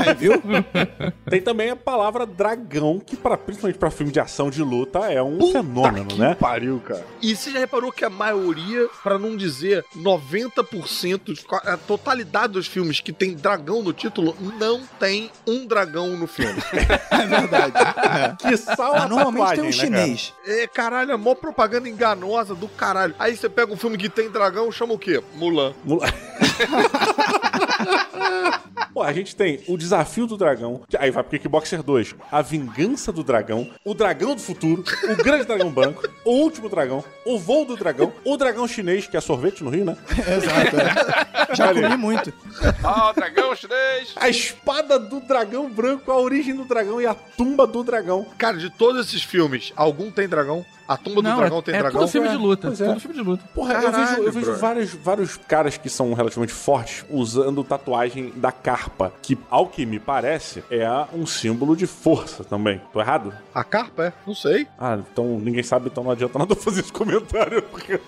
[0.07, 0.33] É, viu?
[1.29, 5.21] Tem também a palavra dragão, que pra, principalmente pra filme de ação de luta é
[5.21, 6.35] um fenômeno, que né?
[6.35, 7.05] pariu, cara.
[7.21, 12.99] E você já reparou que a maioria, pra não dizer 90%, a totalidade dos filmes
[12.99, 16.61] que tem dragão no título, não tem um dragão no filme.
[17.11, 17.73] É verdade.
[17.77, 18.35] É.
[18.49, 20.05] Que sal Mas normalmente tem um tatuagem, né, cara?
[20.05, 20.33] chinês.
[20.45, 23.13] É, caralho, é mó propaganda enganosa do caralho.
[23.19, 25.21] Aí você pega um filme que tem dragão, chama o quê?
[25.35, 25.73] Mulan.
[25.83, 26.07] Mulan.
[28.93, 33.11] Pô, a gente tem o Desafio do Dragão, aí vai pro Kickboxer 2, a Vingança
[33.11, 37.65] do Dragão, o Dragão do Futuro, o Grande Dragão Branco, o Último Dragão, o Voo
[37.65, 39.97] do Dragão, o Dragão Chinês, que é sorvete no Rio, né?
[40.17, 40.75] Exato.
[40.77, 41.55] é.
[41.55, 41.81] Já aí.
[41.81, 42.33] comi muito.
[42.83, 44.13] Ó, o dragão chinês.
[44.15, 48.25] A Espada do Dragão Branco, a Origem do Dragão e a Tumba do Dragão.
[48.37, 50.65] Cara, de todos esses filmes, algum tem dragão?
[50.89, 51.99] A tumba do Não, dragão é, tem é dragão?
[52.01, 52.67] tudo filme de luta.
[52.67, 52.87] Pois é.
[52.87, 53.43] Tudo filme de luta.
[53.53, 58.33] Porra, eu Caralho, vejo, eu vejo vários, vários caras que são relativamente fortes usando tatuagem
[58.35, 62.81] da carpa, que, ao que me parece, é um símbolo de força também.
[62.91, 63.31] Tô errado?
[63.53, 64.13] A carpa é?
[64.25, 64.65] Não sei.
[64.79, 67.61] Ah, então ninguém sabe, então não adianta nada eu fazer esse comentário.
[67.61, 67.99] Porque...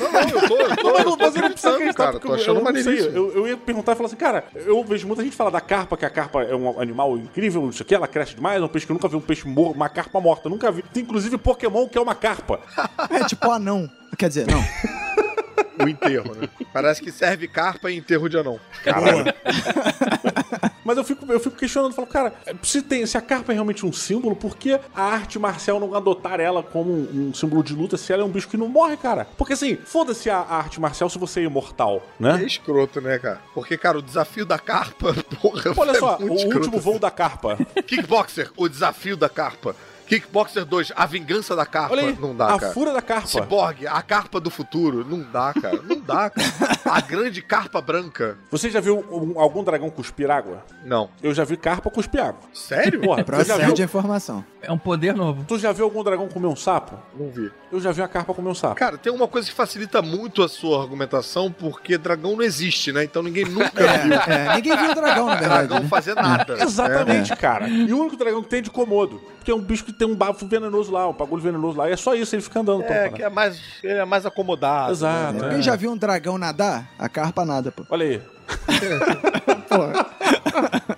[0.00, 1.74] Não, não, eu tô, eu tô, Não, eu não, tô mas eu não preciso acreditando,
[1.76, 2.12] acreditar, cara.
[2.12, 2.82] porque Tô eu- achando eu não sei.
[2.84, 3.16] maneiríssimo.
[3.16, 5.96] Eu, eu ia perguntar e falar assim, cara, eu vejo muita gente falar da carpa,
[5.98, 8.86] que a carpa é um animal incrível, isso aqui, ela cresce demais, é um peixe
[8.86, 10.82] que eu nunca vi um peixe morto, uma carpa morta, eu nunca vi.
[10.94, 12.60] Tem inclusive Pokémon que é uma carpa.
[13.10, 13.90] É tipo anão.
[14.16, 14.62] Quer dizer, não.
[15.84, 16.48] O enterro, né?
[16.72, 18.60] Parece que serve carpa em enterro de anão.
[18.84, 19.24] Caralho.
[20.84, 23.86] Mas eu fico, eu fico questionando, falo, cara, se, tem, se a carpa é realmente
[23.86, 27.72] um símbolo, por que a arte marcial não adotar ela como um, um símbolo de
[27.72, 29.26] luta se ela é um bicho que não morre, cara?
[29.38, 32.40] Porque assim, foda-se a, a arte marcial se você é imortal, né?
[32.42, 33.40] É escroto, né, cara?
[33.54, 36.58] Porque, cara, o desafio da carpa, porra, Olha é só, muito o escroto.
[36.58, 37.56] último voo da carpa.
[37.86, 39.74] Kickboxer, o desafio da carpa.
[40.06, 41.92] Kickboxer 2, a vingança da carpa.
[41.94, 42.72] Olha aí, não dá, a cara.
[42.72, 43.26] fúria da carpa.
[43.28, 45.04] Cyborg, a carpa do futuro.
[45.08, 45.80] Não dá, cara.
[45.82, 46.52] Não dá, cara.
[46.84, 48.36] A grande carpa branca.
[48.50, 50.64] Você já viu um- algum dragão cuspir água?
[50.84, 51.08] Não.
[51.22, 52.40] Eu já vi carpa cuspir água.
[52.52, 53.00] Sério?
[53.00, 54.44] Porra, já, Procede a viu, informação.
[54.60, 55.44] É um poder novo.
[55.48, 56.96] tu já viu algum dragão comer um sapo?
[57.18, 57.50] Não vi.
[57.70, 58.74] Eu já vi a carpa comer um sapo.
[58.76, 63.02] Cara, tem uma coisa que facilita muito a sua argumentação, porque dragão não existe, né?
[63.02, 65.66] Então ninguém nunca viu É, ninguém viu o dragão, na verdade.
[65.68, 65.88] dragão né?
[65.88, 66.56] fazer nada.
[66.62, 67.68] Exatamente, cara.
[67.68, 69.20] E o único dragão que tem é de Komodo.
[69.42, 71.90] Porque é um bicho que tem um bafo venenoso lá, um bagulho venenoso lá.
[71.90, 72.84] E é só isso, ele fica andando.
[72.84, 74.92] É, pô, que é mais, ele é mais acomodado.
[74.92, 75.32] Exato.
[75.32, 75.40] né?
[75.40, 75.44] é.
[75.46, 76.88] Alguém já viu um dragão nadar?
[76.96, 77.84] A carpa nada, pô.
[77.90, 78.22] Olha aí.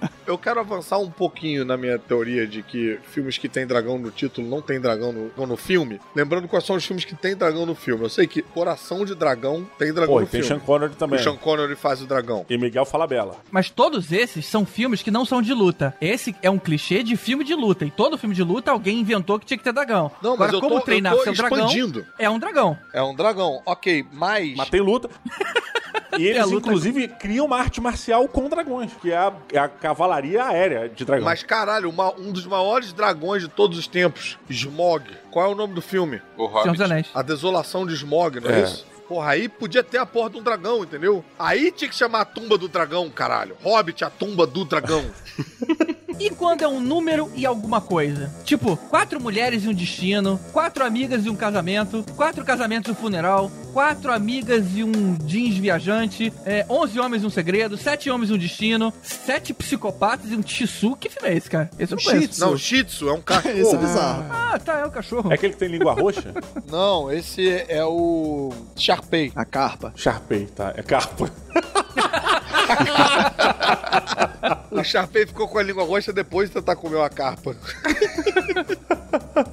[0.35, 4.11] Eu quero avançar um pouquinho na minha teoria de que filmes que tem dragão no
[4.11, 6.01] título não tem dragão no, no filme.
[6.15, 8.03] Lembrando quais são os filmes que tem dragão no filme.
[8.03, 10.57] Eu sei que Coração de Dragão tem dragão Pô, e no tem filme.
[10.61, 11.21] Sean Connery também.
[11.21, 12.45] O Sean Connery faz o dragão.
[12.51, 13.37] E Miguel Falabella.
[13.49, 15.95] Mas todos esses são filmes que não são de luta.
[16.01, 17.85] Esse é um clichê de filme de luta.
[17.85, 20.11] E todo filme de luta alguém inventou que tinha que ter dragão.
[20.21, 22.05] Não, Agora, mas eu como tô- treinar eu tô seu dragão expandindo.
[22.19, 22.77] é um dragão.
[22.93, 23.63] É um dragão.
[23.65, 24.57] Ok, mas...
[24.57, 25.09] Mas tem luta.
[26.19, 29.69] E eles, luta- inclusive, criam uma arte marcial com dragões, que é a, é a
[29.69, 31.25] cavalaria aérea de dragão.
[31.25, 35.05] Mas caralho, uma- um dos maiores dragões de todos os tempos, Smog.
[35.31, 36.21] Qual é o nome do filme?
[36.37, 36.83] O Senhor Hobbit.
[36.83, 37.07] Anéis.
[37.15, 38.65] A Desolação de Smog, não é, É.
[38.65, 38.87] isso?
[39.09, 41.23] Porra, aí podia ter a porra de um dragão, entendeu?
[41.39, 43.55] Aí tinha que chamar a tumba do dragão, caralho.
[43.63, 45.05] Hobbit, a tumba do dragão.
[46.19, 48.31] E quando é um número e alguma coisa?
[48.45, 52.95] Tipo, quatro mulheres e um destino, quatro amigas e um casamento, quatro casamentos e um
[52.95, 58.31] funeral, quatro amigas e um jeans viajante, é, onze homens e um segredo, sete homens
[58.31, 60.97] e um destino, sete psicopatas e um tissu.
[60.97, 61.71] Que filme é esse, cara?
[61.79, 62.41] Esse eu não conheço.
[62.41, 63.55] Não, Shih Tzu é um cachorro.
[63.59, 64.25] Isso é bizarro.
[64.31, 65.33] Ah, tá, é o cachorro.
[65.33, 66.33] É aquele que tem língua roxa?
[66.71, 69.33] Não, esse é o Sharpei.
[69.35, 69.93] A carpa.
[69.97, 70.73] Sharpei, tá?
[70.77, 71.31] É carpa.
[74.71, 77.55] O Sharpei ficou com a língua roxa depois de tentar comer uma carpa.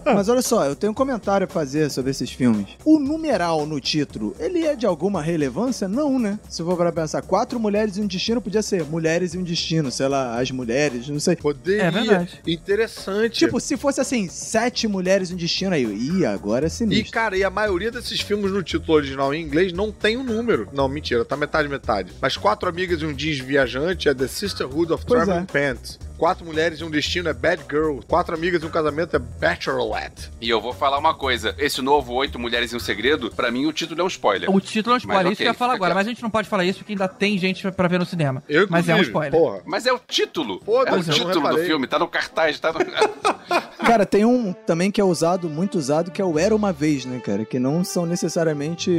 [0.05, 2.67] Mas olha só, eu tenho um comentário a fazer sobre esses filmes.
[2.83, 5.88] O numeral no título, ele é de alguma relevância?
[5.88, 6.39] Não, né?
[6.49, 9.91] Se for para pensar, quatro mulheres e um destino podia ser mulheres e um destino,
[9.91, 11.35] sei lá, as mulheres, não sei.
[11.35, 11.83] Poderia.
[11.83, 12.39] É verdade.
[12.45, 13.39] Interessante.
[13.39, 16.71] Tipo, se fosse assim, sete mulheres e um destino, aí, eu, ih, agora é E,
[16.71, 17.11] sinistro.
[17.11, 20.67] cara, e a maioria desses filmes no título original em inglês não tem um número.
[20.73, 22.11] Não, mentira, tá metade, metade.
[22.21, 25.73] Mas Quatro Amigas e um Jeans Viajante é The Sisterhood of Pois Traveling é.
[25.73, 25.99] Pants.
[26.22, 27.98] Quatro Mulheres e um Destino é Bad Girl.
[28.07, 30.30] Quatro Amigas e um Casamento é Bachelorette.
[30.39, 33.65] E eu vou falar uma coisa: esse novo Oito Mulheres e um Segredo, pra mim
[33.65, 34.48] o título é um spoiler.
[34.48, 36.22] O título é um spoiler, Mas isso que eu ia falar agora, mas a gente
[36.22, 38.43] não pode falar isso porque ainda tem gente pra ver no cinema.
[38.48, 39.31] Eu, mas é um spoiler.
[39.31, 39.61] Porra.
[39.65, 40.61] Mas é o título.
[40.68, 42.81] É o título do filme, tá no cartaz, tá no.
[43.84, 47.03] Cara, tem um também que é usado, muito usado, que é o Era Uma Vez,
[47.03, 47.43] né, cara?
[47.43, 48.91] Que não são necessariamente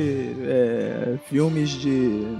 [0.44, 1.88] é, filmes de,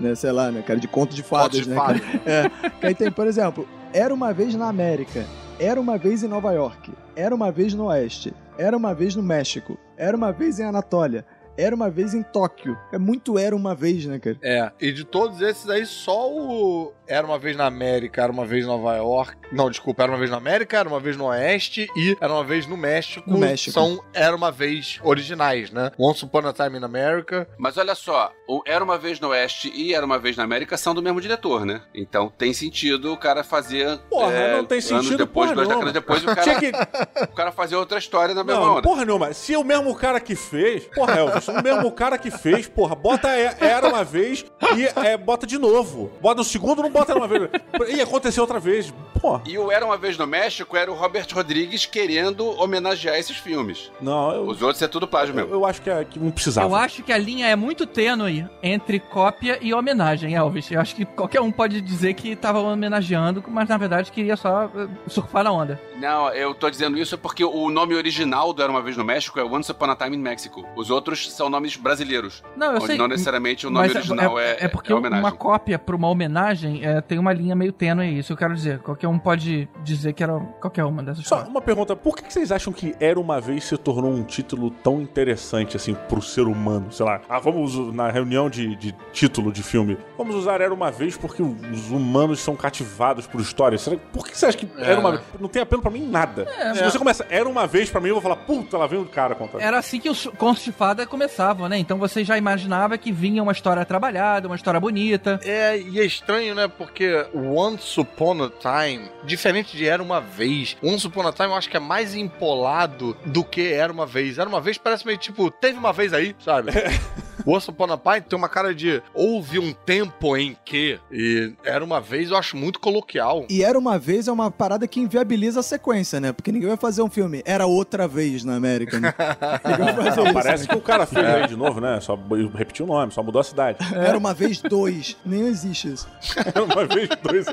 [0.01, 2.01] né, sei lá, né, cara, de conto de fadas, Conto de né, fadas.
[2.01, 2.23] cara?
[2.27, 5.27] É, que aí tem, por exemplo, Era Uma Vez na América,
[5.59, 9.23] Era Uma Vez em Nova York, Era Uma Vez no Oeste, Era Uma Vez no
[9.23, 11.27] México, Era Uma Vez em Anatólia,
[11.57, 12.77] Era Uma Vez em Tóquio.
[12.93, 14.39] É muito Era Uma Vez, né, cara?
[14.43, 18.47] É, e de todos esses aí, só o Era Uma Vez na América, Era Uma
[18.47, 19.37] Vez em Nova York.
[19.53, 22.45] Não, desculpa, Era Uma Vez na América, Era Uma Vez no Oeste e Era Uma
[22.45, 23.31] Vez no México.
[23.31, 23.73] No México.
[23.73, 25.91] São Era Uma Vez originais, né?
[25.99, 27.47] Once Upon a Time in America.
[27.59, 30.77] Mas olha só, o Era uma vez no Oeste e Era uma vez na América
[30.77, 31.83] são do mesmo diretor, né?
[31.95, 33.99] Então tem sentido o cara fazer.
[34.11, 36.73] Porra, é, não tem Anos sentido depois, porra duas décadas depois, o cara, que...
[37.25, 38.83] o cara fazer outra história na mesma Não, onda.
[38.83, 39.33] porra nenhuma.
[39.33, 40.85] Se é o mesmo cara que fez...
[40.87, 44.45] Porra, Elvis, O mesmo cara que fez, porra, bota Era Uma Vez
[44.77, 46.11] e é, bota de novo.
[46.21, 47.51] Bota no segundo, não bota Era Uma Vez.
[47.89, 48.93] E aconteceu outra vez.
[49.21, 49.41] Pô.
[49.47, 53.91] E o Era Uma Vez no México era o Robert Rodrigues querendo homenagear esses filmes.
[54.01, 55.53] Não, eu, Os outros é tudo plágio mesmo.
[55.53, 56.67] eu acho que, é, que não precisava.
[56.67, 60.71] Eu acho que a linha é muito tênue entre cópia e homenagem, Elvis.
[60.71, 64.65] Eu acho que qualquer um pode dizer que tava homenageando, mas na verdade queria só
[64.65, 65.81] eh, surfar na onda.
[65.97, 69.39] Não, eu tô dizendo isso porque o nome original do Era Uma Vez no México
[69.39, 70.67] é Once Upon a Time in Mexico.
[70.77, 72.43] Os outros são nomes brasileiros.
[72.57, 72.99] Não, eu onde sei.
[72.99, 75.25] Não necessariamente o nome mas original é, é porque é homenagem.
[75.25, 78.55] uma cópia pra uma homenagem é, tem uma linha meio tênue, é isso eu quero
[78.55, 78.79] dizer.
[78.81, 81.51] Qualquer um pode dizer que era qualquer uma dessas Só coisas.
[81.51, 85.01] uma pergunta, por que vocês acham que Era Uma Vez se tornou um título tão
[85.01, 86.93] interessante, assim, pro ser humano?
[86.93, 90.91] Sei lá, ah, vamos na reunião de, de título de filme, vamos usar Era Uma
[90.91, 93.79] Vez porque os humanos são cativados por história.
[93.79, 95.23] Será, por que você acha que Era Uma Vez?
[95.41, 96.47] Não tem apelo pra mim em nada.
[96.59, 96.91] É, Se é.
[96.91, 99.35] você começa Era Uma Vez pra mim, eu vou falar, puta, lá vem o cara
[99.35, 99.61] contando.
[99.61, 101.79] Era assim que os contos de fada começavam, né?
[101.79, 105.39] Então você já imaginava que vinha uma história trabalhada, uma história bonita.
[105.45, 106.67] É, e é estranho, né?
[106.67, 111.55] Porque Once Upon a Time, diferente de Era Uma Vez, Once Upon a Time eu
[111.55, 114.39] acho que é mais empolado do que Era Uma Vez.
[114.39, 116.73] Era Uma Vez parece meio tipo, teve uma vez aí, sabe?
[117.47, 121.85] Once Upon a Time tem uma cara de houve um tempo em que, e Era
[121.85, 123.47] Uma Vez eu acho muito coloquial.
[123.49, 126.33] E Era Uma Vez é uma parada que inviabiliza a sequência, né?
[126.33, 129.15] Porque ninguém vai fazer um filme Era Outra Vez na América, né?
[129.65, 132.01] Ninguém vai fazer Não, parece que o cara fez aí de novo, né?
[132.01, 132.19] Só
[132.55, 133.79] repetiu o nome, só mudou a cidade.
[133.95, 135.17] Era Uma Vez dois.
[135.25, 136.09] Nem existe isso.
[136.37, 137.47] Era Uma Vez dois.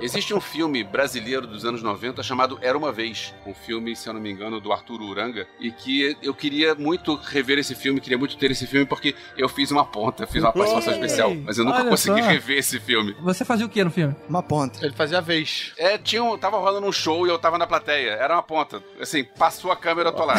[0.00, 3.34] Existe um filme brasileiro dos anos 90 chamado Era Uma Vez.
[3.46, 5.46] Um filme, se eu não me engano, do Arthur Uranga.
[5.60, 9.48] E que eu queria muito rever esse filme, queria muito ter esse filme, porque eu
[9.48, 11.34] fiz uma ponta, fiz uma participação especial.
[11.34, 12.28] Mas eu nunca olha consegui só.
[12.28, 13.14] rever esse filme.
[13.20, 14.14] Você fazia o que no filme?
[14.28, 14.84] Uma ponta.
[14.84, 15.72] Ele fazia a vez.
[15.78, 18.10] É, tinha um, tava rolando um show e eu tava na plateia.
[18.12, 18.82] Era uma ponta.
[19.00, 20.34] Assim, passou a câmera, eu tô lá.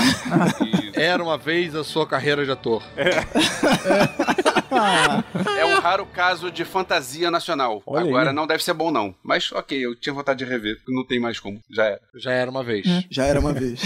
[0.94, 2.82] Era uma vez a sua carreira de ator.
[2.96, 3.24] É
[5.66, 7.82] um raro caso de fantasia nacional.
[7.86, 8.36] Olha Agora aí.
[8.36, 9.14] não deve ser bom, não.
[9.24, 10.78] Mas ok, eu tinha vontade de rever.
[10.88, 11.62] Não tem mais como.
[11.70, 12.02] Já era.
[12.16, 12.86] Já era uma vez.
[13.10, 13.80] Já era uma vez.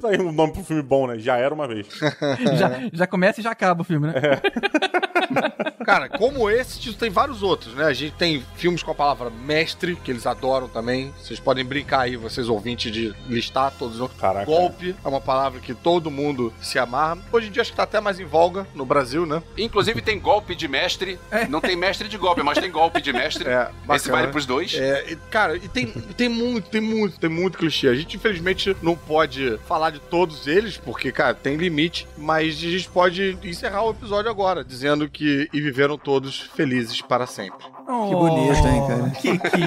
[0.00, 1.18] Tá aí um nome pro filme bom, né?
[1.18, 1.86] Já era uma vez.
[2.58, 4.14] Já, já começa e já acaba o filme, né?
[5.84, 7.84] Cara, como esse, tipo, tem vários outros, né?
[7.84, 11.12] A gente tem filmes com a palavra mestre, que eles adoram também.
[11.18, 14.20] Vocês podem brincar aí, vocês ouvintes, de listar todos os outros.
[14.20, 14.44] Caraca.
[14.44, 17.18] Golpe é uma palavra que todo mundo se amarra.
[17.32, 19.42] Hoje em dia acho que tá até mais em voga no Brasil, né?
[19.56, 21.18] Inclusive tem golpe de mestre.
[21.48, 23.48] Não tem mestre de golpe, mas tem golpe de mestre.
[23.58, 24.74] É, Esse vale pros dois.
[24.74, 27.88] É, e, cara, e tem, tem muito, tem muito, tem muito clichê.
[27.88, 32.70] A gente, infelizmente, não pode falar de todos eles, porque, cara, tem limite, mas a
[32.70, 37.64] gente pode encerrar o episódio agora, dizendo que e viveram todos felizes para sempre.
[37.64, 39.10] Que bonito, hein, cara?
[39.10, 39.58] Que cute.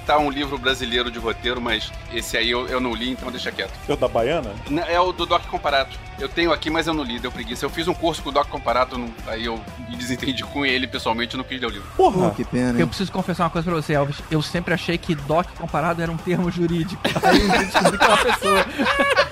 [0.08, 3.52] citar um livro brasileiro de roteiro, mas esse aí eu, eu não li, então deixa
[3.52, 3.74] quieto.
[3.86, 4.54] É o da Baiana?
[4.88, 5.98] É o do Doc Comparato.
[6.20, 7.64] Eu tenho aqui, mas eu não li, deu preguiça.
[7.64, 10.86] Eu fiz um curso com o Doc Comparato, não- aí eu me desentendi com ele
[10.88, 11.86] pessoalmente e não quis ler o livro.
[11.96, 12.30] Porra!
[12.32, 14.16] que pena, Eu preciso confessar uma coisa pra você, Elvis.
[14.30, 17.00] Eu sempre achei que DOC comparado era um termo jurídico.
[17.22, 18.66] Aí eu descobri que é uma pessoa.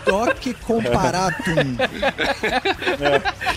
[0.07, 1.77] Doc comparatum.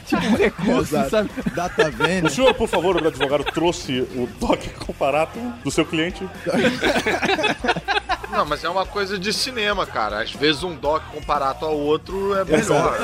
[0.07, 1.09] Tipo um recurso, Exato.
[1.11, 1.29] sabe?
[1.55, 2.29] Data O Vênia.
[2.31, 6.27] senhor, por favor, o advogado, trouxe o doc comparato do seu cliente?
[8.31, 10.21] Não, mas é uma coisa de cinema, cara.
[10.21, 12.95] Às vezes um doc comparado ao outro é melhor.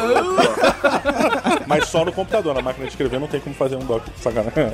[1.68, 4.04] Mas só no computador, na máquina de escrever não tem como fazer um doc.
[4.22, 4.54] Sacanagem.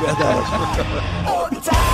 [0.00, 1.78] Verdade.